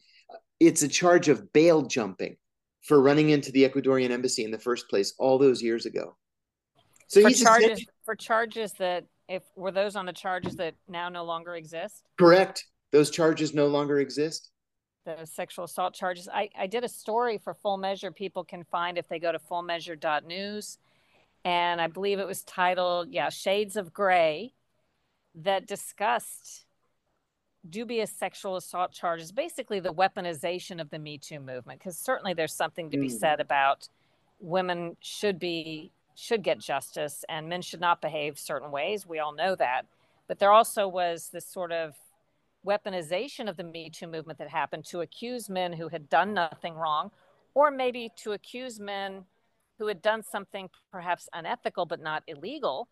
It's 0.60 0.82
a 0.82 0.88
charge 0.88 1.30
of 1.30 1.50
bail 1.54 1.80
jumping 1.80 2.36
for 2.82 3.00
running 3.00 3.30
into 3.30 3.52
the 3.52 3.66
Ecuadorian 3.66 4.10
embassy 4.10 4.44
in 4.44 4.50
the 4.50 4.58
first 4.58 4.90
place 4.90 5.14
all 5.18 5.38
those 5.38 5.62
years 5.62 5.86
ago. 5.86 6.14
So 7.06 7.22
for 7.22 7.30
charges 7.30 7.86
for 8.04 8.14
charges 8.14 8.72
that 8.74 9.04
if 9.28 9.42
were 9.56 9.70
those 9.70 9.96
on 9.96 10.06
the 10.06 10.12
charges 10.12 10.56
that 10.56 10.74
now 10.88 11.08
no 11.08 11.24
longer 11.24 11.54
exist? 11.54 12.04
Correct. 12.18 12.66
Those 12.90 13.10
charges 13.10 13.54
no 13.54 13.66
longer 13.66 14.00
exist. 14.00 14.50
The 15.04 15.24
sexual 15.24 15.66
assault 15.66 15.94
charges. 15.94 16.28
I, 16.32 16.50
I 16.58 16.66
did 16.66 16.84
a 16.84 16.88
story 16.88 17.38
for 17.38 17.54
Full 17.54 17.76
Measure. 17.76 18.10
People 18.10 18.44
can 18.44 18.64
find 18.64 18.98
if 18.98 19.08
they 19.08 19.18
go 19.18 19.32
to 19.32 19.38
fullmeasure.news. 19.38 20.78
And 21.44 21.80
I 21.80 21.86
believe 21.86 22.18
it 22.18 22.26
was 22.26 22.42
titled, 22.42 23.08
yeah, 23.10 23.28
Shades 23.28 23.76
of 23.76 23.92
Gray, 23.92 24.54
that 25.34 25.66
discussed 25.66 26.66
dubious 27.68 28.10
sexual 28.10 28.56
assault 28.56 28.92
charges, 28.92 29.30
basically 29.32 29.80
the 29.80 29.92
weaponization 29.92 30.80
of 30.80 30.90
the 30.90 30.98
Me 30.98 31.18
Too 31.18 31.40
movement. 31.40 31.78
Because 31.78 31.98
certainly 31.98 32.34
there's 32.34 32.54
something 32.54 32.90
to 32.90 32.98
be 32.98 33.08
mm. 33.08 33.18
said 33.18 33.40
about 33.40 33.88
women 34.40 34.96
should 35.00 35.38
be 35.38 35.92
should 36.18 36.42
get 36.42 36.58
justice 36.58 37.24
and 37.28 37.48
men 37.48 37.62
should 37.62 37.80
not 37.80 38.02
behave 38.02 38.38
certain 38.38 38.72
ways. 38.72 39.06
We 39.06 39.20
all 39.20 39.32
know 39.32 39.54
that. 39.54 39.86
But 40.26 40.40
there 40.40 40.52
also 40.52 40.88
was 40.88 41.28
this 41.32 41.46
sort 41.46 41.70
of 41.70 41.94
weaponization 42.66 43.48
of 43.48 43.56
the 43.56 43.62
Me 43.62 43.88
Too 43.88 44.08
movement 44.08 44.38
that 44.40 44.48
happened 44.48 44.84
to 44.86 45.00
accuse 45.00 45.48
men 45.48 45.72
who 45.72 45.88
had 45.88 46.10
done 46.10 46.34
nothing 46.34 46.74
wrong, 46.74 47.12
or 47.54 47.70
maybe 47.70 48.10
to 48.16 48.32
accuse 48.32 48.80
men 48.80 49.24
who 49.78 49.86
had 49.86 50.02
done 50.02 50.24
something 50.24 50.68
perhaps 50.90 51.28
unethical 51.32 51.86
but 51.86 52.00
not 52.00 52.24
illegal 52.26 52.88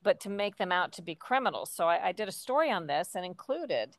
but 0.00 0.20
to 0.20 0.30
make 0.30 0.56
them 0.58 0.70
out 0.70 0.92
to 0.92 1.02
be 1.02 1.16
criminals. 1.16 1.72
So 1.74 1.88
I, 1.88 2.08
I 2.08 2.12
did 2.12 2.28
a 2.28 2.32
story 2.32 2.70
on 2.70 2.86
this 2.86 3.16
and 3.16 3.26
included 3.26 3.96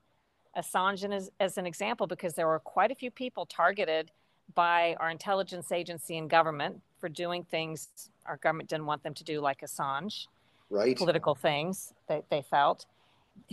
Assange 0.58 1.14
as, 1.14 1.30
as 1.42 1.58
an 1.58 1.66
example 1.66 2.08
because 2.08 2.36
there 2.36 2.48
were 2.48 2.60
quite 2.60 2.90
a 2.90 2.96
few 2.96 3.12
people 3.12 3.46
targeted 3.46 4.12
by 4.56 4.96
our 5.00 5.10
intelligence 5.10 5.74
agency 5.74 6.18
and 6.18 6.30
government 6.30 6.82
for 7.00 7.10
doing 7.10 7.44
things 7.44 7.90
our 8.30 8.38
government 8.38 8.70
didn't 8.70 8.86
want 8.86 9.04
them 9.04 9.14
to 9.16 9.24
do, 9.24 9.42
like 9.42 9.62
Assange, 9.62 10.28
right? 10.70 10.96
Political 10.96 11.36
things 11.36 11.94
that 12.08 12.26
they 12.30 12.42
felt, 12.42 12.86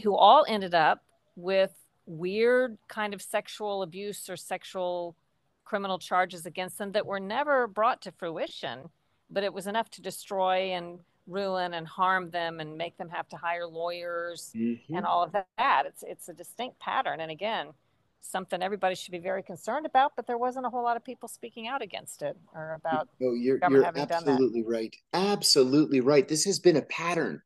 who 0.02 0.14
all 0.14 0.44
ended 0.46 0.74
up 0.74 1.02
with 1.34 1.72
weird 2.06 2.78
kind 2.86 3.14
of 3.14 3.20
sexual 3.20 3.82
abuse 3.82 4.28
or 4.30 4.36
sexual 4.36 5.16
criminal 5.64 5.98
charges 5.98 6.46
against 6.46 6.78
them 6.78 6.92
that 6.92 7.06
were 7.06 7.18
never 7.18 7.66
brought 7.66 8.00
to 8.02 8.12
fruition, 8.12 8.88
but 9.30 9.42
it 9.42 9.52
was 9.52 9.66
enough 9.66 9.90
to 9.90 10.02
destroy 10.02 10.72
and 10.72 11.00
ruin 11.26 11.74
and 11.74 11.88
harm 11.88 12.30
them 12.30 12.60
and 12.60 12.78
make 12.78 12.96
them 12.98 13.08
have 13.08 13.28
to 13.28 13.36
hire 13.36 13.66
lawyers 13.66 14.52
mm-hmm. 14.54 14.94
and 14.94 15.04
all 15.04 15.24
of 15.24 15.32
that. 15.32 15.84
It's 15.86 16.04
it's 16.06 16.28
a 16.28 16.34
distinct 16.34 16.78
pattern, 16.78 17.20
and 17.20 17.30
again, 17.30 17.68
something 18.20 18.62
everybody 18.62 18.94
should 18.94 19.12
be 19.12 19.18
very 19.18 19.42
concerned 19.42 19.86
about. 19.86 20.12
But 20.16 20.26
there 20.26 20.38
wasn't 20.38 20.66
a 20.66 20.70
whole 20.70 20.82
lot 20.82 20.96
of 20.96 21.04
people 21.04 21.28
speaking 21.28 21.66
out 21.66 21.82
against 21.82 22.22
it 22.22 22.36
or 22.54 22.74
about. 22.74 23.08
Oh, 23.22 23.34
you're 23.34 23.58
you're 23.68 23.84
absolutely 23.84 24.64
right. 24.66 24.94
Absolutely 25.12 26.00
right. 26.00 26.26
This 26.26 26.44
has 26.44 26.58
been 26.58 26.76
a 26.76 26.82
pattern. 26.82 27.40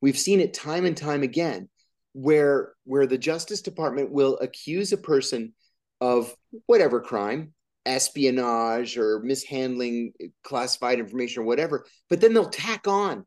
We've 0.00 0.18
seen 0.18 0.40
it 0.40 0.54
time 0.54 0.86
and 0.86 0.96
time 0.96 1.22
again, 1.22 1.68
where 2.12 2.74
where 2.84 3.06
the 3.06 3.18
Justice 3.18 3.62
Department 3.62 4.10
will 4.10 4.38
accuse 4.38 4.92
a 4.92 4.98
person 4.98 5.52
of 6.00 6.34
whatever 6.66 7.00
crime, 7.00 7.52
espionage 7.86 8.96
or 8.96 9.20
mishandling 9.20 10.12
eh, 10.20 10.26
classified 10.42 10.98
information 10.98 11.42
or 11.42 11.46
whatever, 11.46 11.86
but 12.08 12.20
then 12.20 12.34
they'll 12.34 12.48
tack 12.48 12.86
on 12.86 13.26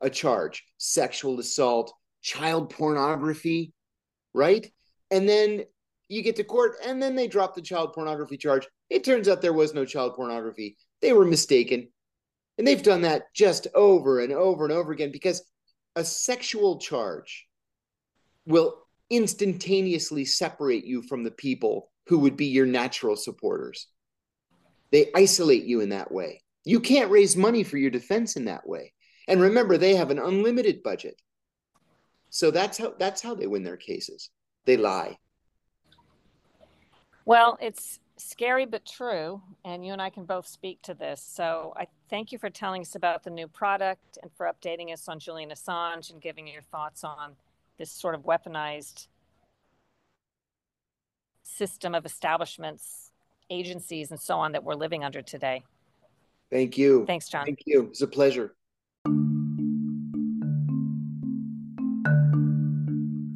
a 0.00 0.10
charge 0.10 0.64
sexual 0.78 1.38
assault, 1.38 1.92
child 2.22 2.70
pornography, 2.70 3.72
right? 4.34 4.70
And 5.10 5.28
then 5.28 5.62
you 6.08 6.22
get 6.22 6.36
to 6.36 6.44
court 6.44 6.76
and 6.84 7.02
then 7.02 7.16
they 7.16 7.28
drop 7.28 7.54
the 7.54 7.62
child 7.62 7.92
pornography 7.92 8.36
charge. 8.36 8.66
It 8.90 9.04
turns 9.04 9.28
out 9.28 9.40
there 9.40 9.52
was 9.52 9.74
no 9.74 9.84
child 9.84 10.14
pornography. 10.14 10.76
They 11.00 11.12
were 11.12 11.24
mistaken. 11.24 11.88
And 12.58 12.66
they've 12.66 12.82
done 12.82 13.02
that 13.02 13.32
just 13.34 13.66
over 13.74 14.20
and 14.20 14.32
over 14.32 14.64
and 14.64 14.72
over 14.72 14.92
again 14.92 15.10
because 15.10 15.42
a 15.96 16.04
sexual 16.04 16.78
charge 16.78 17.46
will 18.46 18.82
instantaneously 19.10 20.24
separate 20.24 20.84
you 20.84 21.02
from 21.02 21.22
the 21.22 21.30
people 21.30 21.90
who 22.06 22.18
would 22.20 22.36
be 22.36 22.46
your 22.46 22.66
natural 22.66 23.16
supporters. 23.16 23.86
They 24.90 25.10
isolate 25.14 25.64
you 25.64 25.80
in 25.80 25.90
that 25.90 26.12
way. 26.12 26.42
You 26.64 26.80
can't 26.80 27.10
raise 27.10 27.36
money 27.36 27.62
for 27.62 27.78
your 27.78 27.90
defense 27.90 28.36
in 28.36 28.46
that 28.46 28.68
way. 28.68 28.92
And 29.28 29.40
remember, 29.40 29.78
they 29.78 29.94
have 29.94 30.10
an 30.10 30.18
unlimited 30.18 30.82
budget. 30.82 31.20
So 32.30 32.50
that's 32.50 32.78
how 32.78 32.94
that's 32.98 33.20
how 33.20 33.34
they 33.34 33.46
win 33.46 33.62
their 33.62 33.76
cases. 33.76 34.30
They 34.64 34.76
lie. 34.76 35.16
Well, 37.24 37.58
it's 37.60 38.00
scary 38.16 38.66
but 38.66 38.84
true, 38.84 39.40
and 39.64 39.84
you 39.84 39.92
and 39.92 40.02
I 40.02 40.10
can 40.10 40.24
both 40.24 40.46
speak 40.46 40.82
to 40.82 40.94
this. 40.94 41.20
So 41.20 41.72
I 41.76 41.86
thank 42.08 42.32
you 42.32 42.38
for 42.38 42.50
telling 42.50 42.82
us 42.82 42.94
about 42.94 43.22
the 43.22 43.30
new 43.30 43.48
product 43.48 44.18
and 44.22 44.30
for 44.32 44.46
updating 44.46 44.92
us 44.92 45.08
on 45.08 45.18
Julian 45.18 45.50
Assange 45.50 46.10
and 46.10 46.20
giving 46.20 46.46
your 46.46 46.62
thoughts 46.62 47.04
on 47.04 47.36
this 47.78 47.90
sort 47.90 48.14
of 48.14 48.22
weaponized 48.22 49.06
system 51.42 51.94
of 51.94 52.06
establishments 52.06 53.10
agencies 53.50 54.10
and 54.10 54.18
so 54.18 54.38
on 54.38 54.52
that 54.52 54.64
we're 54.64 54.74
living 54.74 55.04
under 55.04 55.22
today. 55.22 55.62
Thank 56.50 56.78
you. 56.78 57.04
Thanks, 57.06 57.28
John. 57.28 57.44
Thank 57.44 57.60
you. 57.66 57.84
It's 57.84 58.02
a 58.02 58.06
pleasure. 58.06 58.54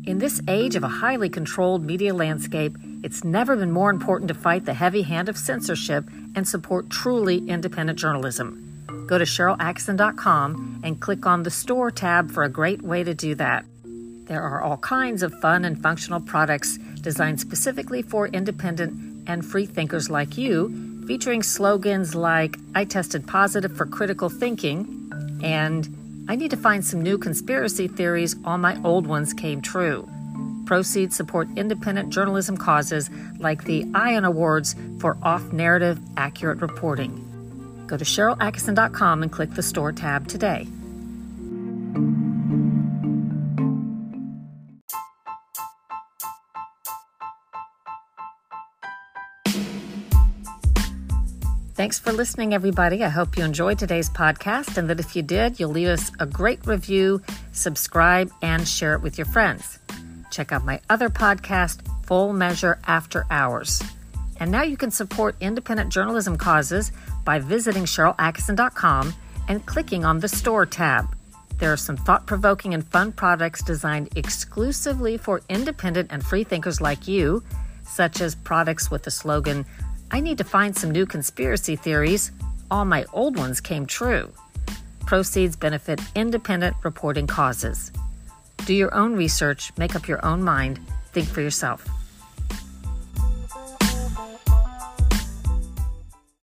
In 0.07 0.19
this 0.19 0.41
age 0.49 0.77
of 0.77 0.85
a 0.85 0.89
highly 0.89 1.29
controlled 1.29 1.85
media 1.85 2.15
landscape, 2.15 2.77
it's 3.07 3.23
never 3.23 3.55
been 3.55 3.71
more 3.71 3.89
important 3.89 4.27
to 4.27 4.35
fight 4.35 4.65
the 4.65 4.75
heavy 4.75 5.03
hand 5.03 5.29
of 5.29 5.39
censorship 5.39 6.05
and 6.35 6.47
support 6.47 6.91
truly 6.91 7.39
independent 7.49 7.97
journalism. 7.97 8.83
Go 9.07 9.17
to 9.17 9.25
SharylAttkisson.com 9.25 10.81
and 10.83 11.01
click 11.01 11.25
on 11.25 11.45
the 11.45 11.51
Store 11.53 11.93
tab 11.93 12.33
for 12.33 12.43
a 12.43 12.49
great 12.49 12.83
way 12.83 13.05
to 13.05 13.15
do 13.15 13.37
that. 13.37 13.65
There 14.25 14.43
are 14.43 14.61
all 14.61 14.79
kinds 14.79 15.23
of 15.23 15.33
fun 15.35 15.65
and 15.65 15.81
functional 15.81 16.19
products 16.19 16.79
designed 17.01 17.39
specifically 17.39 18.03
for 18.03 18.27
independent 18.27 19.29
and 19.29 19.47
free 19.47 19.67
thinkers 19.67 20.11
like 20.11 20.37
you, 20.37 21.05
featuring 21.07 21.45
slogans 21.45 22.17
like 22.17 22.57
I 22.75 22.85
tested 22.85 23.25
positive 23.29 23.77
for 23.77 23.87
critical 23.87 24.29
thinking 24.29 25.39
and 25.45 26.27
I 26.29 26.35
need 26.35 26.51
to 26.51 26.57
find 26.57 26.85
some 26.85 27.03
new 27.03 27.19
conspiracy 27.19 27.87
theories, 27.87 28.35
all 28.45 28.59
my 28.59 28.83
old 28.83 29.07
ones 29.07 29.33
came 29.33 29.63
true. 29.63 30.09
Proceeds 30.67 31.17
support 31.17 31.49
independent 31.57 32.11
journalism 32.11 32.57
causes 32.57 33.09
like 33.39 33.65
the 33.65 33.87
ION 33.95 34.25
Awards 34.25 34.75
for 34.99 35.17
off 35.23 35.53
narrative 35.53 35.99
accurate 36.17 36.61
reporting. 36.61 37.23
Go 37.87 37.97
to 37.97 38.05
SharylAttkisson.com 38.05 39.23
and 39.23 39.33
click 39.33 39.53
the 39.53 39.63
store 39.63 39.93
tab 39.93 40.29
today. 40.29 40.67
Thanks 51.77 51.99
for 51.99 52.11
listening, 52.11 52.55
everybody. 52.55 53.05
I 53.05 53.11
hope 53.11 53.37
you 53.37 53.45
enjoyed 53.45 53.79
today's 53.79 54.09
podcast 54.09 54.79
and 54.79 54.89
that 54.89 54.99
if 54.99 55.15
you 55.15 55.23
did, 55.23 55.61
you'll 55.61 55.71
leave 55.71 55.89
us 55.89 56.11
a 56.19 56.27
great 56.27 56.67
review, 56.67 57.21
subscribe, 57.53 58.33
and 58.41 58.67
share 58.67 58.95
it 58.95 59.03
with 59.03 59.19
your 59.19 59.27
friends. 59.27 59.79
Check 60.37 60.53
out 60.53 60.67
my 60.67 60.81
other 60.91 61.09
podcast, 61.09 61.81
Full 62.05 62.35
Measure 62.35 62.79
After 62.87 63.25
Hours. 63.31 63.83
And 64.39 64.51
now 64.51 64.65
you 64.65 64.77
can 64.77 64.91
support 64.91 65.35
independent 65.41 65.91
journalism 65.91 66.37
causes 66.37 66.93
by 67.25 67.39
visiting 67.39 67.85
SharylAttkisson.com 67.85 69.15
and 69.49 69.65
clicking 69.65 70.05
on 70.05 70.21
the 70.21 70.29
Store 70.29 70.67
tab. 70.67 71.07
There 71.57 71.73
are 71.73 71.79
some 71.79 71.97
thought 71.97 72.27
provoking 72.27 72.75
and 72.75 72.87
fun 72.87 73.13
products 73.13 73.63
designed 73.63 74.15
exclusively 74.15 75.17
for 75.17 75.41
independent 75.49 76.13
and 76.13 76.23
free 76.23 76.45
thinkers 76.45 76.83
like 76.83 77.09
you, 77.09 77.43
such 77.87 78.21
as 78.21 78.35
products 78.35 78.91
with 78.91 79.05
the 79.05 79.11
slogan, 79.11 79.65
I 80.11 80.21
need 80.21 80.37
to 80.37 80.45
find 80.45 80.77
some 80.77 80.91
new 80.91 81.07
conspiracy 81.07 81.77
theories. 81.77 82.31
All 82.71 82.85
my 82.85 83.07
old 83.15 83.39
ones 83.39 83.63
came 83.63 83.87
true. 83.87 84.31
Proceeds 85.07 85.57
benefit 85.57 85.99
independent 86.15 86.77
reporting 86.85 87.27
causes. 87.27 87.91
Do 88.65 88.75
your 88.75 88.95
own 88.95 89.15
research, 89.15 89.73
make 89.77 89.95
up 89.95 90.09
your 90.09 90.25
own 90.25 90.43
mind, 90.43 90.81
think 91.13 91.29
for 91.29 91.41
yourself. 91.41 91.87